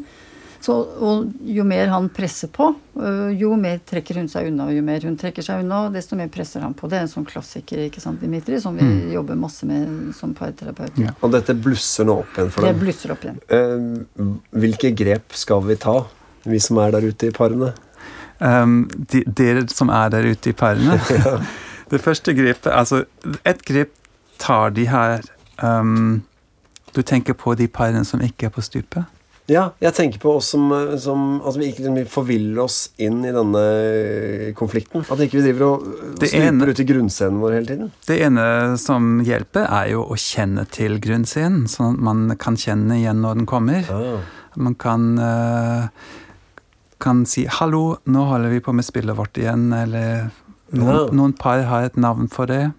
Så, 0.66 0.74
og 0.82 1.26
jo 1.46 1.62
mer 1.62 1.86
han 1.92 2.08
presser 2.10 2.48
på, 2.50 2.72
øh, 2.98 3.28
jo 3.38 3.52
mer 3.60 3.76
trekker 3.86 4.16
hun 4.18 4.26
seg 4.26 4.48
unna. 4.48 4.64
Og 4.66 4.74
jo 4.74 4.82
mer 4.82 5.04
hun 5.06 5.14
trekker 5.20 5.44
seg 5.46 5.62
unna, 5.62 5.84
desto 5.94 6.18
mer 6.18 6.26
presser 6.32 6.64
han 6.64 6.74
på. 6.74 6.88
Det 6.90 6.98
er 6.98 7.04
en 7.06 7.12
sånn 7.12 7.26
klassiker 7.28 7.84
ikke 7.84 8.02
sant, 8.02 8.18
Dimitri, 8.18 8.58
som 8.62 8.74
vi 8.74 8.82
mm. 8.82 9.12
jobber 9.14 9.38
masse 9.38 9.68
med 9.68 10.10
som 10.18 10.32
parterapeut. 10.34 10.98
Ja. 10.98 11.14
Og 11.20 11.30
dette 11.36 11.54
blusser 11.54 12.08
nå 12.08 12.18
opp 12.24 12.34
igjen 12.34 12.50
for 12.50 12.66
dem? 12.66 12.74
Det 12.74 12.82
blusser 12.82 13.14
opp 13.14 13.28
igjen. 13.28 13.38
Eh, 13.46 14.26
hvilke 14.64 14.90
grep 14.98 15.38
skal 15.38 15.62
vi 15.68 15.78
ta, 15.86 16.00
vi 16.50 16.58
som 16.66 16.82
er 16.82 16.96
der 16.96 17.06
ute 17.12 17.30
i 17.30 17.36
parene? 17.36 17.70
Um, 18.42 18.78
de, 18.90 19.22
dere 19.38 19.62
som 19.70 19.92
er 19.94 20.10
der 20.16 20.26
ute 20.26 20.50
i 20.50 20.56
parene? 20.56 20.98
ja. 21.14 21.38
Det 21.94 22.00
første 22.02 22.32
grepet 22.34 22.72
Altså, 22.74 23.04
et 23.46 23.62
grep 23.62 23.92
tar 24.42 24.74
de 24.74 24.88
her 24.90 25.22
um, 25.62 26.24
Du 26.90 27.04
tenker 27.06 27.38
på 27.38 27.54
de 27.54 27.68
parene 27.70 28.02
som 28.04 28.18
ikke 28.18 28.50
er 28.50 28.56
på 28.56 28.64
stupet? 28.66 29.06
Ja, 29.46 29.68
jeg 29.78 29.94
tenker 29.94 30.18
på 30.22 30.32
oss 30.40 30.48
som, 30.54 30.72
som 30.98 31.20
At 31.46 31.54
vi 31.58 31.68
ikke 31.70 31.84
liksom, 31.84 31.98
forviller 32.10 32.64
oss 32.64 32.78
inn 32.98 33.20
i 33.22 33.32
denne 33.34 33.62
konflikten. 34.58 35.04
At 35.06 35.22
ikke 35.22 35.38
vi 35.38 35.44
driver 35.46 35.66
og 35.68 35.84
Det 36.18 36.30
stuper 36.32 36.72
ut 36.72 36.82
i 36.82 36.86
grunnscenen 36.88 37.40
vår 37.42 37.58
hele 37.60 37.70
tiden. 37.70 37.92
Det 38.08 38.18
ene 38.26 38.46
som 38.82 39.20
hjelper, 39.26 39.68
er 39.70 39.92
jo 39.94 40.02
å 40.02 40.18
kjenne 40.18 40.66
til 40.74 40.98
grunnscenen, 41.02 41.66
sånn 41.70 41.94
at 41.94 42.06
man 42.08 42.26
kan 42.42 42.58
kjenne 42.58 42.98
igjen 42.98 43.22
når 43.22 43.42
den 43.42 43.50
kommer. 43.50 43.86
Ah. 43.92 44.24
Man 44.56 44.74
kan, 44.80 45.18
eh, 45.18 45.88
kan 46.98 47.24
si 47.26 47.44
'hallo, 47.46 47.98
nå 48.06 48.24
holder 48.26 48.50
vi 48.50 48.60
på 48.60 48.74
med 48.74 48.84
spillet 48.84 49.14
vårt 49.16 49.36
igjen', 49.36 49.72
eller 49.72 50.30
noen, 50.72 50.94
Ja. 50.96 51.06
noen 51.12 51.38
par 51.38 51.62
har 51.62 51.84
et 51.84 51.96
navn 51.96 52.28
for 52.28 52.46
det. 52.46 52.72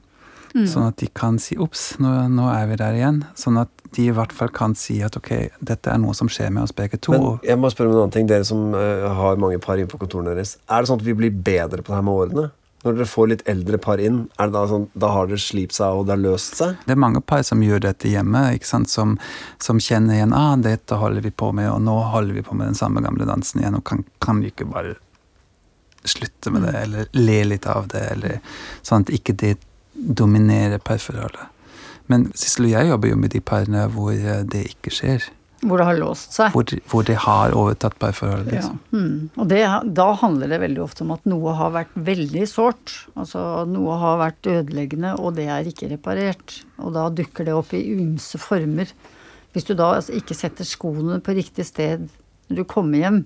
Sånn 0.65 0.87
at 0.87 0.97
de 0.97 1.07
kan 1.13 1.37
si 1.39 1.57
'ops, 1.57 1.99
nå, 2.01 2.09
nå 2.33 2.47
er 2.49 2.67
vi 2.71 2.77
der 2.79 2.97
igjen'. 2.97 3.23
Sånn 3.37 3.59
at 3.61 3.69
de 3.95 4.07
i 4.07 4.13
hvert 4.15 4.33
fall 4.33 4.49
kan 4.49 4.75
si 4.75 4.99
at 5.05 5.15
ok, 5.17 5.31
dette 5.61 5.91
er 5.91 5.99
noe 6.01 6.15
som 6.17 6.29
skjer 6.31 6.49
med 6.51 6.63
oss 6.63 6.75
begge 6.75 6.97
to. 6.97 7.13
Men 7.13 7.39
jeg 7.45 7.59
må 7.59 7.71
spørre 7.71 7.91
om 7.91 7.97
en 7.97 8.01
annen 8.05 8.15
ting. 8.15 8.27
Dere 8.27 8.47
som 8.47 8.73
uh, 8.75 9.07
har 9.19 9.37
mange 9.41 9.59
par 9.63 9.77
inne 9.77 9.91
på 9.91 9.99
kontorene 10.01 10.35
deres. 10.35 10.57
Er 10.67 10.81
det 10.81 10.91
sånn 10.91 11.01
at 11.01 11.07
vi 11.07 11.15
blir 11.17 11.31
bedre 11.31 11.83
på 11.83 11.93
det 11.93 11.99
her 11.99 12.07
med 12.07 12.23
årene? 12.23 12.49
Når 12.85 12.93
dere 12.93 13.07
får 13.09 13.29
litt 13.31 13.41
eldre 13.49 13.79
par 13.81 13.99
inn, 13.99 14.19
er 14.37 14.49
det 14.49 14.53
da 14.53 14.67
sånn 14.69 14.85
da 14.93 15.09
har 15.11 15.29
dere 15.29 15.41
slipt 15.41 15.75
seg 15.75 15.97
og 15.97 16.05
det 16.07 16.13
har 16.13 16.21
løst 16.21 16.59
seg? 16.59 16.77
Det 16.85 16.93
er 16.93 17.01
mange 17.01 17.23
par 17.25 17.41
som 17.47 17.63
gjør 17.65 17.81
dette 17.87 18.11
hjemme, 18.11 18.43
ikke 18.55 18.69
sant? 18.69 18.91
Som, 18.91 19.17
som 19.63 19.81
kjenner 19.81 20.19
igjen 20.19 20.35
ah, 20.37 20.53
'dette 20.61 20.99
holder 21.01 21.25
vi 21.25 21.33
på 21.33 21.49
med', 21.57 21.71
og 21.73 21.81
'nå 21.81 21.97
holder 22.13 22.37
vi 22.37 22.45
på 22.45 22.55
med 22.55 22.69
den 22.69 22.77
samme 22.77 23.01
gamle 23.01 23.25
dansen 23.25 23.63
igjen', 23.63 23.79
og 23.81 23.83
kan, 23.83 24.05
kan 24.21 24.39
vi 24.43 24.53
ikke 24.53 24.69
bare 24.69 24.95
slutte 26.07 26.51
med 26.53 26.63
det, 26.63 26.75
eller 26.83 27.09
le 27.11 27.43
litt 27.43 27.65
av 27.65 27.89
det, 27.91 28.03
eller 28.13 28.39
sånn 28.85 29.03
at 29.03 29.11
ikke 29.11 29.35
det 29.35 29.55
dominerer 29.97 30.81
parforholdet. 30.83 31.53
Men 32.07 32.29
Sissel 32.37 32.69
og 32.69 32.75
jeg 32.75 32.91
jobber 32.91 33.11
jo 33.11 33.17
med 33.19 33.33
de 33.33 33.41
parene 33.43 33.87
hvor 33.91 34.13
eh, 34.15 34.45
det 34.47 34.63
ikke 34.71 34.93
skjer. 34.95 35.25
Hvor 35.65 35.81
det 35.81 35.87
har 35.87 35.97
låst 35.97 36.35
seg. 36.37 36.53
Hvor, 36.53 36.69
hvor 36.91 37.05
det 37.07 37.15
har 37.23 37.55
overtatt 37.57 37.97
parforholdet. 37.99 38.53
Ja. 38.53 38.61
Liksom. 38.61 38.77
Mm. 38.93 39.29
Og 39.41 39.49
det, 39.49 39.61
da 39.97 40.07
handler 40.21 40.53
det 40.53 40.61
veldig 40.61 40.83
ofte 40.83 41.03
om 41.03 41.15
at 41.15 41.25
noe 41.29 41.55
har 41.57 41.73
vært 41.73 41.95
veldig 42.07 42.45
sårt. 42.49 42.93
Altså 43.17 43.41
noe 43.69 43.97
har 43.97 44.21
vært 44.21 44.51
ødeleggende, 44.53 45.15
og 45.17 45.33
det 45.39 45.47
er 45.51 45.67
ikke 45.67 45.89
reparert. 45.95 46.59
Og 46.77 46.93
da 46.95 47.07
dukker 47.09 47.49
det 47.49 47.57
opp 47.57 47.73
i 47.73 47.81
ymse 47.95 48.39
former. 48.41 48.93
Hvis 49.55 49.65
du 49.65 49.73
da 49.73 49.95
altså, 49.97 50.13
ikke 50.13 50.37
setter 50.37 50.67
skoene 50.67 51.17
på 51.25 51.33
riktig 51.37 51.65
sted 51.65 52.05
når 52.47 52.61
du 52.61 52.67
kommer 52.69 53.01
hjem, 53.01 53.23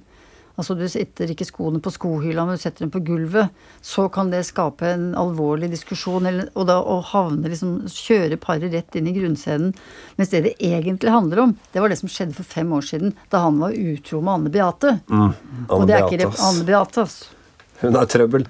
altså 0.59 0.75
du 0.77 0.83
setter 0.91 1.31
ikke 1.33 1.45
skoene 1.47 1.79
på 1.83 1.91
skohylla, 1.93 2.43
men 2.45 2.57
du 2.57 2.61
setter 2.61 2.85
dem 2.85 2.91
på 2.93 3.01
gulvet, 3.07 3.49
så 3.81 4.07
kan 4.13 4.29
det 4.33 4.43
skape 4.47 4.89
en 4.93 5.09
alvorlig 5.19 5.69
diskusjon, 5.71 6.25
eller, 6.29 6.49
og 6.55 6.67
da 6.69 6.79
å 6.81 6.99
havne 7.13 7.49
liksom 7.51 7.77
Kjøre 7.91 8.37
paret 8.41 8.71
rett 8.73 8.95
inn 8.99 9.07
i 9.07 9.13
grunnscenen. 9.15 9.73
Mens 10.17 10.29
det 10.33 10.43
det 10.47 10.53
egentlig 10.59 11.11
handler 11.13 11.39
om, 11.47 11.53
det 11.73 11.81
var 11.83 11.89
det 11.93 11.99
som 12.01 12.09
skjedde 12.11 12.35
for 12.37 12.43
fem 12.47 12.71
år 12.75 12.81
siden, 12.87 13.13
da 13.31 13.43
han 13.45 13.59
var 13.61 13.71
utro 13.77 14.21
med 14.21 14.33
Anne 14.33 14.49
Beate. 14.53 14.95
og 15.09 15.85
det 15.87 15.95
er 15.95 16.05
ikke 16.07 16.17
Beate, 16.17 16.25
rep- 16.27 16.41
Anne 16.49 16.65
Beate, 16.67 17.05
altså. 17.05 17.37
Hun 17.81 17.95
er 17.97 18.05
trøbbel. 18.05 18.47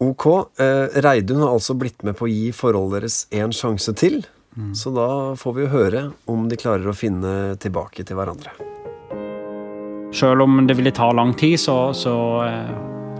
Ok. 0.00 0.26
Eh, 0.60 1.00
Reidun 1.04 1.42
har 1.42 1.52
altså 1.52 1.74
blitt 1.76 2.02
med 2.06 2.16
på 2.16 2.24
å 2.24 2.30
gi 2.32 2.52
forholdet 2.56 3.02
deres 3.02 3.16
en 3.36 3.52
sjanse 3.52 3.92
til. 4.00 4.22
Så 4.74 4.90
da 4.92 5.04
får 5.38 5.54
vi 5.56 5.62
jo 5.62 5.68
høre 5.72 6.00
om 6.28 6.48
de 6.50 6.56
klarer 6.58 6.88
å 6.90 6.94
finne 6.96 7.54
tilbake 7.62 8.02
til 8.04 8.16
hverandre. 8.18 8.50
Selv 10.12 10.42
om 10.42 10.66
det 10.66 10.74
ville 10.74 10.90
ta 10.90 11.12
lang 11.12 11.34
tid, 11.38 11.60
så, 11.60 11.92
så 11.94 12.14
eh, 12.42 12.70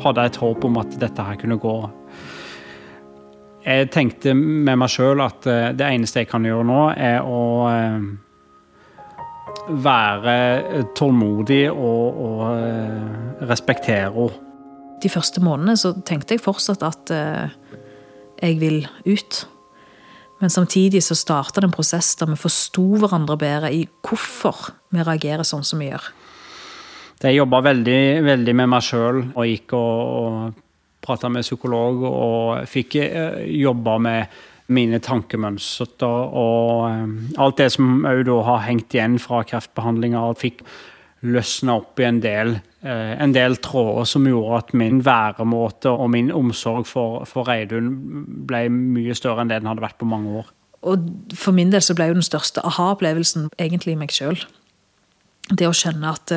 hadde 0.02 0.24
jeg 0.24 0.32
et 0.32 0.38
håp 0.42 0.64
om 0.66 0.78
at 0.80 0.96
dette 0.98 1.22
her 1.22 1.38
kunne 1.38 1.58
gå. 1.62 1.74
Jeg 3.62 3.90
tenkte 3.94 4.34
med 4.34 4.80
meg 4.80 4.90
sjøl 4.90 5.22
at 5.22 5.46
eh, 5.46 5.68
det 5.76 5.86
eneste 5.86 6.24
jeg 6.24 6.30
kan 6.32 6.46
gjøre 6.48 6.66
nå, 6.66 6.80
er 6.98 7.22
å 7.22 7.42
eh, 7.70 8.08
være 9.70 10.34
tålmodig 10.98 11.68
og, 11.70 12.20
og 12.26 13.46
respektere 13.46 14.10
henne. 14.10 14.46
De 15.00 15.08
første 15.08 15.40
månedene 15.40 15.78
så 15.80 15.94
tenkte 16.04 16.34
jeg 16.36 16.42
fortsatt 16.44 16.82
at 16.84 17.08
jeg 17.08 18.56
vil 18.60 18.82
ut. 19.06 19.38
Men 20.42 20.52
samtidig 20.52 21.00
så 21.06 21.16
starta 21.16 21.62
det 21.62 21.70
en 21.70 21.72
prosess 21.72 22.10
der 22.20 22.28
vi 22.28 22.36
forsto 22.36 22.84
hverandre 23.00 23.38
bedre 23.40 23.70
i 23.72 23.86
hvorfor 24.04 24.74
vi 24.92 25.00
reagerer 25.00 25.46
sånn 25.48 25.64
som 25.64 25.80
vi 25.80 25.88
gjør. 25.88 26.10
Jeg 27.20 27.36
jobba 27.36 27.60
veldig, 27.66 28.00
veldig 28.24 28.52
med 28.56 28.70
meg 28.72 28.84
sjøl 28.84 29.18
og 29.28 29.42
gikk 29.44 29.74
og, 29.76 29.98
og 30.20 30.60
prata 31.04 31.28
med 31.32 31.44
psykolog 31.44 32.04
og 32.08 32.68
fikk 32.68 32.96
eh, 33.02 33.42
jobba 33.60 33.98
med 34.00 34.38
mine 34.72 35.00
tankemønstre 35.04 36.08
og 36.08 36.86
eh, 36.88 37.42
alt 37.42 37.60
det 37.60 37.68
som 37.74 38.06
òg 38.08 38.22
da 38.28 38.38
har 38.46 38.64
hengt 38.68 38.96
igjen 38.96 39.18
fra 39.20 39.42
kreftbehandlinga. 39.44 40.22
Fikk 40.40 40.64
løsna 41.28 41.76
opp 41.82 42.00
i 42.00 42.06
en 42.08 42.22
del, 42.24 42.54
eh, 42.88 43.12
en 43.20 43.36
del 43.36 43.58
tråder 43.60 44.08
som 44.08 44.24
gjorde 44.24 44.62
at 44.62 44.74
min 44.80 45.02
væremåte 45.04 45.92
og 45.92 46.08
min 46.16 46.32
omsorg 46.32 46.88
for, 46.88 47.26
for 47.28 47.48
Reidun 47.52 47.92
ble 48.48 48.64
mye 48.72 49.16
større 49.18 49.44
enn 49.44 49.52
det 49.52 49.60
den 49.60 49.68
hadde 49.68 49.84
vært 49.84 50.00
på 50.00 50.08
mange 50.08 50.40
år. 50.40 50.48
Og 50.88 51.04
for 51.36 51.52
min 51.52 51.68
del 51.68 51.84
så 51.84 51.92
ble 51.92 52.08
jo 52.08 52.16
den 52.16 52.24
største 52.24 52.64
aha-opplevelsen 52.64 53.50
egentlig 53.60 53.98
meg 54.00 54.16
sjøl. 54.16 54.40
Det 55.52 55.68
å 55.68 55.76
skjønne 55.76 56.16
at 56.16 56.32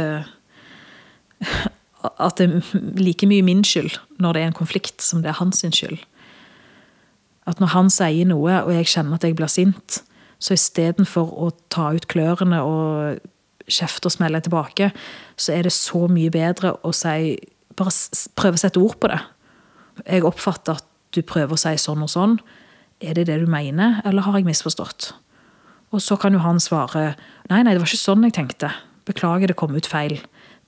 at 2.03 2.39
det 2.39 2.49
er 2.49 2.81
like 2.99 3.27
mye 3.29 3.45
min 3.45 3.63
skyld 3.63 3.95
når 4.21 4.35
det 4.35 4.41
er 4.41 4.51
en 4.51 4.57
konflikt, 4.57 5.01
som 5.01 5.23
det 5.23 5.31
er 5.31 5.39
hans 5.39 5.63
skyld. 5.63 5.99
At 7.47 7.59
når 7.59 7.73
han 7.73 7.91
sier 7.91 8.27
noe, 8.27 8.61
og 8.63 8.71
jeg 8.71 8.89
kjenner 8.93 9.19
at 9.19 9.27
jeg 9.27 9.35
blir 9.35 9.51
sint, 9.51 10.01
så 10.39 10.55
istedenfor 10.55 11.31
å 11.39 11.51
ta 11.71 11.91
ut 11.95 12.07
klørne 12.11 12.59
og 12.63 13.19
kjefte 13.71 14.09
og 14.09 14.15
smelle 14.15 14.41
tilbake, 14.43 14.91
så 15.39 15.55
er 15.55 15.67
det 15.67 15.75
så 15.75 16.05
mye 16.11 16.31
bedre 16.33 16.75
å 16.83 16.93
si 16.95 17.35
Bare 17.73 17.89
prøve 18.37 18.53
å 18.53 18.61
sette 18.61 18.77
ord 18.77 18.99
på 19.01 19.09
det. 19.09 19.15
Jeg 20.05 20.21
oppfatter 20.29 20.77
at 20.77 20.85
du 21.15 21.23
prøver 21.25 21.55
å 21.55 21.57
si 21.57 21.71
sånn 21.81 22.03
og 22.05 22.11
sånn. 22.13 22.35
Er 23.01 23.15
det 23.17 23.23
det 23.31 23.39
du 23.41 23.47
mener, 23.49 23.95
eller 24.05 24.27
har 24.27 24.37
jeg 24.37 24.45
misforstått? 24.45 25.07
Og 25.89 26.03
så 26.05 26.19
kan 26.21 26.37
jo 26.37 26.43
han 26.43 26.61
svare 26.61 27.15
nei, 27.49 27.63
nei, 27.63 27.73
det 27.73 27.81
var 27.81 27.89
ikke 27.89 27.97
sånn 27.97 28.27
jeg 28.27 28.35
tenkte. 28.37 28.69
Beklager, 29.09 29.49
det 29.49 29.57
kom 29.57 29.73
ut 29.73 29.89
feil. 29.89 30.19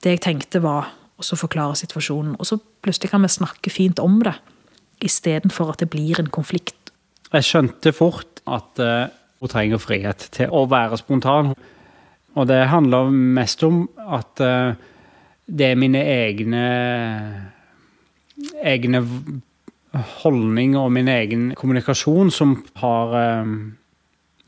Det 0.02 0.16
jeg 0.16 0.24
tenkte 0.24 0.62
var 0.62 0.92
Og 1.16 1.24
så 1.24 1.32
forklare 1.40 1.72
situasjonen. 1.80 2.34
Og 2.36 2.44
så 2.44 2.58
plutselig 2.84 3.08
kan 3.08 3.22
vi 3.24 3.28
snakke 3.32 3.70
fint 3.72 3.98
om 3.98 4.18
det, 4.20 4.34
istedenfor 5.00 5.70
at 5.72 5.80
det 5.80 5.88
blir 5.88 6.20
en 6.20 6.28
konflikt. 6.28 6.90
Jeg 7.32 7.44
skjønte 7.44 7.92
fort 7.96 8.42
at 8.44 8.82
uh, 8.84 9.08
hun 9.40 9.48
trenger 9.48 9.80
frihet 9.80 10.26
til 10.36 10.52
å 10.52 10.66
være 10.68 10.98
spontan. 11.00 11.54
Og 12.36 12.48
det 12.50 12.66
handler 12.68 13.08
mest 13.08 13.64
om 13.64 13.86
at 13.96 14.44
uh, 14.44 14.76
det 15.48 15.70
er 15.70 15.80
mine 15.80 16.04
egne 16.04 16.66
egne 18.60 19.02
holdninger 20.22 20.80
og 20.80 20.92
min 20.92 21.08
egen 21.08 21.50
kommunikasjon 21.56 22.30
som 22.34 22.56
har 22.80 23.14
eh, 23.20 23.52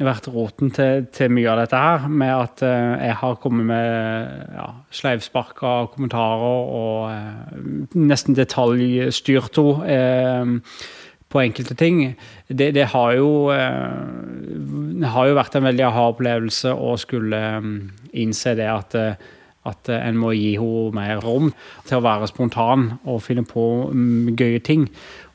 vært 0.06 0.28
roten 0.30 0.70
til, 0.74 1.08
til 1.14 1.32
mye 1.34 1.48
av 1.50 1.62
dette 1.62 1.80
her. 1.82 2.06
Med 2.10 2.34
at 2.34 2.62
eh, 2.66 3.08
jeg 3.08 3.16
har 3.22 3.40
kommet 3.42 3.66
med 3.70 4.54
ja, 4.54 4.68
sleivsparka 4.94 5.74
kommentarer 5.94 6.70
og 6.78 7.10
eh, 7.10 7.58
nesten 7.98 8.38
detaljstyrt 8.38 9.58
henne. 9.58 9.98
Eh, 9.98 10.86
på 11.28 11.42
enkelte 11.42 11.74
ting. 11.76 11.98
Det, 12.48 12.70
det 12.74 12.86
har 12.94 13.12
jo 13.18 13.50
eh, 13.52 15.08
har 15.12 15.28
jo 15.28 15.36
vært 15.36 15.58
en 15.58 15.66
veldig 15.68 15.84
aha-opplevelse 15.90 16.72
å 16.72 16.94
skulle 17.00 17.40
eh, 17.58 17.68
innse 18.22 18.54
det 18.58 18.68
at 18.72 18.96
eh, 18.96 19.26
at 19.68 19.90
eh, 19.92 20.02
en 20.08 20.18
må 20.20 20.32
gi 20.36 20.54
henne 20.58 20.94
mer 20.96 21.22
rom 21.24 21.52
til 21.88 21.98
å 21.98 22.04
være 22.04 22.28
spontan 22.30 22.90
og 23.04 23.22
finne 23.24 23.44
på 23.48 23.64
mm, 23.92 24.32
gøye 24.38 24.62
ting. 24.64 24.88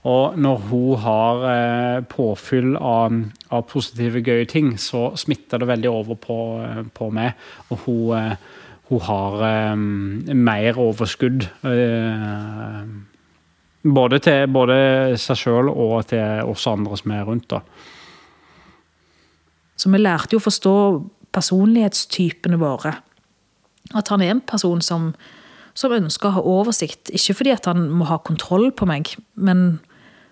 Og 0.10 0.36
når 0.40 0.66
hun 0.68 1.00
har 1.04 1.46
eh, 1.52 2.02
påfyll 2.12 2.76
av, 2.76 3.16
av 3.54 3.64
positive, 3.70 4.24
gøye 4.26 4.50
ting, 4.50 4.74
så 4.82 5.12
smitter 5.20 5.64
det 5.64 5.70
veldig 5.70 5.92
over 5.92 6.20
på, 6.20 6.38
eh, 6.66 6.84
på 6.92 7.10
meg. 7.16 7.40
Og 7.72 7.88
hun, 7.88 8.36
hun 8.92 9.08
har 9.08 9.76
mer 9.78 10.78
overskudd. 10.78 11.48
både 13.84 14.20
til 14.20 14.48
både 14.48 14.76
seg 15.20 15.40
sjøl 15.40 15.70
og 15.72 16.06
til 16.08 16.52
oss 16.52 16.68
andre 16.68 16.98
som 17.00 17.12
er 17.12 17.24
rundt. 17.28 17.50
da. 17.50 17.64
Så 19.78 19.90
vi 19.92 20.00
lærte 20.00 20.36
jo 20.36 20.40
å 20.40 20.46
forstå 20.46 20.76
personlighetstypene 21.34 22.60
våre. 22.62 22.94
At 23.92 24.08
han 24.14 24.24
er 24.24 24.32
en 24.32 24.44
person 24.48 24.82
som, 24.82 25.12
som 25.76 25.94
ønsker 25.94 26.30
å 26.30 26.38
ha 26.38 26.44
oversikt. 26.56 27.12
Ikke 27.12 27.36
fordi 27.36 27.58
han 27.66 27.90
må 27.92 28.08
ha 28.08 28.22
kontroll 28.24 28.72
på 28.72 28.88
meg, 28.90 29.12
men 29.36 29.82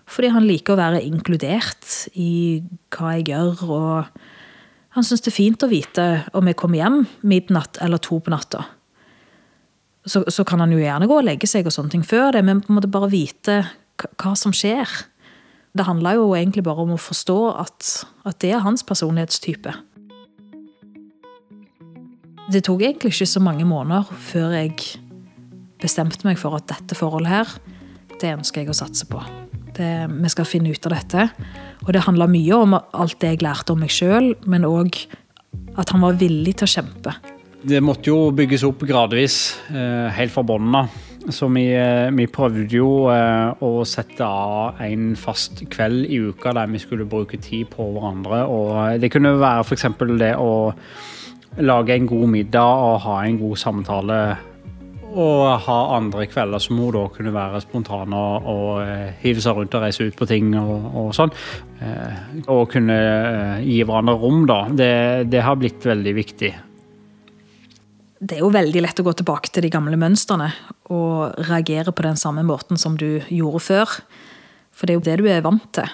fordi 0.08 0.32
han 0.34 0.46
liker 0.48 0.74
å 0.74 0.80
være 0.80 1.02
inkludert 1.06 2.08
i 2.18 2.62
hva 2.92 3.16
jeg 3.16 3.28
gjør. 3.32 3.64
Og 3.68 4.96
han 4.96 5.06
syns 5.06 5.24
det 5.24 5.32
er 5.32 5.38
fint 5.38 5.64
å 5.64 5.70
vite 5.70 6.06
om 6.36 6.48
jeg 6.48 6.58
kommer 6.60 6.82
hjem 6.82 7.02
midnatt 7.28 7.80
eller 7.84 8.02
to 8.02 8.18
på 8.20 8.32
natta. 8.32 8.64
Så, 10.04 10.24
så 10.34 10.42
kan 10.44 10.58
han 10.58 10.72
jo 10.74 10.80
gjerne 10.82 11.06
gå 11.06 11.20
og 11.20 11.28
legge 11.28 11.46
seg 11.46 11.68
og 11.68 11.74
sånne 11.74 11.94
ting 11.94 12.02
før 12.06 12.32
det, 12.34 12.42
men 12.42 12.60
på 12.62 12.72
en 12.72 12.80
måte 12.80 12.90
bare 12.90 13.12
vite 13.12 13.60
hva, 14.02 14.32
som 14.38 14.54
skjer. 14.56 14.90
Det 15.72 15.86
handla 15.86 16.16
jo 16.18 16.32
egentlig 16.34 16.64
bare 16.66 16.82
om 16.82 16.96
å 16.96 17.00
forstå 17.00 17.38
at, 17.54 17.90
at 18.26 18.40
det 18.42 18.50
er 18.56 18.64
hans 18.66 18.82
personlighetstype. 18.84 19.76
Det 22.52 22.60
tok 22.66 22.82
egentlig 22.84 23.14
ikke 23.14 23.30
så 23.30 23.40
mange 23.40 23.64
måneder 23.64 24.08
før 24.20 24.52
jeg 24.52 24.74
bestemte 25.80 26.26
meg 26.26 26.36
for 26.40 26.58
at 26.58 26.66
dette 26.68 26.96
forholdet 26.98 27.32
her, 27.32 27.52
det 28.20 28.34
ønsker 28.36 28.62
jeg 28.62 28.72
å 28.72 28.76
satse 28.76 29.06
på. 29.08 29.22
Det, 29.72 29.88
vi 30.12 30.30
skal 30.30 30.46
finne 30.46 30.72
ut 30.74 30.88
av 30.88 30.92
dette. 30.92 31.28
Og 31.86 31.92
det 31.96 32.02
handla 32.04 32.28
mye 32.30 32.58
om 32.58 32.76
alt 32.76 33.16
det 33.22 33.30
jeg 33.32 33.44
lærte 33.46 33.72
om 33.72 33.80
meg 33.80 33.94
sjøl, 33.94 34.34
men 34.44 34.68
òg 34.68 34.98
at 35.80 35.94
han 35.94 36.04
var 36.04 36.18
villig 36.20 36.58
til 36.60 36.68
å 36.68 36.74
kjempe. 36.74 37.14
Det 37.62 37.80
måtte 37.84 38.10
jo 38.10 38.28
bygges 38.34 38.66
opp 38.68 38.84
gradvis, 38.84 39.56
eh, 39.70 40.10
helt 40.12 40.34
fra 40.34 40.44
bunnen 40.44 40.76
av. 40.82 41.00
Så 41.30 41.46
vi, 41.54 41.68
eh, 41.72 42.10
vi, 42.10 42.26
prøvde 42.26 42.66
jo 42.74 43.08
eh, 43.08 43.54
å 43.62 43.86
sette 43.86 44.26
av 44.26 44.80
en 44.82 45.14
fast 45.16 45.62
kveld 45.70 46.04
i 46.10 46.18
uka 46.18 46.52
der 46.52 46.66
vi 46.66 46.82
skulle 46.82 47.06
bruke 47.06 47.38
tid 47.40 47.70
på 47.70 47.86
hverandre. 47.94 48.42
Og 48.50 49.00
det 49.00 49.12
kunne 49.14 49.38
være 49.38 49.62
f.eks. 49.62 49.86
det 50.18 50.34
å 50.36 50.72
lage 51.60 51.96
en 51.96 52.08
god 52.08 52.32
middag 52.32 52.86
og 52.86 53.02
ha 53.04 53.18
en 53.26 53.38
god 53.40 53.60
samtale. 53.60 54.22
Og 55.12 55.60
ha 55.66 55.78
andre 55.98 56.24
kvelder 56.24 56.62
som 56.62 56.78
hun 56.80 56.94
da 56.94 57.04
kunne 57.12 57.34
være 57.34 57.60
spontan 57.60 58.14
og, 58.16 58.46
og 58.48 59.16
hive 59.20 59.44
seg 59.44 59.58
rundt 59.58 59.74
og 59.76 59.84
reise 59.84 60.06
ut 60.08 60.16
på 60.16 60.28
ting 60.30 60.54
og, 60.56 60.86
og 60.96 61.10
sånn. 61.16 61.34
Og 62.46 62.62
kunne 62.72 62.98
gi 63.60 63.82
hverandre 63.84 64.16
rom, 64.16 64.46
da. 64.48 64.62
Det, 64.72 64.92
det 65.28 65.44
har 65.44 65.60
blitt 65.60 65.84
veldig 65.84 66.14
viktig 66.16 66.52
det 68.22 68.36
er 68.36 68.44
jo 68.44 68.52
veldig 68.54 68.82
lett 68.84 69.00
å 69.02 69.04
gå 69.06 69.12
tilbake 69.18 69.50
til 69.50 69.64
de 69.66 69.70
gamle 69.72 69.98
mønstrene 69.98 70.52
og 70.94 71.40
reagere 71.48 71.90
på 71.90 72.04
den 72.06 72.18
samme 72.20 72.44
måten 72.46 72.78
som 72.78 72.94
du 72.98 73.18
gjorde 73.26 73.62
før. 73.64 73.96
For 74.70 74.86
det 74.86 74.94
er 74.94 75.00
jo 75.00 75.06
det 75.08 75.16
du 75.18 75.26
er 75.26 75.42
vant 75.42 75.66
til. 75.74 75.88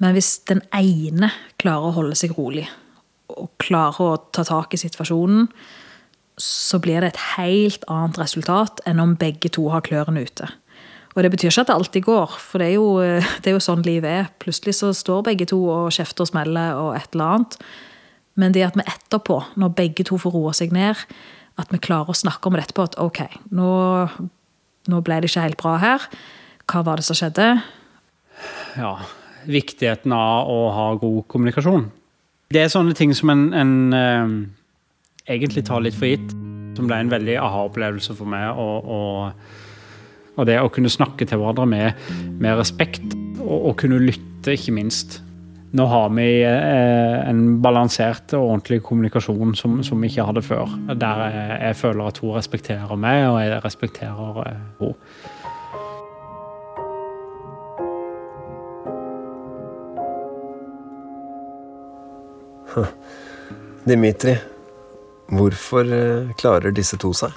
Men 0.00 0.16
hvis 0.16 0.38
den 0.48 0.62
ene 0.72 1.28
klarer 1.60 1.90
å 1.90 1.96
holde 1.98 2.16
seg 2.16 2.32
rolig 2.38 2.64
og 3.36 3.52
klarer 3.62 4.00
å 4.04 4.16
ta 4.34 4.44
tak 4.46 4.74
i 4.74 4.80
situasjonen, 4.80 5.48
så 6.40 6.80
blir 6.80 7.02
det 7.02 7.12
et 7.12 7.22
helt 7.36 7.84
annet 7.90 8.18
resultat 8.20 8.80
enn 8.88 9.02
om 9.02 9.16
begge 9.20 9.50
to 9.52 9.66
har 9.72 9.84
klørne 9.84 10.24
ute. 10.24 10.48
Og 11.16 11.24
det 11.24 11.32
betyr 11.32 11.50
ikke 11.50 11.64
at 11.64 11.70
det 11.70 11.76
alltid 11.76 12.06
går, 12.06 12.34
for 12.38 12.62
det 12.62 12.70
er 12.70 12.76
jo, 12.78 12.88
det 13.42 13.50
er 13.50 13.56
jo 13.56 13.62
sånn 13.64 13.84
livet 13.86 14.10
er. 14.22 14.32
Plutselig 14.42 14.78
så 14.80 14.92
står 14.96 15.26
begge 15.28 15.48
to 15.50 15.60
og 15.68 15.90
kjefter 15.94 16.24
og 16.24 16.32
smeller 16.32 16.78
og 16.78 16.94
et 16.98 17.10
eller 17.14 17.36
annet. 17.36 17.58
Men 18.40 18.54
det 18.54 18.64
at 18.64 18.78
vi 18.78 18.86
etterpå, 18.86 19.40
når 19.60 19.76
begge 19.76 20.06
to 20.06 20.16
får 20.20 20.36
roe 20.36 20.52
seg 20.56 20.72
ned, 20.72 20.98
at 21.60 21.72
vi 21.74 21.80
klarer 21.82 22.12
å 22.12 22.16
snakke 22.16 22.48
om 22.48 22.56
det 22.56 22.64
etterpå 22.64 22.86
at 22.86 22.98
OK, 23.02 23.24
nå, 23.52 23.70
nå 24.88 25.00
ble 25.04 25.20
det 25.20 25.28
ikke 25.28 25.44
helt 25.44 25.60
bra 25.60 25.74
her. 25.82 26.06
Hva 26.70 26.84
var 26.86 27.00
det 27.00 27.04
som 27.08 27.18
skjedde? 27.18 27.50
Ja, 28.78 28.94
viktigheten 29.50 30.14
av 30.14 30.48
å 30.48 30.60
ha 30.72 30.86
god 31.00 31.26
kommunikasjon. 31.28 31.90
Det 32.50 32.64
er 32.64 32.70
sånne 32.72 32.96
ting 32.98 33.12
som 33.14 33.30
en, 33.30 33.42
en 33.54 33.74
eh, 33.94 34.30
egentlig 35.30 35.62
tar 35.68 35.84
litt 35.84 35.94
for 35.94 36.10
gitt. 36.10 36.32
Som 36.74 36.88
ble 36.90 36.96
en 36.98 37.12
veldig 37.12 37.36
aha-opplevelse 37.38 38.16
for 38.18 38.26
meg. 38.30 38.58
Og, 38.58 38.88
og, 38.90 40.34
og, 40.34 40.42
det 40.48 40.56
å 40.58 40.70
kunne 40.74 40.90
snakke 40.90 41.28
til 41.30 41.38
hverandre 41.38 41.68
med, 41.70 42.00
med 42.42 42.58
respekt, 42.58 43.06
og, 43.38 43.54
og 43.54 43.76
kunne 43.78 44.00
lytte, 44.02 44.56
ikke 44.56 44.74
minst. 44.74 45.20
Nå 45.78 45.86
har 45.86 46.10
vi 46.16 46.26
eh, 46.42 47.20
en 47.30 47.60
balansert 47.62 48.34
og 48.34 48.48
ordentlig 48.56 48.80
kommunikasjon 48.82 49.54
som, 49.54 49.78
som 49.86 50.02
vi 50.02 50.10
ikke 50.10 50.26
hadde 50.32 50.42
før. 50.42 50.74
Der 50.90 51.22
jeg, 51.28 51.58
jeg, 51.68 51.76
føler 51.84 52.10
at 52.10 52.18
hun 52.18 52.34
respekterer 52.34 52.98
meg, 52.98 53.28
og 53.28 53.38
jeg 53.44 53.62
respekterer 53.68 54.42
eh, 54.48 54.64
henne. 54.80 55.38
Dimitri, 63.88 64.36
hvorfor 65.32 65.92
eh, 65.94 66.32
klarer 66.38 66.74
disse 66.76 66.98
to 67.00 67.12
seg? 67.16 67.34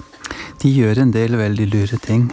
De 0.62 0.70
gjør 0.70 1.00
en 1.02 1.14
del 1.14 1.36
veldig 1.40 1.68
lure 1.72 1.98
ting. 2.04 2.28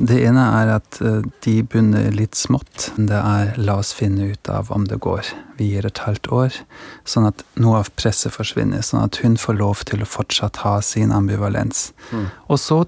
Det 0.00 0.16
ene 0.24 0.42
er 0.56 0.70
at 0.78 0.98
eh, 1.04 1.20
de 1.44 1.56
begynner 1.62 2.08
litt 2.14 2.38
smått. 2.38 2.90
Det 2.96 3.18
er 3.18 3.52
la 3.60 3.76
oss 3.82 3.92
finne 3.96 4.30
ut 4.32 4.48
av 4.52 4.70
om 4.72 4.86
det 4.88 5.00
går. 5.04 5.28
Vi 5.58 5.72
gir 5.74 5.86
et 5.86 6.00
halvt 6.06 6.30
år, 6.32 6.56
sånn 7.04 7.28
at 7.28 7.44
noe 7.60 7.82
av 7.82 7.92
presset 8.00 8.32
forsvinner. 8.32 8.80
Sånn 8.86 9.04
at 9.04 9.20
hun 9.24 9.36
får 9.40 9.60
lov 9.60 9.84
til 9.90 10.00
å 10.00 10.08
fortsatt 10.08 10.62
ha 10.64 10.78
sin 10.84 11.12
ambivalens. 11.12 11.90
Mm. 12.14 12.30
Og 12.48 12.62
så 12.62 12.80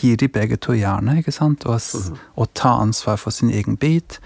gir 0.00 0.16
de 0.18 0.30
begge 0.32 0.56
to 0.58 0.74
jernet, 0.74 1.20
ikke 1.20 1.34
sant, 1.34 1.68
og, 1.68 1.78
mm. 1.78 2.16
og 2.40 2.50
tar 2.58 2.80
ansvar 2.82 3.20
for 3.20 3.34
sin 3.34 3.52
egen 3.52 3.76
bit. 3.78 4.18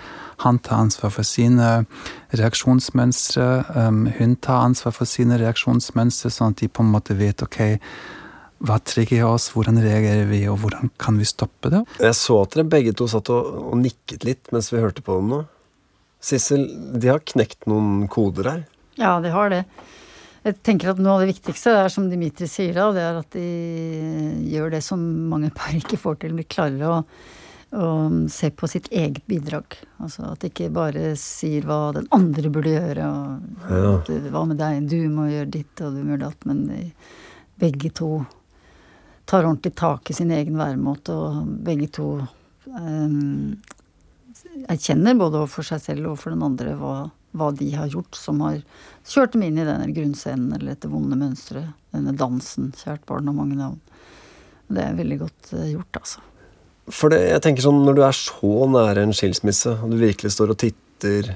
Han 0.44 0.58
tar 0.64 0.86
ansvar 0.86 1.12
for 1.14 1.26
sine 1.26 1.84
reaksjonsmønstre. 2.36 3.48
Um, 3.76 4.06
hun 4.16 4.36
tar 4.40 4.64
ansvar 4.64 4.94
for 4.96 5.08
sine 5.08 5.38
reaksjonsmønstre, 5.40 6.32
sånn 6.32 6.56
at 6.56 6.62
de 6.62 6.70
på 6.72 6.84
en 6.84 6.92
måte 6.94 7.16
vet 7.18 7.44
ok, 7.44 7.60
hva 8.60 8.76
trigger 8.84 9.24
oss, 9.28 9.50
hvordan 9.54 9.80
reagerer 9.80 10.26
vi, 10.28 10.42
og 10.52 10.60
hvordan 10.62 10.92
kan 11.00 11.16
vi 11.20 11.28
stoppe 11.28 11.72
det? 11.72 11.80
Jeg 12.00 12.16
så 12.18 12.42
at 12.42 12.56
dere 12.56 12.68
begge 12.68 12.92
to 12.96 13.08
satt 13.08 13.30
og, 13.32 13.54
og 13.70 13.78
nikket 13.80 14.26
litt 14.28 14.52
mens 14.52 14.68
vi 14.72 14.82
hørte 14.82 15.04
på 15.04 15.16
dem 15.20 15.32
nå. 15.32 15.40
Sissel, 16.20 16.66
de 17.00 17.08
har 17.08 17.24
knekt 17.24 17.64
noen 17.70 18.04
koder 18.12 18.50
her? 18.50 18.66
Ja, 19.00 19.14
de 19.24 19.32
har 19.32 19.52
det. 19.52 19.64
Jeg 20.44 20.56
tenker 20.64 20.92
at 20.92 21.00
Noe 21.00 21.18
av 21.18 21.22
det 21.24 21.34
viktigste 21.34 21.72
er 21.82 21.92
som 21.92 22.08
Dimitri 22.08 22.48
sier, 22.48 22.72
da, 22.76 22.88
det 22.96 23.04
er 23.04 23.18
at 23.20 23.34
de 23.36 24.48
gjør 24.48 24.72
det 24.72 24.80
som 24.84 25.00
mange 25.28 25.50
par 25.56 25.76
ikke 25.76 26.00
får 26.00 26.20
til. 26.22 26.36
De 26.36 26.46
klarer 26.48 26.84
å, 26.88 27.00
å 27.70 27.88
se 28.30 28.50
på 28.50 28.68
sitt 28.68 28.88
eget 28.90 29.26
bidrag. 29.30 29.76
Altså 30.02 30.24
At 30.32 30.42
de 30.42 30.50
ikke 30.50 30.70
bare 30.74 31.14
sier 31.20 31.66
hva 31.68 31.92
den 31.94 32.08
andre 32.14 32.50
burde 32.50 32.74
gjøre. 32.74 33.06
Og, 33.06 33.66
ja. 33.70 34.20
Hva 34.32 34.44
med 34.50 34.58
deg? 34.60 34.88
Du 34.90 34.98
må 35.12 35.28
gjøre 35.30 35.52
ditt, 35.58 35.74
og 35.78 35.94
du 35.94 36.02
må 36.02 36.14
gjøre 36.14 36.26
datt. 36.26 36.46
Men 36.50 36.64
de, 36.66 36.80
begge 37.60 37.92
to 37.94 38.10
tar 39.30 39.46
ordentlig 39.46 39.76
tak 39.78 40.10
i 40.10 40.16
sin 40.16 40.32
egen 40.34 40.58
væremåte, 40.58 41.14
og 41.14 41.50
begge 41.62 41.86
to 41.94 42.08
um, 42.66 43.60
erkjenner 44.66 45.18
både 45.18 45.44
for 45.52 45.66
seg 45.66 45.82
selv 45.84 46.10
og 46.10 46.18
for 46.18 46.34
den 46.34 46.42
andre 46.42 46.74
hva, 46.80 46.94
hva, 47.38 47.52
de 47.54 47.68
har 47.76 47.92
gjort 47.92 48.18
som 48.18 48.42
har 48.42 48.58
kjørt 49.06 49.36
dem 49.36 49.46
inn 49.46 49.60
i 49.60 49.68
denne 49.68 49.92
grunnscenen 49.94 50.50
eller 50.56 50.72
dette 50.72 50.90
vonde 50.90 51.18
mønsteret. 51.20 51.70
Denne 51.94 52.16
dansen. 52.18 52.72
Kjært 52.78 53.06
barn 53.06 53.30
og 53.30 53.38
mange 53.38 53.58
navn. 53.58 53.78
Det 54.70 54.82
er 54.82 54.98
veldig 54.98 55.22
godt 55.22 55.54
uh, 55.54 55.68
gjort, 55.70 56.02
altså. 56.02 56.26
For 56.94 57.12
det, 57.12 57.20
jeg 57.30 57.42
tenker 57.44 57.64
sånn, 57.64 57.84
Når 57.86 57.96
du 57.96 58.02
er 58.06 58.16
så 58.16 58.66
nære 58.70 59.06
en 59.06 59.14
skilsmisse, 59.16 59.76
og 59.78 59.92
du 59.92 60.00
virkelig 60.00 60.34
står 60.34 60.54
og 60.54 60.60
titter 60.62 61.34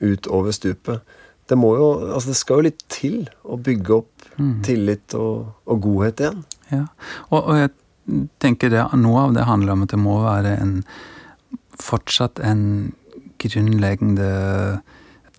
ut 0.00 0.28
over 0.32 0.54
stupet 0.56 1.16
Det 1.50 1.58
må 1.58 1.74
jo, 1.76 1.88
altså 2.14 2.30
det 2.30 2.38
skal 2.38 2.60
jo 2.60 2.66
litt 2.68 2.84
til 2.92 3.24
å 3.42 3.58
bygge 3.60 3.96
opp 3.96 4.28
mm. 4.36 4.52
tillit 4.66 5.16
og, 5.18 5.48
og 5.66 5.80
godhet 5.82 6.22
igjen. 6.22 6.44
Ja, 6.70 6.84
og, 7.28 7.40
og, 7.40 7.56
jeg 7.58 8.28
tenker 8.42 8.70
det, 8.70 8.84
noe 9.00 9.24
av 9.26 9.34
det 9.34 9.48
handler 9.48 9.74
om 9.74 9.82
at 9.82 9.90
det 9.90 9.98
må 9.98 10.20
være 10.22 10.54
en 10.62 10.76
fortsatt 11.80 12.38
en 12.44 12.62
grunnleggende 13.42 14.30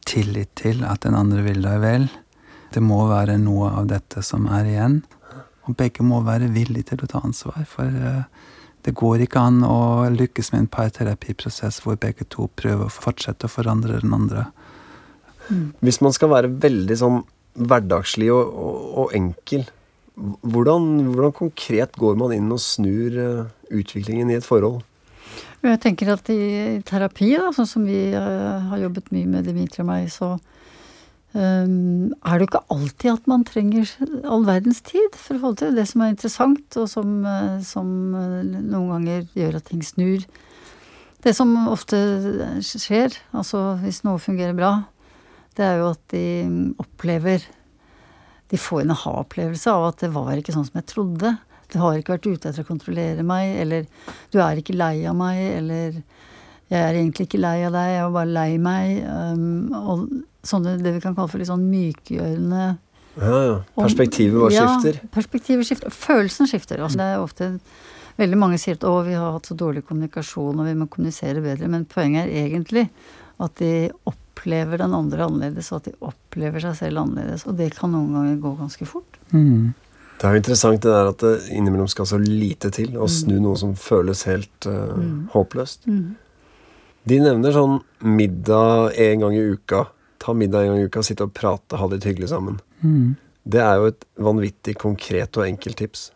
tillit 0.09 0.51
til 0.59 0.83
at 0.87 1.05
den 1.05 1.15
andre 1.15 1.45
vil 1.45 1.63
deg 1.63 1.79
vel. 1.83 2.09
Det 2.75 2.83
må 2.83 3.05
være 3.09 3.37
noe 3.39 3.71
av 3.79 3.89
dette 3.91 4.23
som 4.25 4.47
er 4.51 4.67
igjen. 4.67 5.01
Og 5.69 5.77
begge 5.77 6.03
må 6.03 6.21
være 6.25 6.51
villige 6.51 6.91
til 6.91 7.05
å 7.05 7.11
ta 7.11 7.21
ansvar. 7.23 7.63
For 7.69 7.87
uh, 7.87 8.23
det 8.85 8.95
går 8.97 9.25
ikke 9.25 9.41
an 9.41 9.61
å 9.67 10.09
lykkes 10.13 10.51
med 10.53 10.63
en 10.63 10.71
parterapiprosess 10.71 11.81
hvor 11.83 11.99
begge 12.01 12.25
to 12.33 12.47
prøver 12.59 12.87
å 12.87 12.93
fortsette 12.93 13.47
å 13.47 13.51
forandre 13.51 13.99
den 14.01 14.15
andre. 14.15 14.47
Mm. 15.49 15.71
Hvis 15.83 16.01
man 16.01 16.15
skal 16.15 16.31
være 16.33 16.51
veldig 16.63 16.97
sånn 16.97 17.21
hverdagslig 17.59 18.29
og, 18.33 18.53
og, 18.55 18.77
og 19.03 19.15
enkel, 19.17 19.65
hvordan, 20.15 20.87
hvordan, 21.11 21.33
konkret 21.35 21.97
går 21.99 22.17
man 22.19 22.33
inn 22.35 22.51
og 22.53 22.61
snur 22.61 23.17
uh, 23.17 23.51
utviklingen 23.71 24.31
i 24.31 24.37
et 24.39 24.47
forhold? 24.47 24.81
Jeg 25.61 25.77
tenker 25.81 26.09
at 26.15 26.29
i 26.33 26.81
terapi, 26.85 27.35
da, 27.37 27.51
sånn 27.55 27.69
som 27.69 27.85
vi 27.85 28.09
uh, 28.15 28.71
har 28.71 28.81
jobbet 28.81 29.11
mye 29.13 29.29
med 29.29 29.47
Dimitri 29.49 29.83
og 29.83 29.91
meg, 29.91 30.09
så 30.13 30.35
um, 31.33 32.11
er 32.11 32.37
det 32.37 32.45
jo 32.45 32.49
ikke 32.49 32.63
alltid 32.75 33.11
at 33.13 33.29
man 33.31 33.45
trenger 33.47 33.91
all 34.23 34.45
verdens 34.47 34.81
tid 34.87 35.17
for 35.17 35.37
å 35.37 35.43
få 35.45 35.53
til 35.61 35.77
det 35.77 35.87
som 35.91 36.03
er 36.05 36.13
interessant, 36.13 36.79
og 36.81 36.89
som, 36.91 37.21
uh, 37.27 37.59
som 37.65 37.87
noen 38.13 38.91
ganger 38.95 39.27
gjør 39.37 39.59
at 39.61 39.69
ting 39.71 39.83
snur. 39.85 40.25
Det 41.21 41.35
som 41.37 41.53
ofte 41.69 41.97
skjer, 42.65 43.13
altså 43.37 43.75
hvis 43.83 44.01
noe 44.07 44.21
fungerer 44.21 44.57
bra, 44.57 44.73
det 45.57 45.67
er 45.67 45.81
jo 45.81 45.91
at 45.93 46.05
de 46.13 46.25
opplever 46.81 47.43
de 48.51 48.59
får 48.59 48.81
en 48.81 48.91
aha-opplevelse 48.91 49.71
av 49.71 49.85
at 49.91 50.01
det 50.03 50.11
var 50.11 50.35
ikke 50.35 50.51
sånn 50.51 50.67
som 50.67 50.81
jeg 50.81 50.89
trodde. 50.91 51.35
Du 51.71 51.77
har 51.79 51.95
ikke 51.95 52.17
vært 52.17 52.27
ute 52.27 52.49
etter 52.49 52.65
å 52.65 52.67
kontrollere 52.67 53.23
meg, 53.23 53.53
eller 53.63 53.85
du 54.33 54.41
er 54.43 54.59
ikke 54.59 54.75
lei 54.75 55.05
av 55.07 55.15
meg, 55.15 55.39
eller 55.55 56.01
jeg 56.71 56.79
er 56.81 56.97
egentlig 56.97 57.29
ikke 57.29 57.39
lei 57.39 57.61
av 57.67 57.75
deg, 57.75 57.93
jeg 57.93 58.03
var 58.03 58.17
bare 58.17 58.33
lei 58.35 58.49
meg. 58.59 58.99
Um, 59.07 59.71
og 59.71 60.03
sånne, 60.47 60.77
det 60.81 60.95
vi 60.97 61.03
kan 61.03 61.15
kalle 61.17 61.31
for 61.31 61.41
litt 61.41 61.51
sånn 61.51 61.67
mykgjørende 61.71 62.65
Ja, 63.19 63.39
ja. 63.43 63.55
Perspektivet 63.75 64.55
skifter. 64.55 64.99
Ja, 65.01 65.09
perspektivet 65.13 65.67
skifter. 65.67 65.91
Følelsen 65.93 66.47
skifter. 66.47 66.83
Altså, 66.83 67.01
det 67.01 67.09
er 67.09 67.23
ofte 67.23 67.49
Veldig 68.19 68.37
mange 68.37 68.57
sier 68.59 68.75
at 68.75 68.83
å, 68.85 68.97
vi 69.05 69.15
har 69.15 69.37
hatt 69.37 69.47
så 69.47 69.55
dårlig 69.57 69.85
kommunikasjon, 69.87 70.59
og 70.59 70.67
vi 70.67 70.75
må 70.77 70.87
kommunisere 70.91 71.41
bedre. 71.41 71.69
Men 71.71 71.87
poenget 71.89 72.27
er 72.27 72.49
egentlig 72.49 72.83
at 73.41 73.55
de 73.61 73.89
opplever 74.09 74.81
den 74.81 74.93
andre 74.93 75.25
annerledes, 75.25 75.71
og 75.71 75.79
at 75.79 75.87
de 75.89 75.93
opplever 76.05 76.63
seg 76.63 76.75
selv 76.77 77.01
annerledes. 77.01 77.47
Og 77.49 77.55
det 77.57 77.71
kan 77.77 77.93
noen 77.93 78.11
ganger 78.13 78.41
gå 78.43 78.51
ganske 78.59 78.87
fort. 78.89 79.17
Mm. 79.31 79.71
Det 80.21 80.27
er 80.27 80.35
jo 80.35 80.41
interessant 80.43 80.83
det 80.83 80.91
der 80.93 81.07
at 81.09 81.23
det 81.23 81.33
innimellom 81.49 81.87
skal 81.89 82.05
så 82.11 82.19
lite 82.21 82.69
til 82.75 82.93
å 83.01 83.07
snu 83.09 83.39
noe 83.41 83.57
som 83.57 83.71
føles 83.79 84.21
helt 84.29 84.67
uh, 84.69 84.93
håpløst. 85.33 85.87
Mm. 85.89 86.11
De 87.09 87.17
nevner 87.23 87.55
sånn 87.55 87.79
middag 88.05 88.99
en 89.01 89.25
gang 89.25 89.37
i 89.39 89.47
uka. 89.55 89.87
Ta 90.21 90.35
middag 90.37 90.63
en 90.63 90.73
gang 90.73 90.83
i 90.83 90.87
uka, 90.87 91.03
sitte 91.05 91.25
og 91.25 91.35
prate, 91.37 91.79
ha 91.79 91.89
det 91.89 91.99
litt 91.99 92.09
hyggelig 92.11 92.31
sammen. 92.33 92.61
Mm. 92.85 93.13
Det 93.43 93.61
er 93.65 93.79
jo 93.81 93.89
et 93.89 94.03
vanvittig 94.21 94.77
konkret 94.81 95.37
og 95.39 95.47
enkelt 95.47 95.81
tips. 95.81 96.11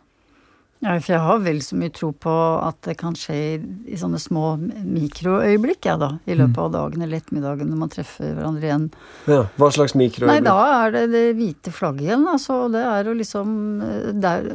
Ja, 0.84 0.92
for 1.00 1.14
jeg 1.14 1.22
har 1.24 1.38
vel 1.40 1.62
så 1.64 1.76
mye 1.78 1.90
tro 1.94 2.10
på 2.12 2.32
at 2.60 2.76
det 2.84 2.98
kan 3.00 3.14
skje 3.16 3.36
i, 3.36 3.52
i 3.88 3.96
sånne 3.96 4.18
små 4.20 4.52
mikroøyeblikk, 4.60 5.80
jeg, 5.86 5.88
ja, 5.88 5.96
da. 5.98 6.10
I 6.28 6.36
løpet 6.36 6.60
av 6.60 6.74
dagen 6.74 7.02
eller 7.02 7.22
ettermiddagen 7.22 7.70
når 7.72 7.80
man 7.80 7.92
treffer 7.94 8.34
hverandre 8.36 8.68
igjen. 8.68 8.84
Ja, 9.24 9.40
Hva 9.56 9.70
slags 9.72 9.96
mikroøyeblikk? 9.96 10.44
Nei, 10.44 10.44
da 10.44 10.84
er 10.84 10.94
det 10.94 11.02
det 11.14 11.24
hvite 11.38 11.72
flagget 11.74 12.10
igjen. 12.10 12.28
Altså, 12.28 12.60
det 12.74 12.84
er 12.92 13.08
å 13.08 13.16
liksom 13.16 13.56
eh, 13.88 14.12
der, 14.26 14.50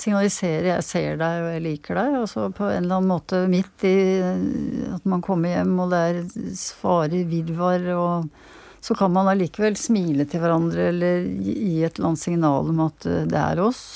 signalisere 0.00 0.72
'jeg 0.72 0.88
ser 0.88 1.20
deg 1.20 1.44
og 1.44 1.52
jeg 1.52 1.64
liker 1.68 2.00
deg'. 2.00 2.18
Altså 2.24 2.48
på 2.56 2.70
en 2.70 2.82
eller 2.82 2.96
annen 2.96 3.12
måte 3.12 3.44
midt 3.52 3.86
i 3.86 3.96
at 4.96 5.04
man 5.04 5.22
kommer 5.22 5.52
hjem 5.54 5.76
og 5.84 5.92
det 5.92 6.04
er 6.08 6.22
svarer 6.56 7.28
virvar 7.28 7.90
og 8.00 8.30
så 8.80 8.96
kan 8.98 9.12
man 9.14 9.30
allikevel 9.30 9.76
smile 9.78 10.26
til 10.30 10.42
hverandre 10.42 10.90
eller 10.92 11.22
gi 11.42 11.80
et 11.84 11.96
eller 11.96 12.12
annet 12.12 12.22
signal 12.22 12.72
om 12.72 12.84
at 12.86 13.08
eh, 13.08 13.24
det 13.28 13.40
er 13.40 13.62
oss. 13.64 13.86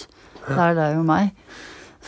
Det 0.46 0.56
er 0.56 0.78
deg 0.78 1.00
og 1.00 1.06
meg. 1.08 1.34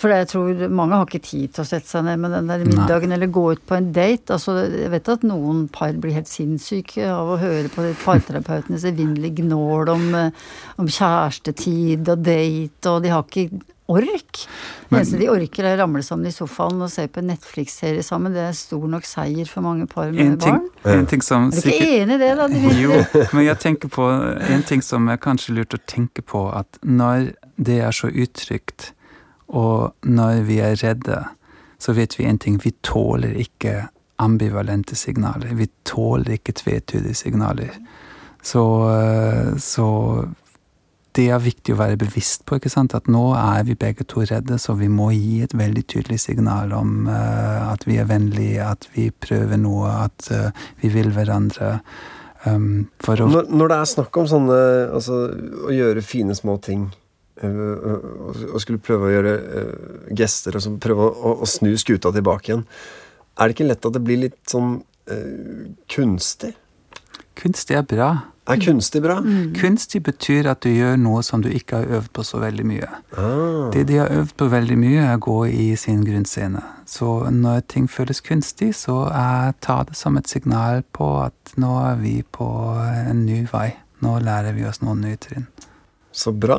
For 0.02 0.10
jeg 0.10 0.26
tror 0.30 0.62
mange 0.72 0.96
har 0.96 1.04
ikke 1.06 1.20
tid 1.22 1.52
til 1.52 1.62
å 1.62 1.68
sette 1.68 1.86
seg 1.86 2.06
ned 2.06 2.22
med 2.22 2.32
den 2.32 2.48
der 2.48 2.62
middagen 2.64 3.12
eller 3.12 3.28
gå 3.30 3.44
ut 3.52 3.64
på 3.68 3.76
en 3.76 3.90
date. 3.94 4.32
Altså, 4.34 4.56
jeg 4.64 4.90
vet 4.94 5.10
at 5.12 5.26
noen 5.28 5.66
par 5.72 5.92
blir 6.00 6.16
helt 6.16 6.30
sinnssyke 6.30 7.04
av 7.12 7.34
å 7.34 7.38
høre 7.42 7.68
på 7.70 7.84
parterapeutenes 8.02 8.86
evinnelige 8.88 9.44
gnål 9.44 9.92
om, 9.92 10.06
eh, 10.16 10.48
om 10.80 10.88
kjærestetid 10.88 12.08
og 12.08 12.24
date, 12.24 12.88
og 12.88 13.04
de 13.04 13.12
har 13.12 13.28
ikke 13.28 13.60
ork. 13.90 14.42
Det 14.88 14.96
eneste 14.98 15.18
de 15.20 15.28
orker, 15.32 15.66
er 15.66 15.76
å 15.76 15.82
ramle 15.82 16.02
sammen 16.06 16.28
i 16.30 16.34
sofaen 16.34 16.80
og 16.84 16.90
se 16.92 17.06
på 17.10 17.22
en 17.22 17.30
Netflix-serie 17.32 18.04
sammen. 18.06 18.34
Det 18.34 18.44
er 18.44 18.56
stor 18.56 18.84
nok 18.92 19.06
seier 19.08 19.48
for 19.50 19.64
mange 19.66 19.86
par 19.90 20.12
med 20.12 20.20
En 20.24 20.38
ting, 20.38 20.58
barn. 20.84 20.98
en 21.00 21.06
ting 21.10 21.22
som 21.24 21.48
Er 21.50 21.60
du 21.60 21.70
ikke 21.72 21.90
enig 22.02 22.16
i 22.16 22.22
det, 22.22 22.32
da? 22.38 22.48
De 22.48 22.74
Jo, 22.80 22.98
men 23.32 23.46
jeg 23.46 23.58
tenker 23.64 23.92
på 23.92 24.08
en 24.54 24.66
ting 24.68 24.82
som 24.84 25.08
er 25.08 25.20
kanskje 25.22 25.56
lurt 25.58 25.74
å 25.74 25.82
tenke 25.86 26.22
på, 26.22 26.46
at 26.54 26.78
når 26.82 27.32
det 27.56 27.80
er 27.82 27.96
så 27.96 28.08
utrygt, 28.08 28.92
og 29.48 29.92
når 30.02 30.44
vi 30.48 30.60
er 30.64 30.78
redde, 30.80 31.24
så 31.82 31.92
vet 31.92 32.14
vi 32.18 32.24
en 32.24 32.38
ting. 32.38 32.60
Vi 32.62 32.72
tåler 32.86 33.34
ikke 33.42 33.88
ambivalente 34.22 34.96
signaler. 34.96 35.54
Vi 35.58 35.66
tåler 35.84 36.38
ikke 36.38 36.54
tvetydige 36.56 37.14
signaler. 37.18 37.74
Så, 38.42 38.62
eh, 38.90 39.56
så 39.58 39.88
det 41.16 41.26
er 41.28 41.42
viktig 41.42 41.74
å 41.74 41.80
være 41.80 41.98
bevisst 42.00 42.46
på, 42.48 42.56
ikke 42.56 42.72
sant? 42.72 42.94
at 42.96 43.08
nå 43.10 43.32
er 43.36 43.66
vi 43.68 43.76
begge 43.78 44.06
to 44.08 44.24
redde, 44.24 44.56
så 44.60 44.74
vi 44.78 44.88
må 44.92 45.10
gi 45.12 45.42
et 45.44 45.52
veldig 45.56 45.84
tydelig 45.90 46.22
signal 46.24 46.72
om 46.76 47.06
uh, 47.08 47.68
at 47.72 47.84
vi 47.88 47.98
er 48.00 48.08
vennlige, 48.08 48.64
at 48.64 48.88
vi 48.94 49.10
prøver 49.12 49.60
noe, 49.60 49.90
at 50.06 50.30
uh, 50.32 50.64
vi 50.80 50.92
vil 50.94 51.12
hverandre. 51.12 51.76
Um, 52.46 52.88
å 53.06 53.16
Når, 53.20 53.52
når 53.52 53.70
det 53.70 53.76
er 53.76 53.86
snakk 53.86 54.16
om 54.18 54.24
sånne 54.26 54.54
Altså 54.90 55.14
å 55.62 55.70
gjøre 55.70 56.02
fine 56.02 56.34
små 56.34 56.56
ting 56.58 56.88
øh, 57.38 57.84
og 58.48 58.56
skulle 58.58 58.82
prøve 58.82 59.06
å 59.06 59.12
gjøre 59.12 59.34
gester 60.18 60.58
og 60.58 60.64
så 60.64 60.72
prøve 60.82 61.06
å, 61.06 61.36
å, 61.36 61.46
snu 61.46 61.70
skuta 61.78 62.10
tilbake 62.10 62.50
igjen, 62.50 62.64
er 63.38 63.46
det 63.46 63.54
ikke 63.54 63.68
lett 63.68 63.86
at 63.86 63.94
det 63.94 64.02
blir 64.02 64.24
litt 64.24 64.40
sånn 64.50 64.74
kunstig? 65.94 66.50
Kunstig 67.38 67.78
er 67.78 67.86
bra. 67.86 68.10
Er 68.50 68.58
kunstig 68.58 69.02
bra? 69.04 69.20
Kunstig 69.54 70.00
betyr 70.02 70.48
at 70.50 70.64
du 70.64 70.72
gjør 70.72 70.96
noe 70.98 71.20
som 71.22 71.44
du 71.44 71.46
ikke 71.52 71.78
har 71.78 71.92
øvd 71.98 72.08
på 72.16 72.24
så 72.26 72.40
veldig 72.42 72.64
mye. 72.66 72.88
Ah. 73.14 73.68
Det 73.70 73.84
de 73.86 74.00
har 74.00 74.10
øvd 74.10 74.32
på 74.40 74.48
veldig 74.50 74.78
mye, 74.80 75.04
er 75.04 75.14
å 75.14 75.22
gå 75.22 75.36
i 75.46 75.68
sin 75.78 76.02
grunnscene. 76.02 76.62
Så 76.90 77.08
når 77.30 77.62
ting 77.70 77.86
føles 77.86 78.22
kunstig, 78.24 78.72
så 78.74 79.04
er, 79.14 79.54
ta 79.62 79.82
det 79.86 79.94
som 79.98 80.18
et 80.18 80.30
signal 80.30 80.82
på 80.96 81.08
at 81.22 81.54
nå 81.62 81.70
er 81.84 82.02
vi 82.02 82.16
på 82.34 82.48
en 82.82 83.22
ny 83.28 83.44
vei. 83.52 83.68
Nå 84.02 84.18
lærer 84.26 84.58
vi 84.58 84.66
oss 84.66 84.82
noen 84.82 85.04
nye 85.06 85.20
trinn. 85.22 85.46
Så 86.10 86.34
bra. 86.34 86.58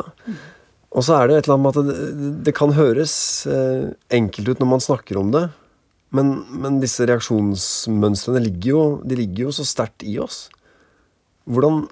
Og 0.94 1.04
så 1.04 1.20
er 1.20 1.28
det 1.28 1.42
et 1.42 1.50
eller 1.50 1.58
annet 1.58 1.68
med 1.68 1.76
at 1.76 1.92
det, 1.92 2.32
det 2.48 2.56
kan 2.56 2.72
høres 2.78 3.14
eh, 3.50 3.92
enkelt 4.14 4.54
ut 4.54 4.64
når 4.64 4.72
man 4.78 4.88
snakker 4.88 5.20
om 5.20 5.36
det, 5.36 5.48
men, 6.14 6.36
men 6.62 6.78
disse 6.80 7.06
reaksjonsmønstrene 7.10 8.42
ligger 8.46 8.70
jo, 8.70 8.84
de 9.04 9.18
ligger 9.18 9.50
jo 9.50 9.56
så 9.58 9.66
sterkt 9.66 10.06
i 10.06 10.20
oss. 10.22 10.46
Hvordan 11.50 11.86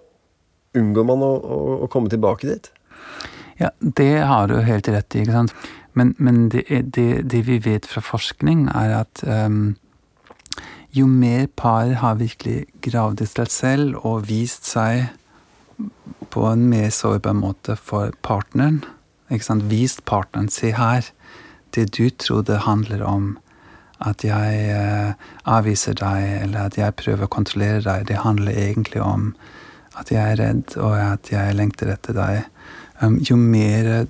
unngår 0.77 1.07
man 1.07 1.23
å, 1.25 1.31
å, 1.35 1.59
å 1.85 1.91
komme 1.91 2.11
tilbake 2.11 2.47
dit? 2.47 2.71
Ja, 3.59 3.69
det 3.79 4.23
har 4.25 4.47
du 4.49 4.57
helt 4.65 4.87
rett 4.89 5.15
i, 5.15 5.23
ikke 5.23 5.35
sant. 5.35 5.69
Men, 5.93 6.15
men 6.17 6.47
det, 6.49 6.63
det, 6.95 7.23
det 7.29 7.41
vi 7.45 7.59
vet 7.61 7.85
fra 7.85 8.01
forskning, 8.03 8.69
er 8.71 8.95
at 9.01 9.23
um, 9.27 9.75
jo 10.95 11.07
mer 11.07 11.49
par 11.59 11.91
har 12.01 12.19
virkelig 12.19 12.65
gravd 12.83 13.23
i 13.23 13.27
seg 13.29 13.51
selv 13.51 13.99
og 14.07 14.25
vist 14.31 14.67
seg 14.67 15.11
på 16.31 16.45
en 16.47 16.65
mer 16.71 16.89
sårbar 16.95 17.35
måte 17.35 17.75
for 17.79 18.15
partneren, 18.23 18.81
ikke 19.31 19.47
sant? 19.47 19.67
vist 19.71 20.05
partneren 20.07 20.49
se 20.51 20.73
her, 20.75 21.07
det 21.75 21.91
du 21.97 22.09
trodde 22.09 22.63
handler 22.65 23.03
om 23.07 23.33
at 24.01 24.23
jeg 24.25 24.61
eh, 24.73 25.27
avviser 25.49 25.97
deg, 25.99 26.23
eller 26.45 26.69
at 26.69 26.77
jeg 26.79 26.97
prøver 26.97 27.27
å 27.27 27.31
kontrollere 27.31 27.83
deg, 27.85 28.07
det 28.09 28.23
handler 28.23 28.57
egentlig 28.57 29.03
om 29.03 29.31
at 29.99 30.11
jeg 30.13 30.21
er 30.21 30.39
redd, 30.39 30.75
og 30.81 30.95
at 30.97 31.29
jeg 31.31 31.57
lengter 31.57 31.91
etter 31.93 32.17
deg. 32.17 32.41
Um, 33.01 33.19
jo 33.21 33.37
mer 33.37 34.07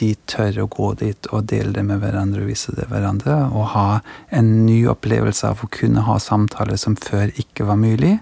de 0.00 0.14
tør 0.30 0.62
å 0.62 0.68
gå 0.70 0.92
dit 1.00 1.28
og 1.34 1.48
dele 1.50 1.74
det 1.76 1.84
med 1.86 2.00
hverandre 2.02 2.44
og 2.44 2.50
vise 2.50 2.74
det 2.76 2.88
hverandre, 2.90 3.36
og 3.52 3.72
ha 3.74 3.88
en 4.36 4.50
ny 4.66 4.82
opplevelse 4.90 5.50
av 5.50 5.64
å 5.64 5.70
kunne 5.72 6.04
ha 6.06 6.16
samtaler 6.22 6.80
som 6.80 6.96
før 6.96 7.32
ikke 7.40 7.68
var 7.68 7.80
mulig, 7.80 8.16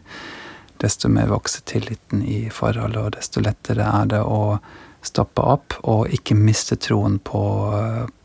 desto 0.83 1.11
mer 1.11 1.31
vokser 1.33 1.65
tilliten 1.67 2.23
i 2.23 2.47
forholdet, 2.55 3.03
og 3.03 3.17
desto 3.19 3.43
lettere 3.43 3.87
er 3.87 4.11
det 4.11 4.23
å 4.23 4.59
stoppe 5.05 5.43
opp 5.45 5.77
og 5.87 6.13
ikke 6.15 6.37
miste 6.39 6.79
troen 6.81 7.19
på, 7.23 7.43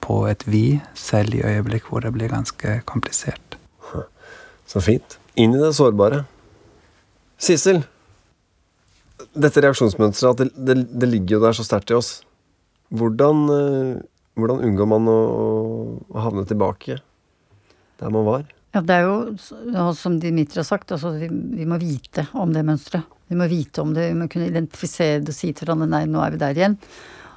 på 0.03 0.19
et 0.29 0.45
vi, 0.49 0.79
selv 0.97 1.35
i 1.37 1.43
øyeblikk 1.45 1.89
hvor 1.89 2.03
det 2.05 2.13
blir 2.15 2.33
ganske 2.33 2.79
komplisert. 2.89 3.57
Så 4.69 4.81
fint. 4.83 5.17
Inn 5.39 5.55
i 5.55 5.61
det 5.61 5.73
sårbare. 5.77 6.23
Sissel. 7.41 7.83
Dette 9.33 9.61
reaksjonsmønsteret, 9.63 10.41
det, 10.41 10.49
det, 10.53 10.75
det 10.93 11.09
ligger 11.09 11.37
jo 11.37 11.43
der 11.45 11.55
så 11.57 11.63
sterkt 11.65 11.91
i 11.93 11.95
oss. 11.97 12.09
Hvordan, 12.93 13.39
eh, 13.49 14.01
hvordan 14.37 14.61
unngår 14.67 14.89
man 14.89 15.09
å, 15.09 15.19
å 16.05 16.23
havne 16.25 16.43
tilbake 16.49 16.99
der 18.01 18.13
man 18.13 18.27
var? 18.27 18.43
Ja, 18.73 18.81
det 18.81 18.95
er 18.95 19.03
jo 19.05 19.93
som 19.93 20.15
Dimitri 20.21 20.57
har 20.57 20.65
sagt, 20.65 20.91
altså 20.95 21.11
vi, 21.13 21.27
vi 21.29 21.65
må 21.69 21.77
vite 21.81 22.25
om 22.41 22.53
det 22.55 22.65
mønsteret. 22.65 23.09
Vi 23.29 23.37
må 23.37 23.45
vite 23.49 23.81
om 23.81 23.93
det, 23.95 24.07
vi 24.11 24.17
må 24.17 24.27
kunne 24.29 24.49
identifisere 24.49 25.21
det 25.21 25.31
og 25.33 25.37
si 25.37 25.51
til 25.53 25.65
hverandre 25.65 25.87
nei, 25.89 26.03
nå 26.09 26.21
er 26.21 26.33
vi 26.33 26.41
der 26.41 26.57
igjen. 26.57 26.77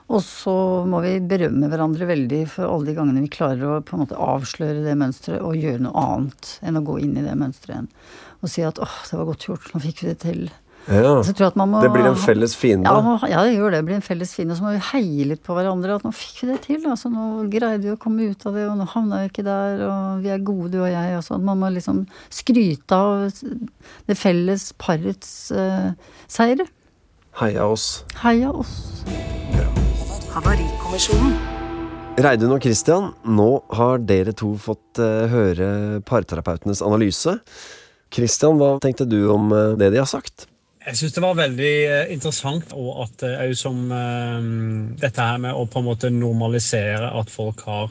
Og 0.07 0.23
så 0.23 0.55
må 0.87 1.01
vi 1.03 1.17
berømme 1.29 1.69
hverandre 1.71 2.07
veldig 2.09 2.41
for 2.53 2.71
alle 2.71 2.91
de 2.91 2.95
gangene 2.97 3.25
vi 3.25 3.31
klarer 3.33 3.65
å 3.67 3.81
på 3.85 3.97
en 3.97 4.05
måte 4.05 4.19
avsløre 4.23 4.85
det 4.85 4.95
mønsteret 5.01 5.43
og 5.43 5.59
gjøre 5.59 5.83
noe 5.83 6.05
annet 6.05 6.53
enn 6.63 6.79
å 6.79 6.85
gå 6.87 7.01
inn 7.03 7.17
i 7.19 7.25
det 7.27 7.35
mønsteret 7.39 7.75
igjen. 7.75 7.89
Og 8.41 8.53
si 8.53 8.65
at 8.67 8.81
åh, 8.83 8.97
det 9.11 9.19
var 9.19 9.29
godt 9.33 9.49
gjort, 9.49 9.73
nå 9.75 9.83
fikk 9.83 10.05
vi 10.05 10.13
det 10.13 10.21
til. 10.23 10.45
Ja, 10.87 11.23
Så 11.27 11.35
jeg 11.35 11.49
at 11.49 11.57
man 11.59 11.73
må 11.73 11.81
Det 11.83 11.91
blir 11.91 12.07
en 12.07 12.15
felles 12.15 12.55
fiende. 12.55 12.87
Ja, 12.87 13.01
må- 13.03 13.19
ja, 13.29 13.43
det 13.43 13.57
gjør 13.57 13.73
det. 13.73 13.81
Det 13.81 13.87
blir 13.89 13.97
en 13.97 14.03
felles 14.07 14.35
fiende. 14.35 14.53
Og 14.53 14.59
så 14.59 14.63
må 14.63 14.73
vi 14.77 14.83
heie 14.93 15.27
litt 15.27 15.43
på 15.43 15.55
hverandre. 15.57 15.97
At 15.97 16.05
nå 16.05 16.13
fikk 16.15 16.43
vi 16.45 16.53
det 16.53 16.61
til. 16.63 16.87
Altså, 16.87 17.11
nå 17.11 17.51
greide 17.51 17.83
vi 17.83 17.91
å 17.91 17.99
komme 17.99 18.31
ut 18.31 18.47
av 18.47 18.55
det, 18.55 18.69
og 18.71 18.79
nå 18.79 18.87
havna 18.87 19.25
vi 19.25 19.31
ikke 19.33 19.45
der, 19.45 19.83
og 19.83 20.23
vi 20.23 20.29
er 20.31 20.39
gode, 20.39 20.71
du 20.71 20.79
og 20.85 20.91
jeg. 20.91 21.19
Også. 21.19 21.35
At 21.35 21.41
Man 21.41 21.59
må 21.59 21.73
liksom 21.75 22.07
skryte 22.31 22.93
av 22.93 23.33
det 24.07 24.17
felles 24.17 24.73
parets 24.79 25.51
uh, 25.51 25.91
seire. 26.29 26.69
Heia 27.41 27.67
oss. 27.67 28.05
Heia 28.23 28.53
oss. 28.53 29.03
Havarikommisjonen. 30.33 31.35
Reidun 32.17 32.55
og 32.55 32.63
Christian, 32.63 33.11
nå 33.29 33.63
har 33.77 33.99
dere 33.99 34.33
to 34.33 34.55
fått 34.57 35.01
uh, 35.03 35.27
høre 35.29 36.01
parterapeutenes 36.09 36.81
analyse. 36.81 37.35
Christian, 38.15 38.57
hva 38.57 38.79
tenkte 38.81 39.05
du 39.05 39.27
om 39.35 39.51
uh, 39.53 39.75
det 39.77 39.91
de 39.93 39.99
har 40.01 40.09
sagt? 40.09 40.47
Jeg 40.87 40.99
syns 41.01 41.17
det 41.17 41.23
var 41.25 41.39
veldig 41.39 41.73
eh, 41.91 42.13
interessant, 42.15 42.75
og 42.79 43.01
at 43.07 43.25
er 43.27 43.49
jo 43.51 43.57
som 43.59 43.89
eh, 43.91 44.51
dette 45.01 45.25
her 45.31 45.41
med 45.43 45.57
å 45.57 45.65
på 45.67 45.83
en 45.83 45.89
måte 45.89 46.13
normalisere 46.15 47.11
at 47.11 47.33
folk 47.33 47.67
har 47.67 47.91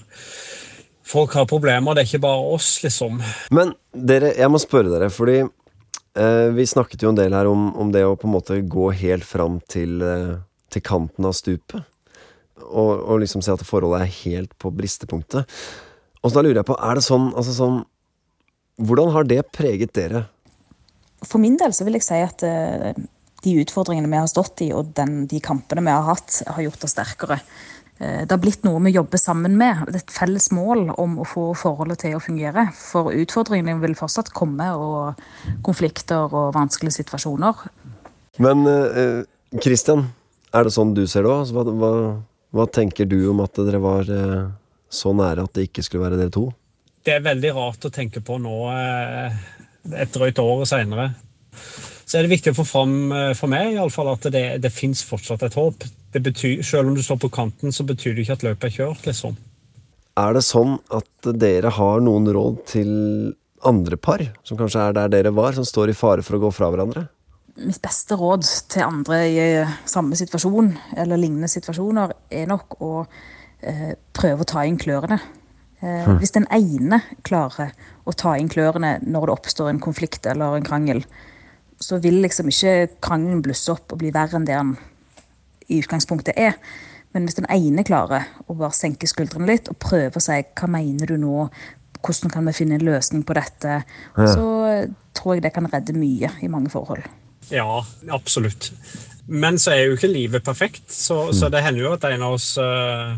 Folk 1.06 1.36
har 1.38 1.46
problemer, 1.46 1.94
det 1.94 2.02
er 2.02 2.08
ikke 2.10 2.24
bare 2.24 2.54
oss, 2.56 2.80
liksom. 2.82 3.20
Men 3.54 3.76
dere, 3.94 4.32
jeg 4.40 4.50
må 4.50 4.58
spørre 4.58 4.90
dere, 4.90 5.12
fordi 5.14 5.36
eh, 5.44 6.48
vi 6.56 6.66
snakket 6.66 7.06
jo 7.06 7.12
en 7.12 7.20
del 7.20 7.36
her 7.38 7.46
om, 7.46 7.68
om 7.78 7.92
det 7.94 8.02
å 8.08 8.16
på 8.18 8.26
en 8.26 8.34
måte 8.34 8.58
gå 8.66 8.88
helt 9.04 9.28
fram 9.28 9.60
til, 9.70 10.00
eh, 10.02 10.32
til 10.74 10.82
kanten 10.82 11.28
av 11.30 11.36
stupet. 11.38 11.86
Og, 12.66 12.90
og 12.96 13.22
liksom 13.22 13.44
se 13.46 13.54
at 13.54 13.62
forholdet 13.68 14.02
er 14.02 14.16
helt 14.24 14.56
på 14.58 14.74
bristepunktet. 14.74 15.46
Og 16.24 16.32
så 16.32 16.40
da 16.40 16.46
lurer 16.48 16.64
jeg 16.64 16.70
på, 16.72 16.80
er 16.82 16.98
det 16.98 17.06
sånn, 17.06 17.30
altså 17.36 17.54
sånn 17.54 17.84
Hvordan 18.76 19.14
har 19.14 19.24
det 19.30 19.40
preget 19.56 19.94
dere? 19.96 20.26
For 21.28 21.42
min 21.42 21.58
del 21.60 21.74
så 21.76 21.86
vil 21.88 21.98
jeg 22.00 22.06
si 22.06 22.18
at 22.24 22.44
eh, 22.48 22.92
de 23.46 23.54
utfordringene 23.62 24.10
vi 24.10 24.20
har 24.20 24.30
stått 24.32 24.64
i, 24.66 24.72
og 24.74 24.94
den, 24.98 25.26
de 25.30 25.42
kampene 25.44 25.84
vi 25.86 25.94
har 25.94 26.06
hatt, 26.08 26.42
har 26.48 26.66
gjort 26.66 26.86
oss 26.88 26.96
sterkere. 26.96 27.40
Eh, 28.00 28.24
det 28.26 28.32
har 28.34 28.42
blitt 28.42 28.66
noe 28.68 28.82
vi 28.86 28.96
jobber 28.96 29.22
sammen 29.22 29.58
med. 29.60 29.86
Det 29.90 30.02
er 30.02 30.04
et 30.06 30.16
felles 30.16 30.50
mål 30.56 30.90
om 30.96 31.20
å 31.22 31.28
få 31.30 31.48
forholdet 31.60 32.04
til 32.06 32.18
å 32.18 32.24
fungere. 32.24 32.68
For 32.78 33.14
utfordringene 33.14 33.78
vil 33.84 33.98
fortsatt 34.00 34.34
komme, 34.36 34.72
og 34.76 35.62
konflikter 35.66 36.30
og 36.32 36.54
vanskelige 36.58 37.02
situasjoner. 37.02 37.66
Men 38.44 38.68
Kristian, 39.64 40.08
eh, 40.10 40.60
er 40.60 40.68
det 40.68 40.76
sånn 40.76 40.94
du 40.96 41.06
ser 41.08 41.28
det 41.28 41.32
òg? 41.32 41.56
Hva, 41.56 41.66
hva, 41.72 41.96
hva, 42.56 42.68
tenker 42.72 43.08
du 43.10 43.20
om 43.32 43.42
at 43.44 43.58
dere 43.60 43.82
var 43.84 44.12
så 44.92 45.12
nære 45.16 45.44
at 45.44 45.58
det 45.58 45.70
ikke 45.70 45.84
skulle 45.84 46.08
være 46.08 46.20
dere 46.20 46.34
to? 46.34 46.50
Det 47.06 47.14
er 47.14 47.22
veldig 47.22 47.52
rart 47.54 47.86
å 47.86 47.92
tenke 47.94 48.22
på 48.26 48.40
nå, 48.42 48.54
eh, 48.74 49.34
et 49.94 50.14
drøyt 50.14 50.42
år 50.42 50.66
seinere. 50.70 51.12
Så 52.06 52.20
er 52.20 52.26
det 52.26 52.36
viktig 52.36 52.54
å 52.54 52.60
få 52.60 52.66
fram 52.70 52.96
eh, 53.14 53.32
for 53.38 53.52
meg 53.52 53.74
i 53.74 53.80
alle 53.82 53.94
fall, 53.94 54.12
at 54.14 54.28
det, 54.34 54.46
det 54.62 54.74
fins 54.74 55.02
fortsatt 55.06 55.46
et 55.46 55.58
håp. 55.58 55.86
Det 56.14 56.22
betyr, 56.24 56.62
selv 56.64 56.92
om 56.92 56.98
du 56.98 57.04
står 57.04 57.20
på 57.24 57.32
kanten, 57.34 57.74
så 57.74 57.86
betyr 57.88 58.14
det 58.14 58.26
ikke 58.26 58.38
at 58.38 58.46
løpet 58.46 58.70
er 58.70 58.76
kjørt. 58.78 59.08
liksom. 59.10 59.38
Er 60.16 60.38
det 60.38 60.46
sånn 60.48 60.78
at 60.96 61.32
dere 61.36 61.74
har 61.76 62.04
noen 62.06 62.30
råd 62.32 62.62
til 62.72 62.92
andre 63.66 63.98
par, 63.98 64.22
som 64.46 64.60
kanskje 64.60 64.84
er 64.86 64.96
der 64.96 65.12
dere 65.12 65.34
var, 65.36 65.56
som 65.58 65.66
står 65.68 65.92
i 65.92 65.98
fare 65.98 66.24
for 66.24 66.38
å 66.38 66.46
gå 66.46 66.52
fra 66.56 66.70
hverandre? 66.72 67.08
Mitt 67.56 67.82
beste 67.84 68.18
råd 68.20 68.46
til 68.72 68.84
andre 68.84 69.18
i 69.32 69.44
samme 69.88 70.18
situasjon 70.20 70.74
eller 71.00 71.20
lignende 71.20 71.50
situasjoner 71.52 72.14
er 72.36 72.50
nok 72.52 72.78
å 72.84 72.92
eh, 73.64 73.96
prøve 74.16 74.44
å 74.44 74.50
ta 74.50 74.66
inn 74.68 74.80
klørne. 74.80 75.20
Eh, 75.86 76.10
mm. 76.10 76.18
Hvis 76.22 76.34
den 76.34 76.48
ene 76.54 77.02
klarer 77.28 77.76
å 78.06 78.14
ta 78.18 78.36
inn 78.40 78.50
klørne 78.50 78.98
når 79.06 79.28
det 79.28 79.36
oppstår 79.36 79.70
en 79.70 79.84
konflikt 79.84 80.26
eller 80.30 80.58
en 80.58 80.66
krangel, 80.66 81.04
så 81.82 82.00
vil 82.02 82.22
liksom 82.24 82.50
ikke 82.50 82.76
krangelen 83.04 83.44
blusse 83.46 83.74
opp 83.74 83.94
og 83.94 84.02
bli 84.02 84.14
verre 84.16 84.40
enn 84.40 84.48
det 84.48 84.58
den 84.58 84.76
i 85.70 85.82
utgangspunktet 85.84 86.38
er. 86.40 86.58
Men 87.14 87.28
hvis 87.28 87.38
den 87.38 87.50
ene 87.52 87.86
klarer 87.86 88.28
å 88.48 88.56
bare 88.58 88.76
senke 88.76 89.10
skuldrene 89.10 89.50
litt 89.50 89.70
og 89.72 89.80
prøve 89.82 90.20
å 90.20 90.24
si 90.24 90.38
hva 90.42 90.70
mener 90.72 91.12
du 91.12 91.20
nå, 91.22 91.48
hvordan 92.06 92.34
kan 92.34 92.46
vi 92.50 92.54
finne 92.54 92.78
en 92.78 92.86
løsning 92.86 93.24
på 93.26 93.36
dette, 93.38 93.80
ja. 93.82 94.28
så 94.30 94.48
tror 95.18 95.36
jeg 95.36 95.46
det 95.46 95.54
kan 95.56 95.70
redde 95.72 95.96
mye 95.98 96.32
i 96.46 96.50
mange 96.52 96.72
forhold. 96.74 97.06
Ja, 97.54 97.82
absolutt. 98.14 98.72
Men 99.26 99.58
så 99.62 99.74
er 99.74 99.88
jo 99.88 99.98
ikke 99.98 100.12
livet 100.12 100.46
perfekt, 100.46 100.86
så, 100.94 101.32
så 101.34 101.50
det 101.54 101.64
hender 101.66 101.86
jo 101.88 101.94
at 101.96 102.06
en 102.10 102.26
av 102.26 102.36
oss 102.38 102.52
uh, 102.62 103.18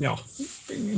ja, 0.00 0.12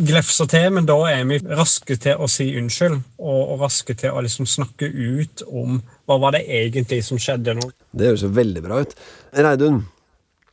glefser 0.08 0.48
til, 0.50 0.66
men 0.74 0.86
da 0.88 0.96
er 1.10 1.22
vi 1.28 1.38
raske 1.46 1.96
til 2.00 2.18
å 2.18 2.28
si 2.30 2.48
unnskyld, 2.58 2.98
og, 3.20 3.38
og 3.54 3.62
raske 3.62 3.94
til 3.98 4.14
å 4.14 4.22
liksom 4.24 4.48
snakke 4.48 4.88
ut 4.88 5.44
om 5.46 5.78
hva 6.08 6.18
var 6.22 6.34
det 6.34 6.44
egentlig 6.46 7.00
som 7.06 7.20
skjedde 7.22 7.56
nå? 7.58 7.70
Det 7.92 8.10
høres 8.10 8.26
jo 8.26 8.32
veldig 8.34 8.64
bra 8.64 8.82
ut. 8.82 8.94
Reidun, 9.38 9.84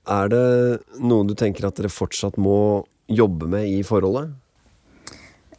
er 0.05 0.31
det 0.31 0.45
noe 1.01 1.25
du 1.25 1.33
tenker 1.37 1.67
at 1.67 1.79
dere 1.79 1.89
fortsatt 1.89 2.37
må 2.41 2.85
jobbe 3.09 3.49
med 3.49 3.69
i 3.69 3.81
forholdet? 3.85 4.33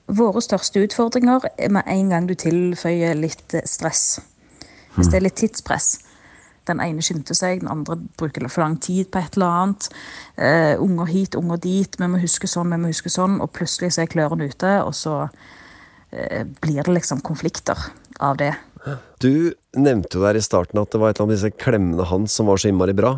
Våre 0.07 0.39
største 0.45 0.84
utfordringer 0.87 1.49
er 1.59 1.72
med 1.74 1.87
en 1.91 2.12
gang 2.12 2.28
du 2.30 2.37
tilføyer 2.39 3.18
litt 3.18 3.57
stress. 3.66 4.20
Hvis 4.95 5.11
det 5.11 5.18
er 5.18 5.26
litt 5.26 5.41
tidspress. 5.41 5.97
Den 6.67 6.83
ene 6.83 7.05
skyndte 7.05 7.37
seg, 7.37 7.62
den 7.62 7.71
andre 7.73 7.99
bruker 8.19 8.47
for 8.49 8.64
lang 8.64 8.79
tid 8.83 9.11
på 9.12 9.23
et 9.23 9.39
eller 9.39 9.61
annet. 9.61 9.89
Uh, 10.39 10.75
unger 10.83 11.12
hit, 11.12 11.39
unger 11.39 11.61
dit. 11.62 11.99
Vi 12.01 12.11
må 12.11 12.21
huske 12.23 12.51
sånn, 12.51 12.73
vi 12.75 12.81
må 12.83 12.93
huske 12.93 13.12
sånn. 13.12 13.39
Og 13.45 13.53
plutselig 13.57 13.95
så 13.97 14.05
er 14.05 14.11
klørne 14.12 14.51
ute, 14.51 14.73
og 14.83 14.95
så 14.97 15.19
uh, 15.29 16.43
blir 16.62 16.83
det 16.83 16.99
liksom 16.99 17.23
konflikter 17.27 17.89
av 18.23 18.41
det. 18.41 18.55
Du 19.19 19.55
nevnte 19.75 20.19
jo 20.19 20.27
der 20.27 20.39
i 20.39 20.45
starten 20.45 20.79
at 20.79 20.93
det 20.93 21.01
var 21.03 21.11
et 21.11 21.19
eller 21.19 21.27
annet 21.27 21.41
disse 21.41 21.55
klemmene 21.59 22.07
hans 22.07 22.37
som 22.39 22.47
var 22.51 22.61
så 22.61 22.71
innmari 22.71 22.95
bra. 22.97 23.17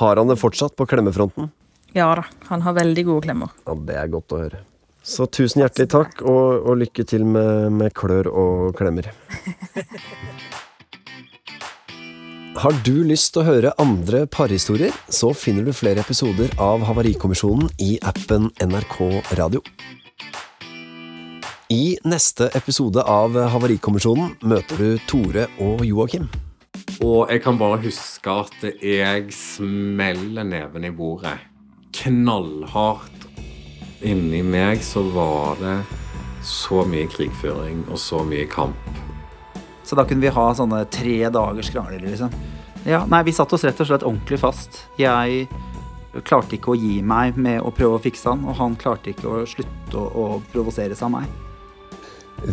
Har 0.00 0.16
han 0.16 0.30
det 0.30 0.38
fortsatt 0.40 0.76
på 0.76 0.86
klemmefronten? 0.88 1.50
Ja 1.92 2.14
da, 2.16 2.24
han 2.48 2.62
har 2.64 2.78
veldig 2.78 3.04
gode 3.04 3.26
klemmer. 3.26 3.50
Ja, 3.66 3.74
Det 3.74 3.96
er 4.00 4.12
godt 4.12 4.32
å 4.32 4.40
høre. 4.40 4.62
Så 5.02 5.26
tusen 5.26 5.64
hjertelig 5.64 5.88
takk, 5.90 6.20
og, 6.22 6.62
og 6.62 6.78
lykke 6.78 7.04
til 7.04 7.26
med, 7.26 7.72
med, 7.74 7.90
klør 7.98 8.30
og 8.30 8.76
klemmer. 8.78 9.10
Har 12.52 12.74
du 12.84 12.98
lyst 13.08 13.30
til 13.32 13.40
å 13.40 13.46
høre 13.46 13.70
andre 13.80 14.26
parhistorier, 14.28 14.92
så 15.08 15.30
finner 15.32 15.64
du 15.64 15.72
flere 15.72 16.02
episoder 16.04 16.50
av 16.60 16.82
Havarikommisjonen 16.84 17.70
i 17.80 17.94
appen 18.04 18.50
NRK 18.60 18.98
Radio. 19.38 19.62
I 21.72 21.96
neste 22.04 22.50
episode 22.52 23.00
av 23.08 23.38
Havarikommisjonen 23.54 24.34
møter 24.44 24.82
du 24.82 25.00
Tore 25.08 25.46
og 25.64 25.80
Joakim. 25.88 26.26
Og 27.00 27.32
jeg 27.32 27.40
kan 27.46 27.56
bare 27.56 27.80
huske 27.86 28.34
at 28.44 28.68
jeg 28.84 29.32
smeller 29.32 30.44
neven 30.44 30.84
i 30.84 30.92
bordet. 30.92 31.38
Knallhardt. 32.02 33.30
Inni 34.04 34.42
meg 34.44 34.84
så 34.84 35.06
var 35.14 35.56
det 35.62 35.78
så 36.44 36.84
mye 36.84 37.08
krigføring 37.08 37.86
og 37.88 37.96
så 37.96 38.20
mye 38.28 38.44
kamp. 38.52 38.92
Så 39.92 39.96
da 39.98 40.06
kunne 40.08 40.24
vi 40.24 40.30
ha 40.32 40.42
sånne 40.56 40.86
tre 40.88 41.18
dagers 41.28 41.68
krangler, 41.68 42.00
liksom. 42.00 42.32
Ja, 42.88 43.02
nei, 43.04 43.18
vi 43.28 43.34
satte 43.36 43.58
oss 43.58 43.64
rett 43.68 43.76
og 43.84 43.90
slett 43.90 44.06
ordentlig 44.08 44.38
fast. 44.40 44.78
Jeg 44.96 45.42
klarte 46.24 46.56
ikke 46.56 46.72
å 46.72 46.78
gi 46.80 47.02
meg 47.04 47.36
med 47.36 47.60
å 47.60 47.68
prøve 47.76 47.98
å 47.98 48.00
fikse 48.00 48.32
han, 48.32 48.46
og 48.48 48.56
han 48.56 48.78
klarte 48.80 49.12
ikke 49.12 49.28
å 49.28 49.42
slutte 49.44 50.00
å, 50.00 50.06
å 50.08 50.40
provosere 50.48 50.96
seg 50.96 51.10
av 51.10 51.14
meg. 51.18 51.36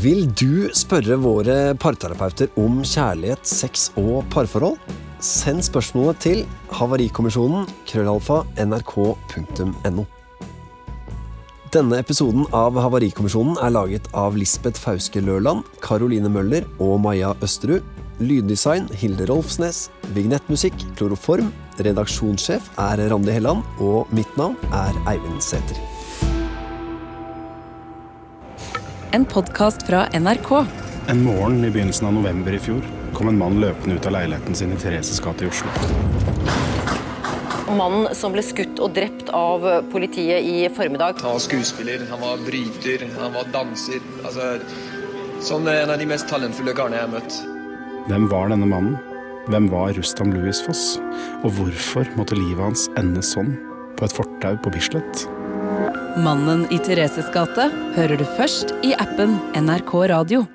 Vil 0.04 0.28
du 0.36 0.68
spørre 0.76 1.16
våre 1.24 1.58
parterapeuter 1.80 2.52
om 2.60 2.84
kjærlighet, 2.84 3.48
sex 3.48 3.88
og 3.96 4.28
parforhold? 4.36 4.76
Send 5.24 5.64
spørsmålet 5.64 6.24
til 6.28 6.46
havarikommisjonen 6.76 7.72
krøllalfa 7.88 8.44
nrk.no. 8.68 10.10
Denne 11.70 12.00
episoden 12.02 12.48
av 12.56 12.80
Havarikommisjonen 12.82 13.60
er 13.62 13.74
laget 13.76 14.08
av 14.18 14.38
Lisbeth 14.40 14.82
Fauske 14.82 15.22
Løland, 15.22 15.68
Caroline 15.86 16.32
Møller 16.34 16.66
og 16.82 16.98
Maja 17.04 17.36
Østerud. 17.46 17.86
Lyddesign 18.20 18.90
Hilde 19.00 19.30
Rolfsnes. 19.30 19.86
Vignettmusikk 20.16 20.74
Kloroform. 20.98 21.54
Redaksjonssjef 21.78 22.74
er 22.90 23.06
Randi 23.14 23.38
Helland, 23.38 23.62
og 23.78 24.10
mitt 24.12 24.34
navn 24.42 24.58
er 24.74 24.98
Eivind 25.14 25.46
Sæther. 25.46 25.78
en 29.12 29.26
podkast 29.26 29.84
fra 29.88 30.08
NRK. 30.14 30.66
En 31.08 31.24
morgen 31.24 31.66
i 31.66 31.70
begynnelsen 31.70 32.08
av 32.08 32.14
november 32.14 32.54
i 32.54 32.60
fjor 32.62 32.84
kom 33.14 33.32
en 33.32 33.38
mann 33.38 33.58
løpende 33.62 33.98
ut 33.98 34.06
av 34.06 34.14
leiligheten 34.14 34.56
sin 34.56 34.74
i 34.74 34.78
Thereses 34.78 35.22
gate 35.24 35.46
i 35.46 35.50
Oslo. 35.50 35.70
Mannen 37.70 38.16
som 38.18 38.34
ble 38.34 38.42
skutt 38.46 38.80
og 38.82 38.96
drept 38.96 39.30
av 39.36 39.66
politiet 39.92 40.46
i 40.46 40.66
formiddag. 40.74 41.22
Han 41.22 41.36
var 41.38 41.44
skuespiller, 41.44 42.06
han 42.10 42.22
var 42.24 42.42
bryter, 42.46 43.06
han 43.20 43.36
var 43.36 43.52
danser. 43.54 44.02
Altså, 44.24 44.58
sånn 45.46 45.70
en 45.70 45.94
av 45.94 46.02
de 46.02 46.08
mest 46.10 46.30
talentfulle 46.32 46.74
karene 46.78 47.00
jeg 47.00 47.08
har 47.08 47.14
møtt. 47.14 47.40
Hvem 48.10 48.28
var 48.32 48.50
denne 48.54 48.70
mannen? 48.70 48.98
Hvem 49.50 49.70
var 49.72 49.94
Rustam 49.98 50.34
Louis 50.34 50.62
Foss? 50.66 51.00
Og 51.44 51.54
hvorfor 51.58 52.10
måtte 52.18 52.38
livet 52.38 52.62
hans 52.62 52.88
ende 53.00 53.22
sånn, 53.26 53.56
på 53.98 54.06
et 54.06 54.16
fortau 54.18 54.58
på 54.64 54.74
Bislett? 54.74 55.26
Mannen 56.20 56.66
i 56.74 56.80
Thereses 56.82 57.30
gate 57.34 57.70
hører 57.96 58.18
du 58.20 58.26
først 58.38 58.74
i 58.86 58.96
appen 58.98 59.38
NRK 59.58 59.94
Radio. 60.12 60.48